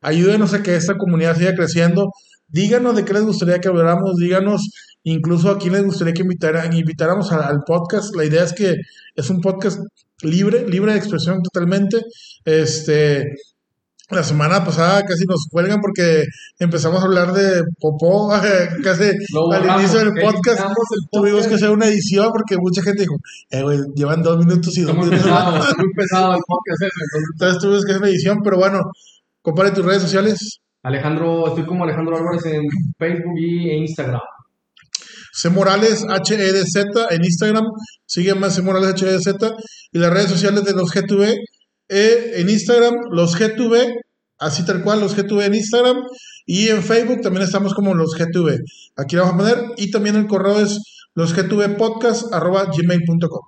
Ayúdenos 0.00 0.54
a 0.54 0.62
que 0.62 0.76
esta 0.76 0.96
comunidad 0.96 1.36
siga 1.36 1.54
creciendo. 1.54 2.10
Díganos 2.48 2.94
de 2.96 3.04
qué 3.04 3.12
les 3.12 3.24
gustaría 3.24 3.58
que 3.60 3.68
habláramos, 3.68 4.14
díganos 4.20 4.60
incluso 5.02 5.50
a 5.50 5.58
quién 5.58 5.72
les 5.74 5.84
gustaría 5.84 6.14
que 6.14 6.22
invitara- 6.22 6.66
invitáramos 6.74 7.30
al 7.32 7.60
podcast. 7.66 8.14
La 8.16 8.24
idea 8.24 8.44
es 8.44 8.52
que 8.52 8.74
es 9.14 9.30
un 9.30 9.40
podcast 9.40 9.78
libre, 10.22 10.66
libre 10.68 10.92
de 10.92 10.98
expresión 10.98 11.42
totalmente. 11.42 11.98
Este, 12.44 13.24
la 14.08 14.22
semana 14.22 14.64
pasada 14.64 15.02
casi 15.02 15.24
nos 15.26 15.46
cuelgan 15.50 15.80
porque 15.80 16.22
empezamos 16.60 17.02
a 17.02 17.06
hablar 17.06 17.32
de 17.32 17.62
popó 17.80 18.28
casi 18.84 19.10
al 19.52 19.80
inicio 19.80 19.98
del 19.98 20.12
podcast. 20.22 20.60
Tuvimos 21.10 21.46
que 21.48 21.54
hacer 21.56 21.70
una 21.70 21.86
edición 21.86 22.30
porque 22.32 22.56
mucha 22.56 22.82
gente 22.82 23.02
dijo, 23.02 23.16
eh, 23.50 23.62
güey, 23.62 23.78
llevan 23.96 24.22
dos 24.22 24.38
minutos 24.44 24.76
y 24.78 24.82
dos 24.82 24.94
minutos. 24.94 25.20
muy 25.24 25.92
pesado 25.96 26.34
el 26.34 26.40
podcast 26.46 26.82
ese. 26.82 26.92
entonces, 26.94 27.28
Entonces 27.32 27.58
tuvimos 27.60 27.84
que 27.84 27.90
hacer 27.92 28.02
una 28.02 28.10
edición, 28.10 28.38
pero 28.44 28.56
bueno, 28.58 28.80
compare 29.42 29.72
tus 29.72 29.84
redes 29.84 30.02
sociales. 30.02 30.60
Alejandro, 30.86 31.48
estoy 31.48 31.64
como 31.64 31.82
Alejandro 31.82 32.16
Álvarez 32.16 32.46
en 32.46 32.62
Facebook 32.96 33.36
y 33.36 33.70
en 33.70 33.78
Instagram. 33.78 34.20
C 35.32 35.50
Morales 35.50 36.06
HDZ 36.06 36.76
en 37.10 37.24
Instagram, 37.24 37.64
sígueme 38.06 38.48
C 38.50 38.62
Morales 38.62 38.94
HDZ 38.94 39.34
y 39.90 39.98
las 39.98 40.12
redes 40.12 40.30
sociales 40.30 40.64
de 40.64 40.74
los 40.74 40.94
G2B 40.94 41.38
eh, 41.88 42.32
en 42.36 42.48
Instagram, 42.48 42.94
los 43.10 43.36
G2B, 43.36 43.94
así 44.38 44.64
tal 44.64 44.84
cual, 44.84 45.00
los 45.00 45.16
G2B 45.16 45.46
en 45.46 45.54
Instagram 45.56 45.96
y 46.46 46.68
en 46.68 46.84
Facebook 46.84 47.20
también 47.20 47.42
estamos 47.42 47.74
como 47.74 47.92
los 47.92 48.16
G2B. 48.16 48.56
Aquí 48.96 49.16
lo 49.16 49.22
vamos 49.22 49.34
a 49.34 49.38
poner 49.38 49.72
y 49.78 49.90
también 49.90 50.14
el 50.14 50.28
correo 50.28 50.60
es 50.60 50.78
los 51.16 51.36
G2B 51.36 51.76
podcast 51.76 52.32
arroba 52.32 52.66
gmail.com. 52.66 53.42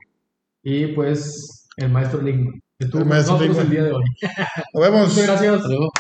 Y 0.65 0.89
pues 0.89 1.69
el 1.77 1.89
maestro 1.91 2.19
que 2.19 2.49
estuvo 2.81 3.03
El 3.03 3.09
maestro 3.09 3.37
Enigma. 3.37 3.63
el 3.63 3.71
día 3.71 3.85
de 3.85 3.93
hoy. 3.93 4.03
Nos 4.75 4.83
vemos. 4.83 5.09
Muchas 5.15 5.27
gracias. 5.27 5.55
Hasta 5.55 5.69
luego. 5.69 5.93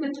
with 0.00 0.14